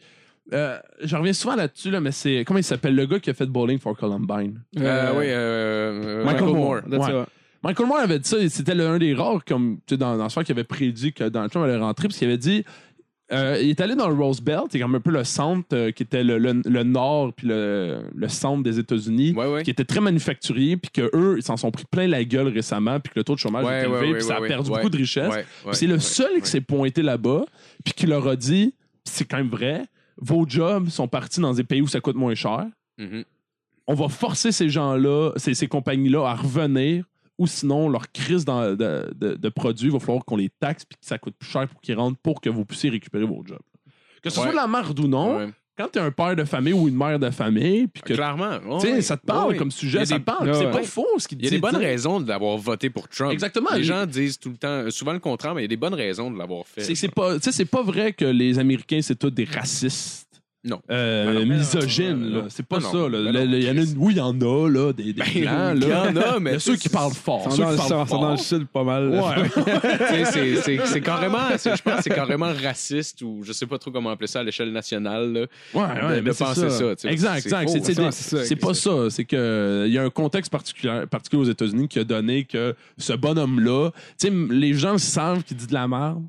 [0.54, 2.44] Euh, je reviens souvent là-dessus, là, mais c'est.
[2.46, 2.96] Comment il s'appelle?
[2.96, 4.62] Le gars qui a fait Bowling for Columbine?
[4.80, 6.82] Euh, oui, euh, Michael Moore.
[6.90, 7.22] That's Ouais.
[7.22, 7.28] it.
[7.64, 10.30] Michael Moore avait dit ça, et c'était l'un des rares, comme tu sais, dans, dans
[10.30, 12.64] ce soir qui avait prédit que Donald Trump allait rentrer, parce qu'il avait dit
[13.32, 15.92] euh, il est allé dans le Rose Belt, c'est comme un peu le centre euh,
[15.92, 19.64] qui était le, le- le nord puis le, le centre des États-Unis, Ouais, ouais.
[19.64, 23.00] qui était très manufacturier, puis que eux, ils s'en sont pris plein la gueule récemment,
[23.00, 24.48] puis que le taux de chômage Ouais, est élevé, ouais, puis ouais, ça a ouais,
[24.48, 24.78] perdu ouais.
[24.78, 25.30] beaucoup de richesse.
[25.30, 26.42] Ouais, ouais, Puis c'est le ouais, seul ouais.
[26.42, 27.44] qui s'est pointé là-bas,
[27.84, 28.74] puis qui leur a dit,
[29.04, 29.84] c'est quand même vrai,
[30.22, 32.68] vos jobs sont partis dans des pays où ça coûte moins cher.
[32.98, 33.24] Mhm.
[33.88, 37.06] On va forcer ces gens-là, ces, ces compagnies-là à revenir,
[37.38, 40.86] ou sinon leur crise dans- de, de- de produits, il va falloir qu'on les taxe
[40.86, 43.42] puis que ça coûte plus cher pour qu'ils rentrent pour que vous puissiez récupérer vos
[43.46, 43.60] jobs.
[44.22, 44.44] Que ce Ouais.
[44.44, 45.50] soit de la merde ou non, Ouais.
[45.80, 48.60] Quand tu es un père de famille ou une mère de famille, puis que Clairement.
[48.82, 49.02] sais, ouais.
[49.02, 50.54] ça te parle comme sujet, ça des- te parle.
[50.54, 51.46] C'est pas faux ce qu'il dit.
[51.46, 53.32] Il y a des bonnes raisons d'avoir voté pour Trump.
[53.32, 53.70] Exactement.
[53.74, 55.94] Les gens disent tout le temps, souvent le contraire, mais il y a des bonnes
[55.94, 56.94] raisons de l'avoir fait.
[56.96, 57.38] C'est pas,
[57.72, 60.29] pas vrai que les Américains, c'est tous des racistes.
[60.66, 60.82] Non.
[60.92, 62.42] Euh, Ben non, là.
[62.42, 62.46] non.
[62.50, 63.10] C'est pas non, ça, là.
[63.10, 64.92] ben Le- non, le- Il y en a une, oui, il y en a, là,
[64.92, 67.14] des, des Ben, blancs, il y en a, mais Il y a ceux qui parlent
[67.14, 67.44] fort.
[67.50, 68.46] Ceux dans, qui le- parlent sont dans le fort.
[68.46, 69.10] sud pas mal.
[69.10, 69.50] Ouais.
[70.86, 74.28] C'est- carrément, je pense que c'est carrément raciste ou je sais pas trop comment appeler
[74.28, 75.32] ça à l'échelle nationale.
[75.34, 75.40] là.
[75.74, 77.10] Ouais, ouais, de mais c'est penser ça, exact, c'est
[77.90, 78.12] exact.
[78.12, 79.10] C'est- pas ça.
[79.10, 82.76] C'est que il y a un contexte particulier, particulier aux États-Unis qui a donné que
[82.98, 86.24] ce bonhomme-là, tu sais, les gens savent qu'il dit de la merde,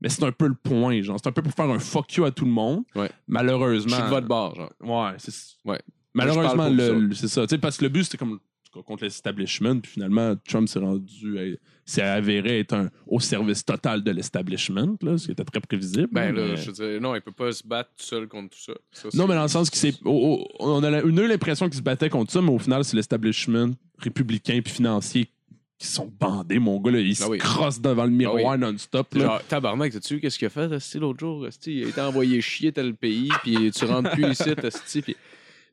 [0.00, 1.18] mais c'est un peu le point, genre.
[1.22, 2.82] C'est un peu pour faire un fuck you à tout le monde.
[2.94, 3.08] Ouais.
[3.08, 3.94] Je Malheureusement.
[3.96, 4.72] suis de votre bord, genre.
[4.80, 5.32] Ouais, c'est
[5.64, 5.80] Ouais.
[6.14, 7.42] Malheureusement, Je c'est ça.
[7.46, 8.38] Tu sais, parce que le but, c'était comme
[8.84, 14.10] contre l'establishment, puis finalement, Trump s'est rendu, s'est avéré être un, au service total de
[14.10, 16.08] l'establishment, ce qui était très prévisible.
[16.12, 18.50] Ben là, mais- je veux dire, non, il peut pas se battre tout seul contre
[18.54, 18.74] tout ça.
[18.92, 19.98] Ça, Non, mais dans le sens qu'il s'est.
[20.04, 22.50] oh, oh, on a la- on a eu l'impression qu'il se battait contre ça, mais
[22.50, 25.30] au final, c'est l'establishment républicain puis financier
[25.78, 26.92] qui sont bandés, mon gars.
[26.92, 27.38] Là, ils se Ah oui.
[27.38, 29.16] crossent devant le miroir non-stop.
[29.16, 31.46] Genre, tabarnak, t'as-tu qu'est-ce qu'il a fait, esti, l'autre jour?
[31.46, 31.76] esti?
[31.80, 35.16] il a été envoyé chier tel pays, puis tu rentres plus ici, esti, puis...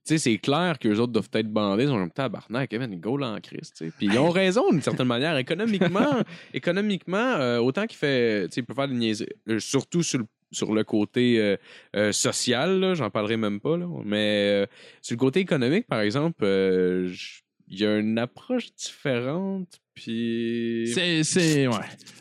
[0.05, 1.83] Tu sais, c'est clair qu'eux autres doivent être bandés.
[1.83, 3.39] Ils sont comme tabarnak, Kevin, go là en.
[3.39, 5.37] Puis ils ont raison d'une certaine manière.
[5.37, 6.19] Économiquement,
[6.53, 8.49] économiquement euh, autant qu'il fait.
[8.49, 9.29] Tu sais, il peut faire des niaiseries.
[9.47, 11.55] euh, surtout sur le, sur le côté euh,
[11.95, 13.77] euh, social, là, j'en parlerai même pas.
[13.77, 14.65] Là, mais euh,
[15.01, 19.79] sur le côté économique, par exemple, il y a une approche différente.
[19.95, 20.91] Puis.
[20.93, 21.23] C'est.
[21.23, 21.75] c'est- Ouais.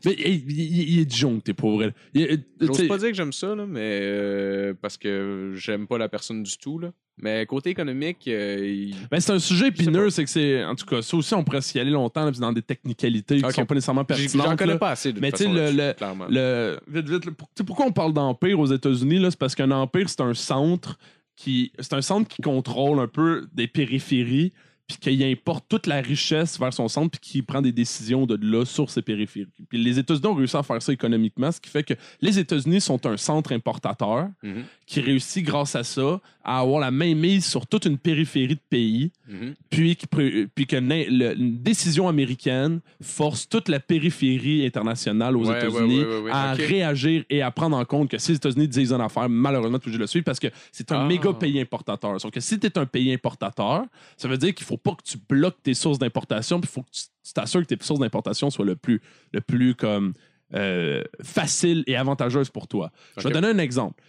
[0.05, 1.95] Mais il, il- il est disjoncté, pour vrai.
[2.15, 6.09] Il- J'ose pas dire que j'aime ça, là, mais euh, parce que j'aime pas la
[6.09, 6.79] personne du tout.
[6.79, 6.93] Là.
[7.19, 10.65] Mais côté économique, euh, il- Ben, c'est un sujet sais épineux, c'est que c'est.
[10.65, 13.39] En tout cas, ça aussi, on pourrait s'y aller longtemps, là, puis dans des technicalités
[13.43, 13.49] Ok.
[13.49, 14.47] qui sont pas nécessairement pertinentes.
[14.49, 14.79] j'en connais là.
[14.79, 15.13] pas assez.
[15.13, 16.27] De Mais toute tu sais, façon, le- là-dessus, le- clairement.
[16.29, 19.19] Le, vite, vite, le- pour- tu sais, pourquoi on parle d'empire aux États-Unis?
[19.19, 19.31] là?
[19.31, 20.99] C'est parce qu'un empire, c'est un centre
[21.37, 21.73] qui.
[21.79, 24.53] C'est un centre qui contrôle un peu des périphéries,
[25.01, 28.39] puis qui importe toute la richesse vers son centre, puis qui prend des décisions de
[28.41, 29.49] là sur ces périphéries.
[29.69, 32.81] Puis les États-Unis ont réussi à faire ça économiquement, ce qui fait que les États-Unis
[32.81, 37.47] sont un centre importateur Mhm, qui réussit, grâce à ça, à avoir la main mise
[37.47, 39.55] sur toute une périphérie de pays mhm.
[39.71, 40.07] puis, qui
[40.55, 46.19] puis que le- une décision américaine force toute la périphérie internationale aux Ouais, États-Unis ouais,
[46.23, 49.29] ouais, à réagir et à prendre en compte que si les États-Unis disent une affaire,
[49.29, 51.07] malheureusement, tu obligé de le suivre parce que c'est un Ah.
[51.07, 52.21] méga pays importateur.
[52.21, 53.85] Sauf que si tu es un pays importateur,
[54.17, 56.83] ça veut dire qu'il faut pas que tu bloques tes sources d'importation, puis il faut
[56.83, 59.01] que tu t'assures que tes sources d'importation soient le plus,
[59.33, 60.13] le plus comme
[60.55, 62.91] euh, facile et avantageuse pour toi.
[63.17, 64.03] Je vais donner un exemple.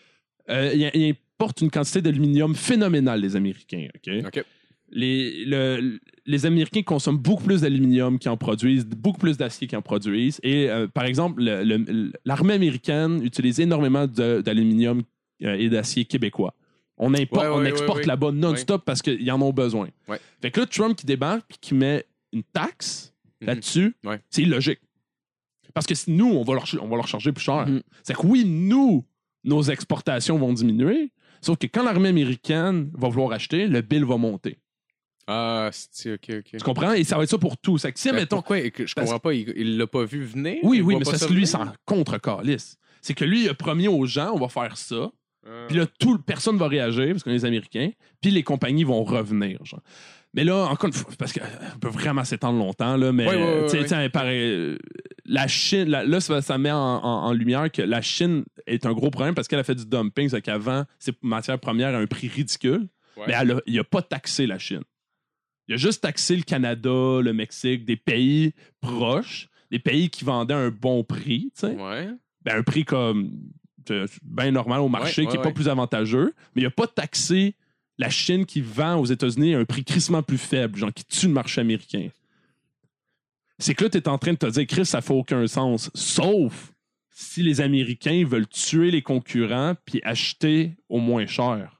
[0.49, 3.87] Euh, ils importent une quantité d'aluminium phénoménale, les Américains.
[3.95, 4.23] OK?
[4.95, 9.77] Les, le- les Américains consomment beaucoup plus d'aluminium qu'ils en produisent, beaucoup plus d'acier qu'ils
[9.77, 10.39] en produisent.
[10.43, 15.01] Et euh, par exemple, le- le- l'armée américaine utilise énormément d'aluminium
[15.43, 16.53] euh, et d'acier québécois.
[17.05, 18.05] On, importe, Ouais, ouais, on ouais, exporte ouais.
[18.05, 19.89] là-bas non-stop parce qu'ils en ont besoin.
[20.07, 20.19] Ouais.
[20.41, 23.47] Fait que là, Trump qui débarque et qui met une taxe Mhm.
[23.47, 24.21] là-dessus, Ouais.
[24.29, 24.79] c'est illogique.
[25.73, 27.67] Parce que si nous, on va leur, on va leur charger plus cher.
[27.67, 27.81] Mhm.
[28.03, 29.03] C'est que oui, nous,
[29.43, 34.17] nos exportations vont diminuer, sauf que quand l'armée américaine va vouloir acheter, le bill va
[34.17, 34.59] monter.
[35.27, 36.43] Ah, c'est OK, OK.
[36.51, 36.93] Tu comprends?
[36.93, 37.77] Et ça va être ça pour tout.
[37.77, 38.37] C'est que si, Mais mettons.
[38.37, 38.69] pourquoi?
[38.69, 39.33] que Je comprends pas.
[39.33, 40.57] Il il l'a pas vu venir?
[40.63, 42.77] Oui, oui, mais ça lui, c'est en contre-calice.
[43.01, 45.11] C'est que lui, il a promis aux gens, on va faire ça.
[45.45, 45.65] Ah.
[45.67, 47.91] Puis là, tout, personne va réagir parce qu'on est les Américains.
[48.21, 49.63] Puis les compagnies vont revenir.
[49.65, 49.81] genre.
[50.35, 53.67] Mais là, encore une fois, parce qu'on peut vraiment s'étendre longtemps, là, mais ouais.
[53.69, 54.77] tu sais, pareil, euh,
[55.25, 58.85] la Chine, la- là, ça, ça met en, en- en lumière que la Chine est
[58.87, 61.99] un gros problème parce qu'elle a fait du dumping, c'est qu'avant, ses matières premières à
[61.99, 63.25] un prix ridicule, Ouais.
[63.27, 64.81] mais elle a- il n'a pas taxé la Chine.
[65.67, 70.55] Il a juste taxé le Canada, le Mexique, des pays proches, des pays qui vendaient
[70.55, 72.09] à un bon prix, tu sais Ouais.
[72.43, 73.29] ben, un prix comme
[74.23, 77.55] bien normal au marché, Ouais, qui n'est pas plus avantageux, mais il n'a pas taxé
[77.97, 81.27] la Chine qui vend aux États-Unis à un prix crissement plus faible, genre qui tue
[81.27, 82.09] le marché américain.
[83.59, 85.89] C'est que là, tu es en train de te dire, Chris, ça fait aucun sens.
[85.93, 86.73] Sauf
[87.11, 91.79] si les Américains veulent tuer les concurrents puis acheter au moins cher.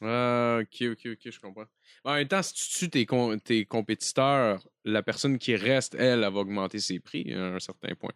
[0.00, 1.64] Ah, ok, ok, ok, je comprends.
[2.04, 6.22] En même temps, si tu tues tes, com- tes compétiteurs, la personne qui reste, elle,
[6.24, 8.12] elle va augmenter ses prix à un certain point.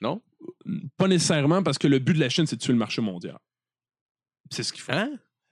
[0.00, 0.20] Non?
[0.96, 3.38] Pas nécessairement parce que le but de la Chine, c'est de tuer le marché mondial.
[4.50, 4.92] C'est ce qu'ils font.
[4.92, 5.10] Hein?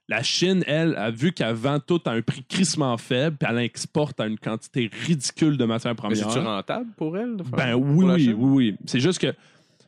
[0.08, 3.58] La Chine, elle, a vu qu'elle vend tout à un prix crissement faible, puis elle
[3.58, 6.30] exporte à une quantité ridicule de matières Mais premières.
[6.30, 7.36] c'est-tu rentable pour elle?
[7.56, 8.76] Ben oui, oui, oui, oui.
[8.86, 9.34] C'est juste que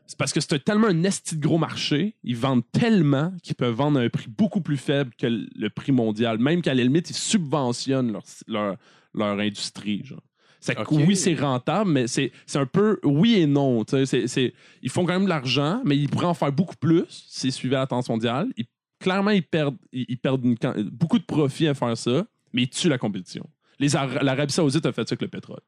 [0.06, 3.74] c'est parce que c'est tellement un esti de gros marché, ils vendent tellement qu'ils peuvent
[3.74, 6.38] vendre à un prix beaucoup plus faible que le le prix mondial.
[6.38, 8.76] Même qu'à la limite, ils subventionnent leur, leur,
[9.14, 10.02] leur industrie.
[10.04, 10.22] Genre.
[10.60, 10.76] C'est.
[10.90, 13.84] Oui, c'est rentable, mais c'est un peu oui et non.
[13.84, 17.76] ils font quand même de l'argent, mais ils pourraient en faire beaucoup plus s'ils suivaient
[17.76, 18.48] la tendance mondiale.
[18.56, 18.66] Ils-
[19.00, 20.56] clairement, ils perdent, ils, ils perdent une
[20.90, 23.48] beaucoup de profit à faire ça, mais ils tuent la compétition.
[23.78, 25.60] L'Arabie Saoudite a fait ça avec le pétrole.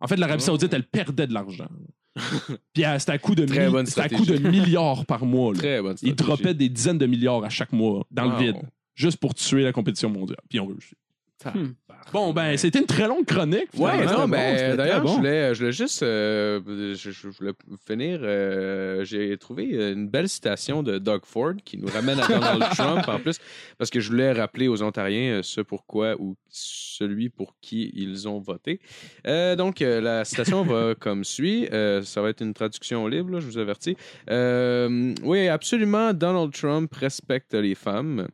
[0.00, 0.46] En fait, l'Arabie Oh.
[0.46, 1.68] Saoudite, elle perdait de l'argent.
[2.74, 5.52] Puis euh, c'était à coup de, à coup de milliards par mois.
[5.54, 5.58] là.
[5.58, 8.30] Très bonne Ils droppaient des dizaines de milliards à chaque mois dans Wow.
[8.32, 8.56] le vide,
[8.94, 10.38] juste pour tuer la compétition mondiale.
[10.50, 10.96] Puis on réussit.
[11.44, 11.72] Hmm.
[12.12, 13.68] Bon, ben, c'était une très longue chronique.
[13.76, 15.08] Ouais, non, bon, ben, d'ailleurs, bon.
[15.08, 16.60] je, voulais, je voulais juste euh,
[16.94, 17.52] je, je voulais
[17.86, 18.20] finir.
[18.22, 23.06] euh, J'ai trouvé une belle citation de Doug Ford qui nous ramène à Donald Trump
[23.08, 23.38] en plus,
[23.76, 28.26] parce que je voulais rappeler aux Ontariens euh, ce pourquoi ou celui pour qui ils
[28.28, 28.80] ont voté.
[29.26, 31.68] Euh, donc, la citation va comme suit.
[31.72, 33.96] Euh, ça va être une traduction libre, là, je vous avertis.
[34.30, 38.28] Euh, oui, absolument, Donald Trump respecte les femmes.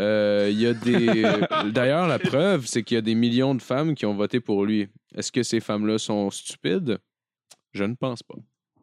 [0.00, 1.22] Euh, Il y a des.
[1.72, 4.64] D'ailleurs, la preuve, c'est qu'il y a des millions de femmes qui ont voté pour
[4.64, 4.88] lui.
[5.16, 6.98] Est-ce que ces femmes-là sont stupides?
[7.72, 8.34] Je ne pense pas.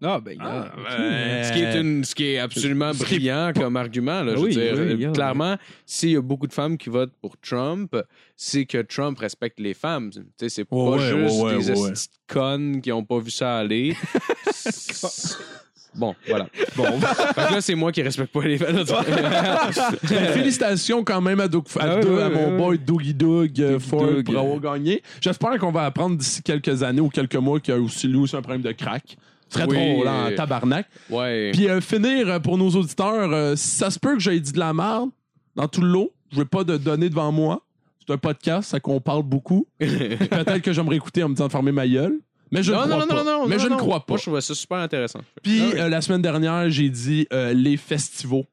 [0.04, 3.04] Ah, ben, Ah, ah, ben, Ce qui est, une, ce qui est absolument Ce qui
[3.04, 4.24] est brillant comme argument.
[4.24, 6.76] Là, je veux Oui, dire, oui, Euh, yeah, clairement, s'il y a beaucoup de femmes
[6.76, 7.96] qui votent pour Trump,
[8.36, 10.10] c'est que Trump respecte les femmes.
[10.10, 11.94] Tu sais, c'est pas Ouais, juste ouais, des ouais,
[12.28, 13.96] connes qui n'ont pas vu ça aller.
[15.96, 16.48] bon, voilà.
[16.78, 18.58] Bon, fait que là, c'est moi qui respecte pas les.
[18.58, 18.86] Ben,
[20.34, 22.58] félicitations quand même à, Doug- à, Ah ouais, Doug- ouais, à mon ouais.
[22.58, 25.02] boy Doogie Doug euh, Ford Doug, pour avoir gagné.
[25.20, 28.18] J'espère qu'on va apprendre d'ici quelques années ou quelques mois qu'il y a aussi lui
[28.20, 29.18] aussi un problème de crack.
[29.50, 29.94] Ce serait Oui.
[29.96, 30.88] drôle en tabarnak.
[31.10, 31.52] ouais.
[31.54, 34.54] Puis euh, finir euh, pour nos auditeurs, euh, si ça se peut que j'aie dit
[34.54, 35.10] de la merde
[35.56, 36.14] dans tout le lot.
[36.32, 37.62] Je veux pas de données devant moi.
[38.08, 39.68] C'est un podcast, ça qu'on parle beaucoup.
[39.80, 42.20] Peut-être que j'aimerais écouter en me disant de fermer ma gueule.
[42.52, 43.24] Mais je non, ne non, crois non, pas.
[43.24, 44.14] non, non, mais je ne crois pas.
[44.14, 45.22] Moi, je trouvais ça super intéressant.
[45.42, 48.44] Puis Ah euh, la semaine dernière, j'ai dit euh, les festivals.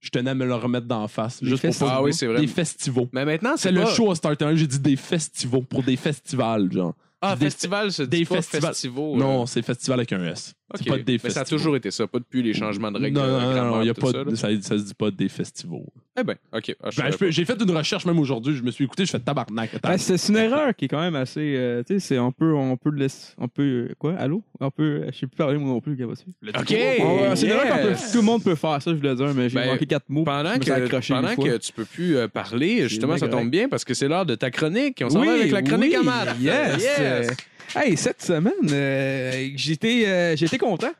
[0.00, 1.40] Je tenais à me le remettre d'en face.
[1.40, 1.94] Les juste pour festivals.
[1.96, 2.40] Ah oui, c'est vrai.
[2.40, 3.06] Des festivals.
[3.12, 4.50] Mais maintenant, C'est c'est le pas- show à Starter.
[4.56, 6.94] J'ai dit des festivals pour des festivals, genre.
[7.24, 9.16] Ah, Des festival, se des festivals.
[9.16, 10.54] Non, c'est festival avec un S.
[10.74, 13.16] C'est pas des Mais ça a toujours été ça, pas depuis les changements de règles.
[13.16, 14.82] Non, non, non, non, grammaire, il y a tout pas ça, de- ça, ça se
[14.82, 15.86] dit pas des festivals.
[16.20, 16.76] Eh ben, ok.
[16.82, 18.54] Ah, je Ben, savais je peux- J'ai fait une recherche même aujourd'hui.
[18.54, 19.72] Je me suis écouté, je fais tabarnak.
[19.74, 19.88] Attends.
[19.88, 21.54] Ben, c'est c'est une erreur qui est quand même assez.
[21.56, 23.32] euh, tu sais, c'est on peut, on peut le laisser.
[23.38, 23.86] On peut.
[23.90, 24.14] euh, quoi?
[24.18, 24.42] Allô?
[24.60, 25.06] On peut.
[25.10, 25.92] Je sais plus parler moi non plus.
[26.04, 26.70] Ok.
[26.70, 26.98] Ouais,
[27.34, 28.12] c'est une erreur qu'on peut- yes.
[28.12, 30.24] Tout le monde peut faire ça, je voulais dire, mais j'ai Ben, manqué quatre mots.
[30.24, 31.44] Pendant, Je me suis que, accroché pendant une fois.
[31.48, 33.50] que tu peux plus euh, parler, justement, bien ça tombe correct.
[33.50, 35.00] bien parce que c'est l'heure de ta chronique.
[35.02, 36.36] On s'en Oui, va avec la chronique oui, à Matt.
[36.38, 36.82] Yes.
[36.82, 36.90] Yes.
[37.00, 40.92] Euh, hey, cette semaine, euh, j'étais euh, j'étais content.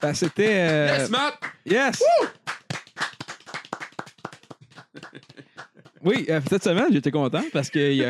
[0.00, 0.48] Que c'était.
[0.48, 1.34] euh, Yes, Matt!
[1.66, 2.02] Yes!
[6.02, 8.04] Oui, euh, cette semaine, j'étais content parce qu'il y, y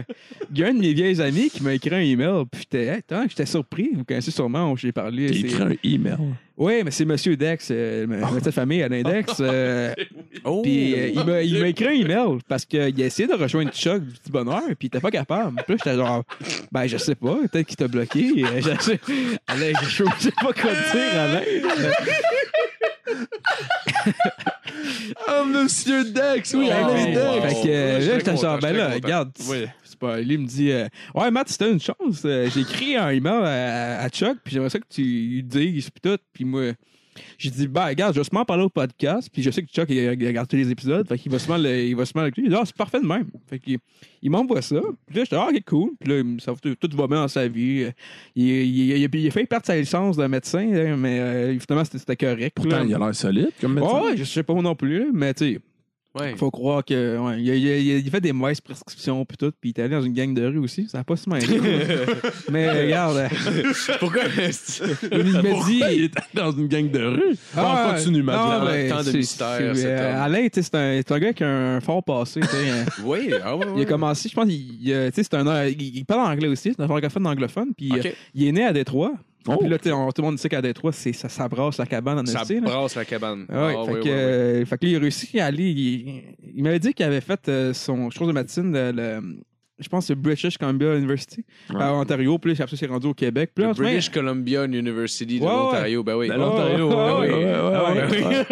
[0.64, 2.44] a un de mes vieilles amis qui m'a écrit un email.
[2.50, 3.90] Puis j'étais hey, j'étais surpris.
[3.94, 5.28] Vous connaissez sûrement, j'ai parlé.
[5.32, 6.16] J'ai c'est- écrit un email.
[6.56, 9.32] Oui, mais c'est Monsieur Dex, euh, ma- ma petite famille Alain Dex.
[9.40, 9.94] euh,
[10.44, 10.60] Oh.
[10.62, 11.24] puis euh, il
[11.58, 14.82] m'a- écrit un email parce qu'il a essayé de rejoindre Chuck du petit bonheur, puis
[14.82, 15.56] il était pas capable.
[15.66, 16.22] Puis là, j'étais genre,
[16.70, 18.44] ben, je sais pas, peut-être qu'il t'a bloqué.
[18.44, 19.00] Euh, Je sais,
[19.46, 21.42] Alain, je je sais pas quoi te dire, Alain.
[25.28, 26.54] Oh, Monsieur Dex!
[26.54, 26.94] Oui, Oh, wow.
[26.94, 27.54] Dex!
[27.54, 28.94] Fait que euh, là, j'étais genre, je ben là, content.
[29.06, 29.64] regarde, Oui.
[29.84, 32.22] c'est pas, lui il me dit, euh, ouais, Matt, c'était une chance.
[32.24, 35.90] euh, J'ai écrit un email à, à Chuck, puis j'aimerais ça que tu lui dises,
[35.90, 36.18] puis tout.
[36.32, 36.72] Puis moi,
[37.38, 39.86] j'ai dit, ben, regarde, je vais sûrement parler au podcast, puis je sais que Chuck,
[39.90, 42.26] il, il regarde tous les épisodes, fait qu'il va sûrement, le- il va sûrement.
[42.36, 43.26] Il dit, ah, c'est parfait de même.
[43.48, 43.78] Fait qu'il
[44.22, 45.90] il m'envoie ça, puis là, j'étais, ah, ok, cool.
[45.98, 47.86] Puis là, ça, tout, tout va bien dans sa vie.
[48.36, 50.66] Il, il, il, il a- il a failli perdre sa licence de médecin,
[50.96, 52.54] mais euh, finalement, c'était c'était correct.
[52.54, 52.84] Pourtant, là.
[52.84, 54.02] il a l'air solide comme médecin.
[54.02, 55.60] Ouais, je sais pas moi non plus, mais tu sais,
[56.18, 56.34] Ouais.
[56.36, 59.52] faut croire que ouais, il, a, il il il fait des mauvaises prescriptions puis tout,
[59.60, 61.40] puis il est allé dans une gang de rue aussi, ça a pas si mal.
[62.50, 63.28] Mais regarde, euh,
[64.00, 64.22] Pourquoi?
[65.12, 67.36] Il m'a dit il est dans une gang de rue?
[67.54, 70.24] Bon, Ah, continue, mais tant de mystère, euh.
[70.24, 72.40] Alain, c'est un, un gars qui a un fort passé.
[72.42, 75.80] euh, Oui, ah ouais, Il a commencé, je pense, il, il, euh, c'est un, il,
[75.98, 77.92] il parle anglais aussi, c'est un francophone anglophone, puis
[78.34, 79.12] il est né à Détroit.
[79.48, 79.56] Oh.
[79.58, 82.18] Puis là, on- tout le monde sait qu'à Détroit, c'est, ça, ça brasse la cabane
[82.18, 82.60] en Ça esti, là.
[82.60, 83.46] brasse la cabane.
[83.48, 84.10] Ah ouais, Ah, fait, oui, que, oui, oui.
[84.10, 85.64] euh, fait que là, il a réussi à aller.
[85.70, 86.22] Il,
[86.56, 89.40] il m'avait dit qu'il avait fait euh, son chose de médecine, le, le-
[89.80, 91.82] je pense que c'est British Columbia University Ouais.
[91.82, 92.38] à Ontario.
[92.38, 93.50] Puis là, après ça, c'est rendu au Québec.
[93.54, 95.56] Puis là, British Columbia University de Ouais, ouais.
[95.56, 96.28] l'Ontario, ben oui.
[96.28, 98.26] De l'Ontario, ouais, ouais, ouais, ouais, ouais, ouais, ouais.
[98.26, 98.46] ouais.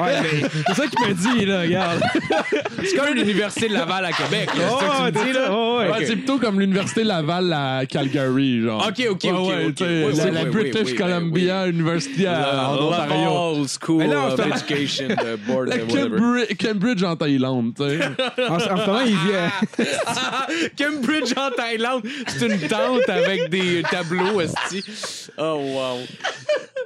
[0.00, 2.00] Ouais, mais c'est ça qu'il me dit, là, regarde.
[2.84, 5.96] C'est comme l'Université de Laval à Québec, là, c'est ça que tu me dis, là?
[5.98, 8.86] Ouais, c'est plutôt comme l'Université Laval à Calgary, genre.
[8.88, 12.86] Ok, ok, Ouais, ok, ouais, la, ouais, la ouais, British ouais, Columbia University à- en
[12.88, 13.14] Ontario.
[13.14, 15.08] Laval School of Education
[15.46, 16.18] Board, whatever.
[16.18, 17.98] Cambri- Cambridge en Thaïlande, tu sais.
[18.48, 19.50] En, ce moment, il à-
[20.78, 24.82] Cambridge en Thaïlande, c'est une tente avec des tableaux, esti.
[25.38, 25.98] Oh, wow.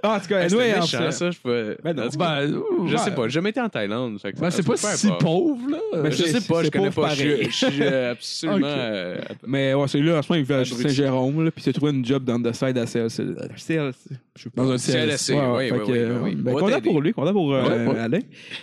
[0.06, 1.30] Ah, en tout cas, C'était anyway, en méchant, fait- ça.
[1.30, 1.76] Je, peux...
[1.82, 2.02] Ben non.
[2.05, 2.52] En tout cas, Ben,
[2.86, 2.98] je ouais.
[2.98, 4.18] sais pas, j'ai jamais été en Thaïlande.
[4.20, 5.78] fait que Ben, ça- c'est pas si pauvre, là.
[6.02, 7.14] Ben, Je c'est- sais pas, c'est je connais pauvre pas.
[7.14, 7.46] Je, pareil.
[7.51, 8.56] je suis euh, absolument.
[8.59, 8.64] Ok.
[8.66, 10.82] euh, Mais ouais, c'est là, en ce moment, il vit à Abruti.
[10.82, 13.22] Saint-Jérôme, là, puis il s'est trouvé une job dans the side à CLC.
[13.56, 13.94] CLC.
[14.36, 14.62] Je sais pas.
[14.62, 16.34] Dans un CLSC, Ouais, oui, ouais, oui, fait que, oui, euh, oui.
[16.34, 16.90] ben, Va content t'aider.
[16.90, 17.98] pour lui, content pour euh, Ouais, ouais.
[17.98, 18.18] Alain.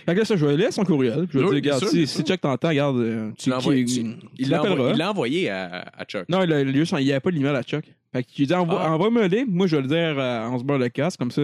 [0.05, 1.25] Fait que là, ça, je vais laisser son courriel.
[1.27, 2.25] puis Je vais Oui, dire, bien regarde, sûr, bien si, sûr.
[2.25, 4.00] si Chuck t'entends, regarde, euh, Tu l'envoies- qui- tu- tu
[4.37, 6.27] Il l'a envoyé- à, à Chuck.
[6.29, 7.85] Non, il a, il a il n'y avait pas l'email à Chuck.
[8.13, 8.91] Fait qu'il dit envoie, Ah.
[8.91, 11.31] envoie-moi le lien, moi je vais le dire à On se barre le casque, comme
[11.31, 11.41] ça,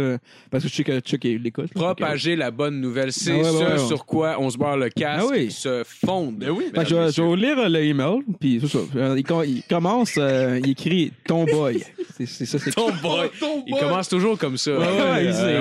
[0.51, 1.71] parce que je sais que Chuck il l'écoute.
[1.73, 3.77] Propager la bonne nouvelle, c'est Ah ouais, ce ouais, ouais.
[3.87, 5.49] sur quoi on se barre le casque Ah oui.
[5.49, 6.35] se fonde.
[6.39, 6.65] Ben oui.
[6.75, 8.79] Fait que je, vais- je vais vous lire euh, le email, puis c'est ça.
[8.97, 11.81] Euh, Il, com- il commence, euh, il écrit ton boy.
[12.17, 13.29] C'est c'est ça, c'est Ton boy.
[13.67, 14.71] Il commence toujours comme ça.
[14.71, 15.55] Ouais, ouais, il sait.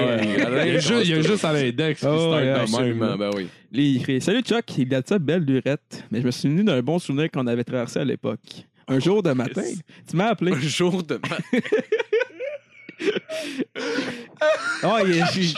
[0.45, 3.17] Alain, Il y a juste, il y a juste à l'index qui même, Absolument, là.
[3.17, 3.47] ben oui.
[3.73, 6.65] Il écrit Salut Chuck, il a de ça belle lurette, mais je me suis souvenu
[6.65, 8.41] d'un bon souvenir qu'on avait traversé à l'époque.
[8.89, 9.63] Un jour de matin,
[10.09, 10.53] tu m'as appelé.
[10.53, 11.21] Un jour de.
[14.83, 15.55] Ah, il- j'ai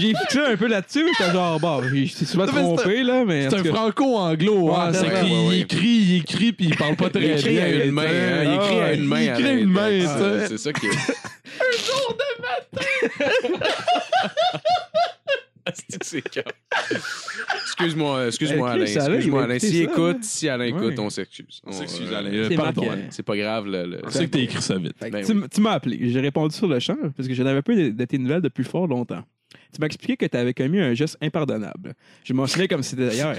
[0.00, 3.48] j'ai fixé un peu là-dessus, j'étais genre, bon, il s'est souvent trompé, là, mais.
[3.50, 4.92] C'est un cas- franco-anglo, hein.
[4.92, 5.58] C'est qu'il ouais, ouais.
[5.60, 7.64] écrit, il écrit, puis il parle pas très Il écrit bien.
[7.64, 8.02] à une main.
[8.04, 9.20] hein, Il écrit à une main.
[9.20, 10.48] Il écrit à une main, sais.
[10.48, 10.90] C'est ça qui est.
[10.90, 11.12] C'est que
[13.42, 13.60] c'est calme.
[17.62, 18.84] Excuse-moi, excuse-moi, Euh, Alain.
[18.84, 19.54] Alain, Excuse-moi, Alain.
[19.54, 20.98] écouter Si ça, écoute, si Alain écoute, Ouais.
[21.00, 21.60] on s'excuse.
[21.64, 22.46] On s'excuse, euh, Alain.
[22.48, 22.90] C'est Pardon.
[22.90, 23.02] Alain.
[23.10, 23.66] C'est pas grave.
[23.66, 24.94] Le, le- Je sais que t'as écrit ça vite.
[25.00, 25.98] Ben tu, m'as appelé.
[26.10, 28.64] J'ai répondu sur le champ parce que je n'avais pas de, de tes nouvelles depuis
[28.64, 29.22] fort longtemps.
[29.72, 31.94] Tu m'as expliqué que tu avais commis un geste impardonnable.
[32.24, 33.36] Je m'en souviens comme c'était d'ailleurs.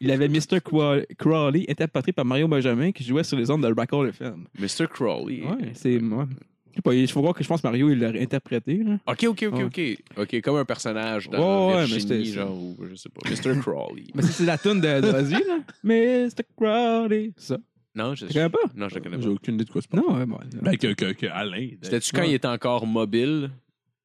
[0.00, 0.60] Il avait Mr.
[0.64, 4.46] Craw- Crawley, interprété par Mario Benjamin, qui jouait sur les ondes de Rockall FM.
[4.58, 4.86] Mr.
[4.92, 5.42] Crowley.
[5.42, 6.26] Ouais, c'est moi.
[6.72, 8.82] Je sais pas, il faut voir que je pense que Mario, il l'a interprété.
[8.82, 8.98] Là.
[9.06, 9.80] Ok, ok, ok, ok.
[10.16, 13.28] Ok, comme un personnage dans Ouais, mais Virginie, genre, ou je sais pas.
[13.28, 13.58] Mr.
[13.60, 14.04] Crowley.
[14.14, 15.58] Mais c'est c'est la tune de d'Ozzy, là.
[15.84, 16.42] Mr.
[16.56, 17.32] Crawley.
[17.36, 17.58] Ça.
[17.94, 18.58] Non, je Tu connais pas?
[18.74, 19.32] Non, je le connais J'ai pas.
[19.34, 20.02] aucune idée de quoi parles.
[20.08, 20.38] Non, ouais, bon.
[20.62, 21.68] Ben, que, que, que Alain.
[21.82, 22.30] C'était-tu quand Ouais.
[22.30, 23.50] il était encore mobile?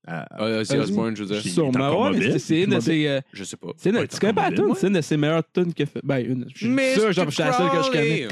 [0.06, 0.26] Ah,
[0.64, 1.41] c'est Osbourne, je veux dire.
[1.53, 1.72] Sûrement,
[2.11, 3.07] ouais, c'est- c'est une de ses.
[3.07, 3.68] euh, Je sais pas.
[3.78, 4.74] c'est une- tu connais pas la tune?
[4.76, 5.99] C'est une de ses meilleures tunes qu'il a fait.
[6.03, 6.45] Ben, une.
[6.53, 8.28] Je suis sûr, genre, je suis la seule que je connais.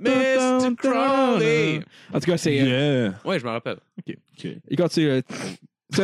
[0.00, 0.76] Mr.
[0.76, 1.80] Crowley.
[2.14, 2.60] En tout cas, c'est.
[2.60, 3.14] euh, Yeah.
[3.30, 3.76] Ouais, je me rappelle.
[3.98, 4.16] OK.
[4.68, 5.06] Et quand tu.
[5.90, 6.02] ça,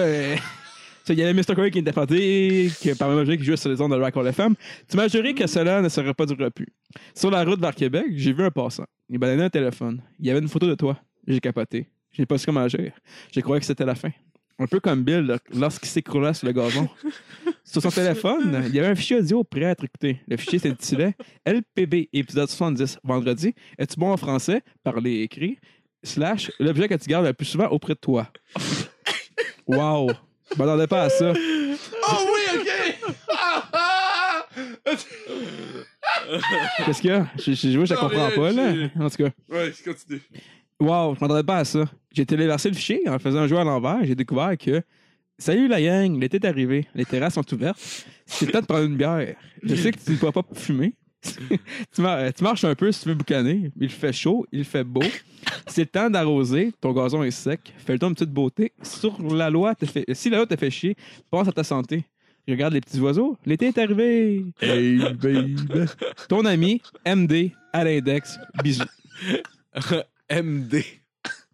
[1.04, 1.52] ça, Il y avait Mr.
[1.54, 4.16] Crowley qui était parti, qui par même objet qui jouait sur les ondes de Rock
[4.16, 4.54] FM.
[4.88, 6.66] Tu m'as juré que cela ne serait pas du repu.
[7.14, 8.84] Sur la route vers Québec, j'ai vu un passant.
[9.08, 10.00] Il m'a donné un téléphone.
[10.18, 10.98] Il y avait une photo de toi.
[11.26, 11.88] J'ai capoté.
[12.14, 12.92] J'ai pas su comment agir.
[13.32, 14.10] J'ai cru que c'était la fin.
[14.58, 16.88] Un peu comme Bill lorsqu'il s'écroulait sur le gazon.
[17.64, 20.20] sur son téléphone, il y avait un fichier audio prêt à être écouté.
[20.28, 21.14] Le fichier s'intitulait
[21.44, 23.52] LPB, épisode 70, vendredi.
[23.76, 24.62] Es-tu bon en français?
[24.84, 25.58] Parler écrit.
[26.04, 28.28] Slash, l'objet que tu gardes le plus souvent auprès de toi.
[29.66, 30.10] Wow!
[30.52, 31.32] Je m'attendais pas à ça.
[31.32, 33.14] Oh oui, OK!
[36.84, 37.26] Qu'est-ce qu'il y a?
[37.38, 38.88] Je, je, je, je comprends pas, là.
[39.00, 40.20] En tout cas, ouais, continue.
[40.78, 41.84] wow, je m'attendais pas à ça.
[42.14, 43.98] J'ai téléversé le fichier en faisant un jeu à l'envers.
[44.04, 44.82] J'ai découvert que
[45.36, 46.86] Salut la gang, l'été est arrivé.
[46.94, 47.76] Les terrasses sont ouvertes.
[48.24, 49.34] C'est le temps de prendre une bière.
[49.64, 50.94] Je sais que tu ne pourras pas fumer.
[51.92, 53.72] tu, mar- tu marches un peu si tu veux boucaner.
[53.80, 55.02] Il fait chaud, il fait beau.
[55.66, 56.72] C'est le temps d'arroser.
[56.80, 57.74] Ton gazon est sec.
[57.78, 58.72] Fais-le-toi une petite beauté.
[58.82, 60.94] Sur la loi, fait- si la loi te fait chier,
[61.32, 62.04] pense à ta santé.
[62.46, 63.36] Regarde les petits oiseaux.
[63.44, 64.44] L'été est arrivé.
[64.60, 65.56] Hey, baby.
[66.28, 68.38] Ton ami, MD, à l'index.
[68.62, 68.84] Bisous.
[70.30, 70.84] MD.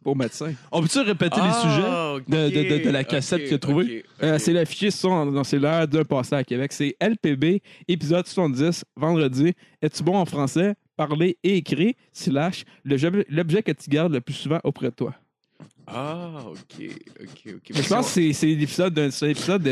[0.03, 0.55] Pour médecin.
[0.73, 1.83] On peut-tu répéter les sujets?
[2.27, 4.05] de- de- de- de la cassette qu'il a trouvé?
[4.23, 6.73] Euh, c'est l'affiché son dans c'est l'heure d'un passé à Québec.
[6.73, 9.53] C'est LPB, épisode 70, vendredi.
[9.83, 10.75] Es-tu bon en français?
[10.97, 15.15] Parler et écrire, slash, l'objet l'objet que tu gardes le plus souvent auprès de toi.
[15.93, 16.87] Ah, ok,
[17.21, 17.71] ok, ok.
[17.75, 19.69] Mais je pense que c'est- c'est l'épisode de, l'épisode de,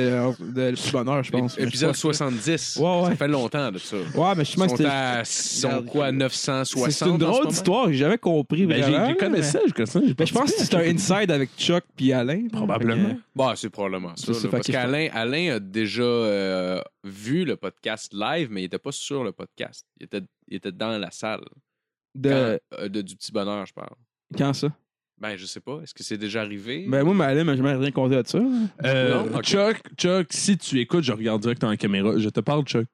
[0.52, 1.58] de Le Petit Bonheur, je pense.
[1.58, 2.14] Épisode sais pas.
[2.14, 2.76] 70.
[2.80, 3.08] Ouais, ouais.
[3.10, 3.96] Ça fait longtemps de ça.
[3.96, 7.86] Ouais, mais je pense que c'était- ils sont quoi, c'est- 960 c'est une drôle d'histoire,
[7.88, 9.10] j'ai jamais compris Ben, j'ai- vraiment.
[9.10, 10.00] je connaissais, je connaissais.
[10.06, 12.48] j'ai Mais je pense que c'est un inside avec Chuck puis Alain.
[12.52, 13.16] Probablement.
[13.36, 14.34] Bah, c'est probablement ça.
[14.34, 18.92] Ça, parce qu'Alain Alain a déjà euh, vu le podcast live, mais il n'était pas
[18.92, 19.86] sur le podcast.
[20.00, 21.40] Il était, il était dans la salle.
[22.14, 22.30] De...
[22.30, 23.90] Quand- euh, de, du petit bonheur, je parle.
[24.36, 24.68] Quand ça?
[25.20, 25.80] Ben, je sais pas.
[25.82, 26.86] Est-ce que c'est déjà arrivé?
[26.88, 28.38] Ben moi, mais Alain m'a jamais rien compté de ça.
[28.84, 29.40] Euh, Non?
[29.42, 32.16] Chuck, Chuck, si tu écoutes, je regarde direct dans la caméra.
[32.18, 32.86] Je te parle, Chuck.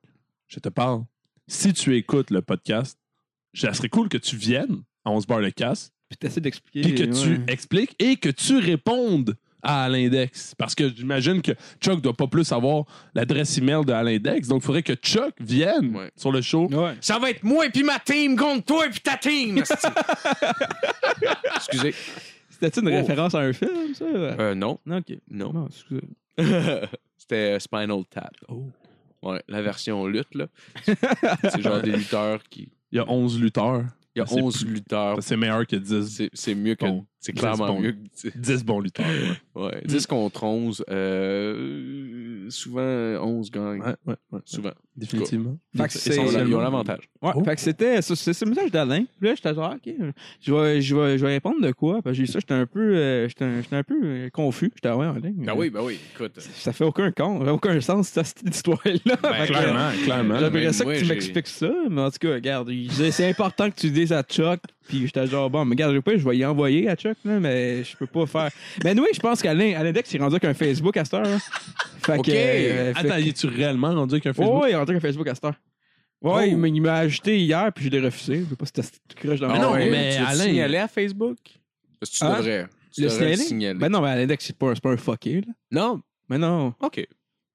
[0.49, 1.03] Je te parle.
[1.47, 2.99] si tu écoutes le podcast,
[3.53, 6.81] ça serait cool que tu viennes à 11 bar le casse, Puis t'essaies d'expliquer.
[6.83, 10.55] puis que tu expliques et que tu répondes à l'index.
[10.57, 12.85] Parce que j'imagine que Chuck doit pas plus avoir
[13.15, 14.47] l'adresse email de à l'index.
[14.49, 16.11] Donc, il faudrait que Chuck vienne Ouais.
[16.17, 16.69] sur le show.
[16.71, 16.95] Ouais.
[17.01, 19.59] Ça va être moi et puis ma team contre toi et puis ta team.
[21.57, 21.95] Excusez.
[22.51, 22.93] C'était-tu une Oh.
[22.97, 24.05] référence à un film, ça?
[24.05, 25.19] Euh, non, Non, ok.
[25.31, 25.53] non.
[25.53, 26.03] Non, excusez.
[27.17, 28.33] C'était Spinal Tap.
[28.49, 28.67] Oh.
[29.23, 30.47] Ouais, la version lutte, là.
[30.85, 32.69] C'est genre des lutteurs qui.
[32.93, 33.85] Il y a 11 lutteurs.
[34.15, 35.19] Il y a C'est 11 plus- lutteurs.
[35.23, 36.85] C'est meilleur que 10, C'est c'est mieux que.
[36.85, 37.07] Bon.
[37.25, 37.81] C'est clairement bons.
[37.81, 38.29] mieux que.
[38.39, 39.07] 10 bons lutteurs.
[39.55, 40.85] Ouais, Ouais, 10 contre 11.
[40.91, 43.81] Euh, souvent, 11 gagnent.
[43.83, 44.41] ouais, ouais, ouais.
[44.45, 44.73] Souvent.
[44.97, 45.59] Définitivement.
[45.77, 47.09] Fait que c'est- Ils ils ont l'avantage.
[47.21, 47.43] Ouais, Oh.
[47.43, 49.05] fait que c'était ça, c'est le message d'Alain.
[49.19, 49.93] Puis là, j'étais genre, OK,
[50.41, 52.01] je vais, je vais, je vais répondre de quoi?
[52.03, 54.71] Parce que j'ai ça, j'étais un peu, euh, j'étais un, j'étais un peu euh, confus.
[54.75, 55.45] J'étais, ouais, en ligne.
[55.47, 55.99] Ben oui, ben oui.
[56.15, 56.39] Écoute.
[56.39, 59.17] Ça fait aucun compte, aucun sens, ça, cette histoire-là.
[59.23, 60.39] Ben, Clairement, clairement.
[60.39, 62.71] J'aimerais ça moi, que tu j'ai- m'expliques ça, mais en tout cas, regarde,
[63.11, 66.29] c'est important que tu dises à Chuck, puis j'étais genre, bon, mais regarde, pas, je
[66.29, 68.51] vais y envoyer à Chuck, là, mais je peux pas faire.
[68.85, 71.15] Mais oui, je pense qu'Alain, à l'index, il est rendu avec un Facebook à cette
[71.15, 71.23] heure.
[71.25, 71.39] là.
[72.05, 72.27] Fait Ok.
[72.27, 72.31] que.
[72.33, 74.63] euh, fait Attends, que- es-tu réellement rendu avec un Facebook?
[74.63, 75.61] ouais, il est rendu avec un Facebook à cette heure.
[76.23, 76.41] Ouais, Oh.
[76.47, 78.45] il m'a- il m'a ajouté hier, puis je l'ai refusé.
[78.45, 80.27] Je sais pas si c'était tout crush dans Ah ma non, ouais, mais tu veux
[80.27, 81.37] Alain- signaler à Facebook?
[82.01, 82.37] Parce que tu Hein?
[82.39, 82.67] devrais?
[82.95, 83.79] Tu Le devrais signaler?
[83.79, 85.53] Ben non, mais à l'index, c'est pas, un- c'est pas un fucké, là.
[85.71, 86.01] Non?
[86.31, 86.73] Mais non.
[86.81, 87.07] OK.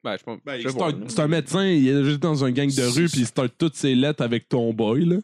[0.04, 0.40] Ben, je pense.
[0.46, 0.98] je vais C'est voir, un, là.
[1.08, 3.76] c'est un médecin, il est juste dans un gang de rue, puis il start toutes
[3.76, 5.18] ses lettres avec ton boy, là.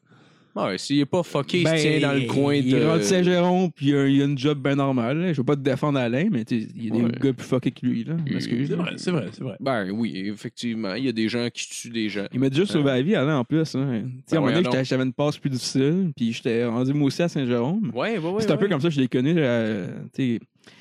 [0.55, 2.99] Ouais, s'il est pas fucké, il Ben, se tient dans le coin Il est rendu
[2.99, 3.03] de.
[3.03, 5.19] Saint-Jérôme, puis euh, il a une job bien normale.
[5.19, 5.33] là.
[5.33, 7.11] Je veux pas te défendre Alain, mais il y a des Ouais.
[7.21, 8.15] gars plus fuckés que lui, là.
[8.25, 8.67] Excuse.
[8.69, 9.57] C'est vrai, c'est vrai, c'est vrai.
[9.59, 10.93] Ben oui, effectivement.
[10.95, 12.25] Il y a des gens qui tuent des gens.
[12.33, 13.75] Il m'a déjà sauvé la vie, Alain, en plus.
[13.75, 13.79] hein.
[13.79, 17.27] Moment donné, voyons j'étais- j'avais une passe plus difficile, puis j'étais rendu moi aussi à
[17.27, 17.91] Saint-Jérôme.
[17.93, 18.35] Ouais, ouais, ouais.
[18.39, 18.69] C'est un peu ouais.
[18.71, 19.33] comme ça que je l'ai connu.
[19.37, 19.87] euh,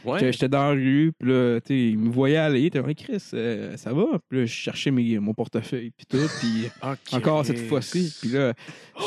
[0.04, 0.18] Ouais.
[0.18, 2.60] J'étais- J'étais dans la rue, puis là, tu sais, il me voyait aller.
[2.60, 4.04] Il était comme, Hey, Chris, euh, ça va?
[4.28, 6.68] Puis là, je cherchais mes, mon portefeuille, puis tout, puis
[7.12, 8.14] encore cette fois-ci.
[8.20, 8.52] Puis là,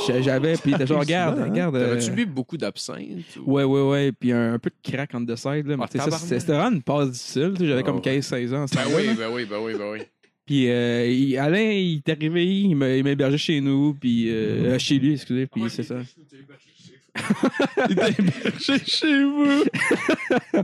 [0.07, 1.49] j'a- j'avais, puis il était genre, regarde, hein?
[1.49, 1.75] regarde.
[1.75, 3.37] euh, T'avais-tu bu beaucoup d'absinthe?
[3.45, 4.11] ou- Ouais, ouais, ouais.
[4.11, 5.67] Puis un, un peu de crack the side.
[5.67, 5.77] Là.
[5.77, 7.51] Mais Ah, c'était vraiment une passe difficile.
[7.55, 8.01] tu sais, J'avais Ah, comme ouais.
[8.01, 8.65] 15-16 ans.
[8.73, 9.99] Ben moment-là, oui, ben oui, ben oui, ben oui.
[10.45, 14.29] Puis euh, il- Alain, il est arrivé, il m'a il m'a hébergé chez nous, puis
[14.29, 15.95] euh, euh, chez lui, excusez, puis c'est ça.
[17.89, 19.63] Il t'a hébergé chez vous.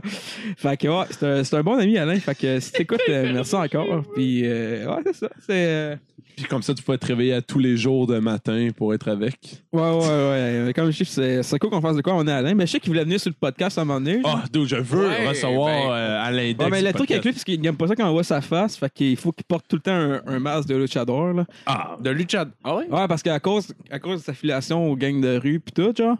[0.56, 2.18] Fait que ouais, c'est un, c'est un bon ami, Alain.
[2.20, 4.02] Fait que si t'écoutes, euh, merci encore.
[4.14, 5.28] Puis euh, ouais, c'est ça.
[5.40, 5.52] C'est.
[5.66, 5.96] euh,
[6.36, 9.08] Puis comme ça, tu peux te réveiller à tous les jours de matin pour être
[9.08, 9.62] avec.
[9.72, 10.72] Ouais, ouais, ouais.
[10.74, 12.54] Comme je dis, c'est c'est cool qu'on fasse de quoi on est Alain.
[12.54, 14.20] Mais je sais qu'il voulait venir sur le podcast à un moment donné.
[14.24, 16.54] Ah, d'où je veux Ouais, recevoir ben- euh.
[16.58, 18.24] Ouais, mais du le truc avec lui, parce qu'il aime pas ça quand on voit
[18.24, 21.32] sa face, fait qu'il faut qu'il porte tout le temps un, un masque de luchador,
[21.32, 21.44] là.
[21.66, 22.50] Ah, De Luchad.
[22.64, 22.86] Ah ouais?
[22.90, 25.92] Ouais, parce qu'à cause, à cause de sa filiation aux gangs de rue pis tout,
[25.96, 26.16] genre.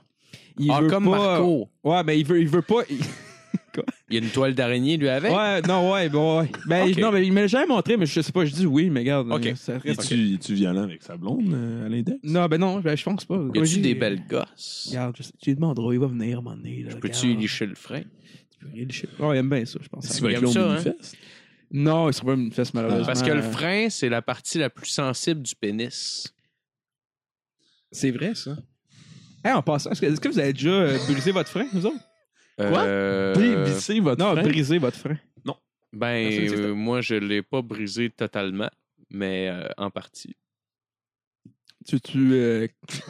[0.58, 1.38] Il Ah, veut comme pas...
[1.38, 1.68] Marco.
[1.82, 2.82] Ouais, mais il veut, il veut pas.
[2.90, 2.98] il-
[4.08, 5.32] Il y a une toile d'araignée, lui, avec?
[5.32, 6.50] Ouais, non, ouais, bon, ouais.
[6.68, 6.96] Ben, Ok.
[6.98, 9.00] non, mais il me l'a jamais montré, mais je sais pas, je dis oui, mais
[9.00, 9.32] regarde.
[9.32, 9.46] Ok.
[9.46, 12.18] es-tu es-tu violent avec sa blonde euh, à l'index?
[12.22, 13.40] Non, ben non, ben, je pense pas.
[13.52, 14.86] Y a-tu des belles gosses?
[14.90, 16.84] Regarde, tu lui demanderas, il va venir à un moment donné.
[16.84, 18.02] là, Peux-tu licher le frein?
[18.02, 19.08] Tu peux rien licher.
[19.18, 20.04] Ouais, il aime bien ça, je pense.
[20.04, 20.94] Est-ce qu'il va Il être ça, hein?
[21.72, 23.06] Non, il sera pas une fesse, malheureusement.
[23.06, 26.32] Parce que le frein, c'est la partie la plus sensible du pénis.
[27.90, 28.56] C'est vrai, ça.
[29.44, 31.86] Hey, en passant, est-ce que, est-ce que vous avez déjà euh, brisé votre frein, vous
[31.86, 32.00] autres?
[32.56, 32.84] Quoi?
[32.84, 34.42] Euh, Dévisser votre Non, frein?
[34.42, 35.18] briser votre frein.
[35.92, 36.54] Ben, c'est ça.
[36.56, 38.70] euh, moi, je l'ai pas brisé totalement,
[39.10, 40.34] mais euh, en partie.
[41.86, 42.66] Tu, tu euh,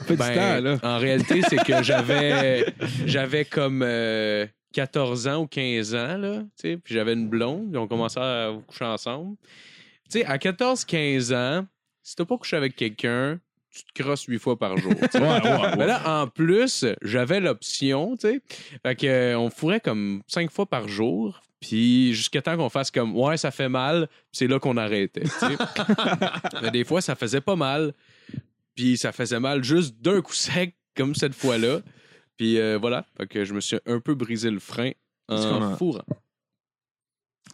[0.06, 0.78] fais Ben, du temps, là.
[0.82, 2.66] En réalité, c'est que j'avais
[3.06, 7.70] j'avais comme euh, 14 ans ou 15 ans, là, tu sais, puis j'avais une blonde,
[7.70, 9.36] puis on commençait à coucher ensemble.
[10.11, 11.66] Tu sais, à 14-15 ans,
[12.02, 13.40] si t'as pas couché avec quelqu'un,
[13.75, 14.93] tu te crosses huit fois par jour.
[14.93, 15.77] Ouais, ouais.
[15.77, 18.43] Mais là, en plus, j'avais l'option, tu sais.
[18.83, 21.41] Fait que, euh, on fourrait comme cinq fois par jour.
[21.61, 25.25] Puis jusqu'à temps qu'on fasse comme ouais, ça fait mal, c'est là qu'on arrêtait.
[26.63, 27.95] Mais des fois, ça faisait pas mal.
[28.75, 31.81] Puis ça faisait mal juste d'un coup sec, comme cette fois-là.
[32.37, 33.07] Puis euh, voilà.
[33.17, 34.93] Fait que je me suis un peu brisé le frein
[35.29, 36.05] en fourrant.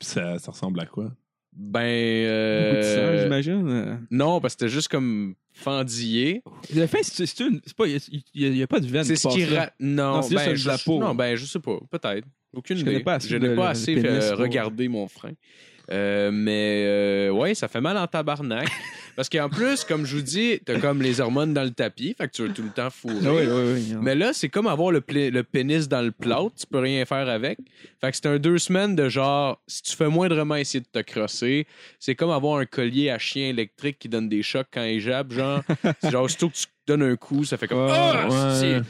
[0.01, 1.13] Ça ressemble à quoi?
[1.53, 1.83] Ben.
[1.83, 3.69] Beaucoup de sang, euh, j'imagine.
[3.69, 3.97] euh.
[4.11, 6.43] non, parce que c'était juste comme fendillé.
[6.75, 7.61] Le fin, c'est une.
[7.77, 7.87] Pas.
[7.87, 9.05] Il n'y a, pas de veine.
[9.05, 9.71] C'est ce qui ra...
[9.81, 10.99] Non, Non, c'est juste ben, de la peau.
[11.01, 11.79] Non, ben, je sais pas.
[11.91, 12.27] Peut-être.
[12.53, 12.93] Aucune Je idée.
[12.93, 15.33] connais pas assez je n'ai pas assez euh, regardé mon frein.
[15.91, 18.69] Euh, mais euh, ouais, ça fait mal en tabarnak.
[19.21, 22.27] Parce qu'en plus, comme je vous dis, t'as comme les hormones dans le tapis, fait
[22.27, 23.17] que tu veux tout le temps fourrer.
[23.23, 23.97] Ah oui, oui, oui.
[24.01, 27.59] Mais là, c'est comme avoir le, pénis dans le plâtre, tu peux rien faire avec.
[28.01, 31.05] Fait que c'est un deux semaines de genre, si tu fais moindrement essayer de te
[31.05, 31.67] crosser,
[31.99, 35.35] c'est comme avoir un collier à chien électrique qui donne des chocs quand il jappe,
[35.35, 35.61] genre.
[36.01, 37.89] c'est genre, aussitôt que tu donnes un coup, ça fait comme.
[37.91, 38.81] Ah, ouais.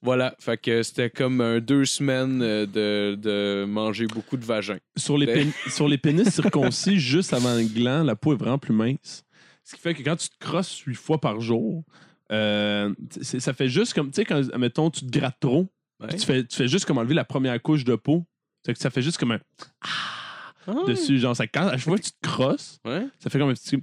[0.00, 4.78] Voilà, fait que c'était comme un deux semaines euh, de, de manger beaucoup de vagin.
[4.96, 8.74] Sur les, sur les pénis circoncis, juste avant le gland, la peau est vraiment plus
[8.74, 9.24] mince.
[9.64, 11.84] Ce qui fait que quand tu te crosses huit fois par jour,
[12.32, 15.68] euh, ça fait juste comme, tu sais, quand, mettons, tu te grattes trop,
[16.00, 16.08] Ouais.
[16.16, 18.24] tu, fais, tu fais juste comme enlever la première couche de peau.
[18.66, 19.40] C'est que ça fait juste comme un
[20.66, 20.74] Ah.
[20.86, 21.18] dessus.
[21.18, 23.06] Genre, ça, quand, à chaque fois que tu te crosses, Ouais.
[23.20, 23.82] ça fait comme un petit.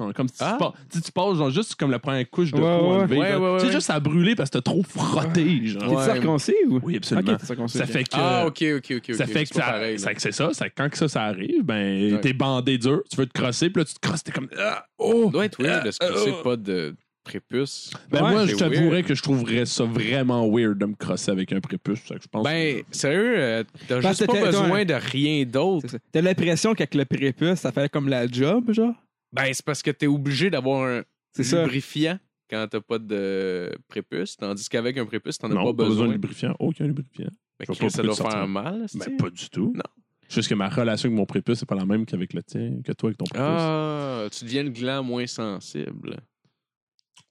[0.00, 0.04] Ah!
[0.04, 0.56] Genre, comme si Ah.
[0.58, 2.84] tu, passes, tu sais, tu passes genre, juste comme la première couche de Ouais, peau
[2.86, 2.96] ouais.
[2.96, 3.18] enlevée.
[3.18, 3.54] Ouais, genre.
[3.54, 5.66] ouais, Tu sais, juste à brûler parce que t'as trop frotté.
[5.66, 5.92] Genre.
[5.92, 6.04] Ouais.
[6.04, 6.80] circoncis ou?
[6.82, 7.36] Oui, absolument.
[7.36, 7.78] T'es circoncis.
[7.78, 7.90] Ça ok.
[7.90, 8.08] fait que.
[8.14, 9.14] Ah, ok, ok, ok.
[9.14, 12.14] Ça fait que ça, pareil, ça- c'est ça, ça- quand que ça, ça arrive, ben,
[12.14, 12.20] Ouais.
[12.20, 14.84] t'es bandé dur, tu veux te crosser, puis là, tu te crosses, t'es comme, ah,
[14.98, 15.24] oh!
[15.26, 17.90] Ça doit être weird de se crosser Euh, pas de prépuce.
[18.10, 21.52] Ben, Ouais, moi, je t'avouerais que je trouverais ça vraiment weird de me crosser avec
[21.52, 21.98] un prépuce.
[22.02, 22.44] C'est ça que je pense.
[22.44, 25.86] Ben, sérieux, euh, t'as juste que pas t'es- besoin de rien d'autre.
[26.12, 28.94] T'as l'impression qu'avec le prépuce, ça fait comme la job, genre?
[29.32, 31.02] Ben, c'est parce que t'es obligé d'avoir un
[31.34, 31.62] C'est ça.
[31.62, 36.08] lubrifiant quand t'as pas de prépuce, tandis qu'avec un prépuce, t'en as non, pas besoin.
[36.08, 36.54] de lubrifiant.
[36.58, 37.30] Aucun lubrifiant.
[37.58, 38.86] Fait Je pas ça doit tu faire mal.
[38.94, 39.72] Ben, pas du tout.
[39.74, 39.82] Non.
[40.28, 42.92] Juste que ma relation avec mon prépuce, c'est pas la même qu'avec le tien, que
[42.92, 43.46] toi avec ton prépuce.
[43.48, 46.16] Ah, tu deviens le gland moins sensible.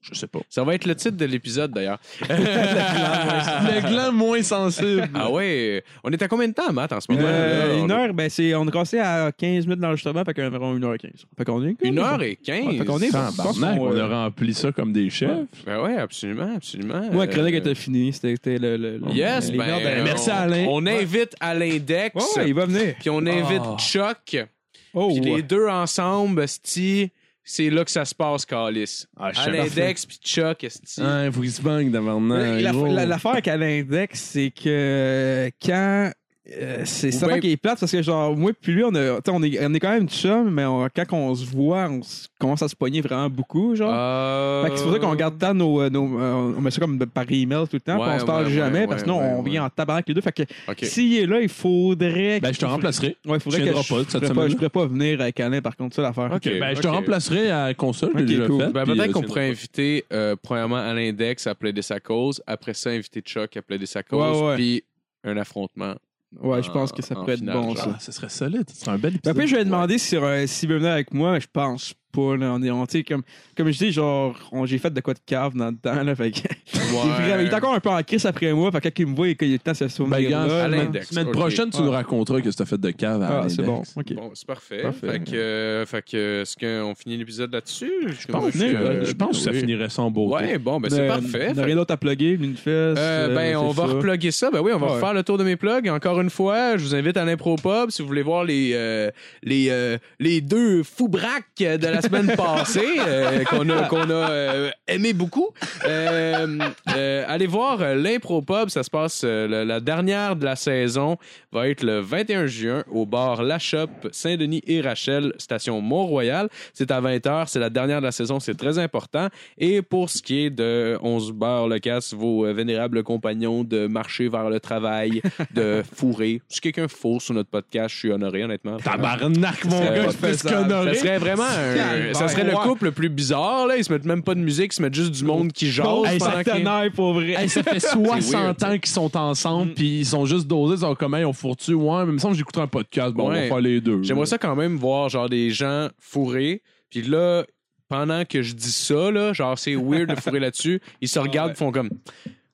[0.02, 0.40] Je sais pas.
[0.50, 2.00] Ça va être le titre de l'épisode d'ailleurs.
[2.30, 5.10] le gland moins sensible.
[5.14, 7.24] ah ouais, on est à combien de temps, Matt, en ce moment?
[7.28, 7.84] Euh, là?
[7.84, 11.10] une heure, ben c'est, on est cassé à 15 minutes d'enregistrement, fait qu'environ 1h15.
[11.38, 12.66] Fait qu'on est Une heure et quinze.
[12.66, 15.30] Ouais, fait qu'on est- qu'on, on euh, a rempli ça comme des chefs.
[15.66, 17.02] Ben ouais, absolument, absolument.
[17.12, 18.14] Moi, la chronique Euh, était finie.
[18.14, 20.66] C'était, le, le, le- Yes, les ben, merci on, Alain.
[20.70, 22.96] On invite à l'index, Ouais, ouais, il va venir.
[23.00, 23.78] puis on invite Oh.
[23.78, 24.46] Chuck,
[24.94, 27.12] Oh, puis les deux ensemble, sti,
[27.52, 29.06] c'est là que ça se passe, Calis.
[29.18, 31.02] Ah, À l'index, puis Chuck, sti.
[31.04, 32.20] Ah, il faut qu'il se bang d'avant
[32.62, 36.12] La- la- L'affaire avec l'index, c'est que quand.
[36.58, 39.20] Euh, c'est ça ben- qui est plate parce que genre moi puis lui on a
[39.30, 42.02] on est on est quand même chum mais on- quand on se voit on
[42.40, 44.64] commence à se poigner vraiment beaucoup genre Euh...
[44.64, 46.80] Fait que c'est pour ça qu'on garde tant nos, euh, nos euh, on met ça
[46.82, 49.04] comme par email tout le temps, Ouais, puis on se parle ouais, jamais ouais, parce
[49.04, 49.50] que sinon ouais, on ouais.
[49.50, 50.22] vient en tabac les deux.
[50.22, 52.40] Fait que s'il est là, il faudrait.
[52.40, 53.16] Ben, je te remplacerai.
[53.26, 55.40] Ouais, il faudrait Tu que je, pas je cette pas, je pourrais pas venir avec
[55.40, 56.32] Alain par contre, ça l'affaire.
[56.34, 56.44] Ok.
[56.60, 58.62] Ben, je te remplacerai à la console, j'ai Ok, déjà cool.
[58.64, 58.72] fait.
[58.72, 62.42] Ben, peut-être qu'on pourrait inviter, euh, premièrement, à l'index à plaider sa cause.
[62.48, 64.56] Après ça, inviter Chuck à plaider sa cause.
[64.56, 64.84] Puis
[65.24, 65.96] un affrontement.
[66.42, 67.92] Ouais, je en- pense que ça pourrait être bon ça.
[67.96, 68.70] Ah, ce serait solide.
[68.70, 69.32] Ce serait un bel Ben, épisode.
[69.36, 72.38] après, je vais demander si, euh, s'il veut venir avec moi, mais je pense pas.
[72.38, 73.22] Là, on est, on, comme,
[73.56, 74.36] comme je dis, genre,
[74.66, 76.02] j'ai fait de quoi de cave dans le temps.
[76.04, 76.40] Là, fait que,
[76.74, 78.72] il, est vraiment- il est encore un peu en crise après moi.
[78.72, 81.10] Fait que quand il me voit, il il a le temps de se Ben, l'index.
[81.10, 81.34] semaine ok.
[81.34, 81.84] prochaine, tu Ouais.
[81.86, 83.56] nous raconteras que tu as fait de cave à Ah, l'index.
[83.56, 83.82] c'est bon.
[83.96, 84.14] Ok.
[84.14, 84.82] Bon, c'est parfait.
[84.84, 85.08] Parfait.
[85.12, 87.92] Fait que, euh, fait que, est-ce qu'on finit l'épisode là-dessus?
[88.08, 89.60] Je pense, que- euh, je pense que ça oui.
[89.60, 90.34] finirait sans beau.
[90.36, 91.54] Ouais, bon, ben c'est Euh, parfait.
[91.54, 92.68] Fait rien d'autre à plugger, Lunefest.
[92.98, 94.50] Euh, ben, on va reploguer ça.
[94.52, 94.94] Ben oui, on va Ouais.
[94.94, 95.88] refaire le tour de mes plugs.
[95.90, 99.12] Encore une fois, je vous invite à l'impro-pub si vous voulez voir les, euh,
[99.44, 104.14] les, euh, les deux fous braques de la semaine passée euh, qu'on a, qu'on a
[104.32, 105.50] euh, aimé beaucoup.
[105.86, 108.70] Euh, allez voir euh, l'impro-pub.
[108.70, 111.18] Ça se passe, la, la dernière de la saison
[111.52, 116.50] va être le 21 juin au bar La Chope, Saint-Denis et Rachel, station Mont-Royal.
[116.74, 117.46] C'est à 20h.
[117.48, 118.40] C'est la dernière de la saison.
[118.40, 119.28] C'est très important.
[119.58, 124.30] Et pour ce qui est de 11 beurre le casse, vos vénérables compagnons de marcher
[124.30, 125.22] vers le travail,
[125.54, 126.42] de fourrer.
[126.48, 128.78] Si quelqu'un fourre sur notre podcast, je suis honoré, honnêtement.
[128.78, 130.68] Tabarnak, mon gars, je fais ce ça-.
[130.70, 131.76] Ça serait vraiment un-
[132.14, 134.72] Ça serait le couple le plus bizarre là, ils se mettent même pas de musique,
[134.74, 137.34] ils se mettent juste du monde qui jase pendant qu'ils- partenaire pour vrai.
[137.38, 139.76] Hey, ça fait 60 weird, ans qu'ils sont ensemble, Mm.
[139.76, 141.74] puis ils sont juste dosés, ils sont comme, hey, on fourre-tu?
[141.74, 143.14] Ouais, mais il me semble que j'écouterai un podcast.
[143.14, 144.02] Bon, on va faire les deux.
[144.04, 147.44] J'aimerais ça quand même voir genre des gens fourrés, puis là
[147.88, 151.50] pendant que je dis ça là, genre c'est weird de fourrer là-dessus, ils se regardent,
[151.50, 151.56] Ouais.
[151.56, 151.90] font comme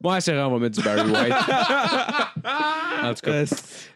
[0.05, 1.33] Ouais, c'est vrai, on va mettre du Barry White.
[3.03, 3.45] en tout cas, Euh,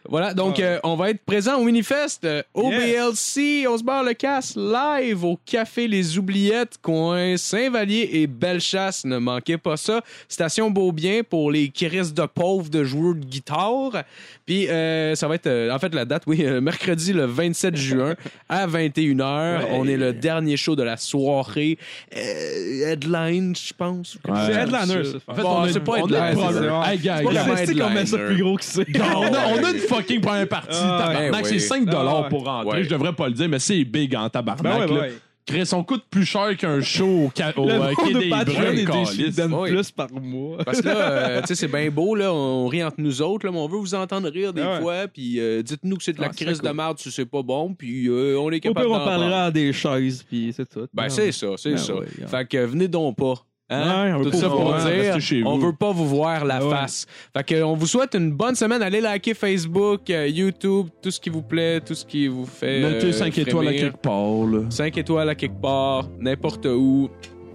[0.08, 0.64] Voilà, donc Ouais.
[0.64, 5.24] euh, on va être présent au Minifest euh, OBLC, on se barre le casse live
[5.24, 10.00] au Café Les Oubliettes, coin Saint-Vallier et Bellechasse, ne manquez pas ça.
[10.28, 14.02] Station Beaubien pour les crises de pauvres de joueurs de guitare.
[14.46, 18.14] Puis euh, ça va être, en fait la date, oui, mercredi le 27 juin
[18.48, 19.58] à 21h.
[19.60, 19.68] Ouais.
[19.72, 21.78] On est le dernier show de la soirée.
[22.10, 24.16] Headline, je pense.
[24.26, 24.32] Ouais.
[24.46, 25.18] C'est headliner, ça.
[25.28, 26.72] En fait, Bon, on a, c'est pas on a un problème.
[26.84, 28.34] c'est Hey, gars, C'est pas Regarde, gars, fantastique qu'on met ça headliner.
[28.34, 28.86] plus gros que c'est.
[29.00, 30.68] on, a, on a une fucking première partie.
[30.82, 31.48] Ah, tabarnak, ouais.
[31.48, 32.28] c'est 5 Ah, ouais.
[32.28, 32.78] pour rentrer.
[32.78, 32.84] Ouais.
[32.84, 34.62] Je devrais pas le dire, mais c'est big en tabarnak.
[34.62, 35.00] Ben ouais, là.
[35.02, 35.12] ouais.
[35.46, 38.28] Chris, on coûte plus cher qu'un show au, ca- au Le euh, Quai de des
[38.28, 39.70] Bruns, Oui.
[39.72, 40.58] plus par mois.
[40.64, 43.46] Parce que là, euh, tu sais, c'est bien beau, là, on rit entre nous autres,
[43.46, 44.80] là, mais on veut vous entendre rire des Ah ouais.
[44.80, 46.68] fois, puis euh, dites-nous que c'est de la Ah, crise cool.
[46.68, 49.44] de merde si c'est pas bon, puis euh, on est Au capable pire, on parlera
[49.46, 50.86] à des chaises, puis c'est tout.
[50.94, 51.94] Ben, Ah, c'est ça, c'est Ben ça.
[51.96, 52.06] ouais.
[52.28, 53.34] Fait que euh, venez donc pas.
[53.72, 54.04] Hein?
[54.06, 55.66] Ouais, on veut Tout pas ça vous pour voir, dire, on vous.
[55.66, 56.70] veut pas vous voir la Ah ouais.
[56.70, 57.06] face.
[57.36, 58.82] Fait que on vous souhaite une bonne semaine.
[58.82, 62.80] Allez liker Facebook, euh, YouTube, tout ce qui vous plaît, tout ce qui vous fait.
[62.80, 64.44] Mettez euh, 5 étoiles à quelque part.
[64.46, 64.62] là.
[64.70, 67.08] 5 étoiles à quelque part, n'importe où.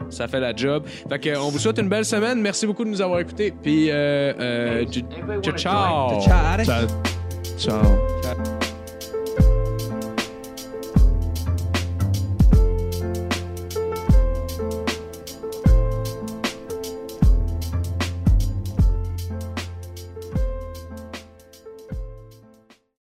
[0.09, 0.83] Ça fait la job.
[1.09, 2.39] Fait que, on vous souhaite une belle semaine.
[2.41, 3.51] Merci beaucoup de nous avoir écoutés.
[3.61, 4.85] Puis, euh, euh,
[5.41, 6.21] ciao, ciao.
[6.21, 6.63] Ciao.
[6.63, 6.87] Ciao.
[7.57, 8.64] Ciao.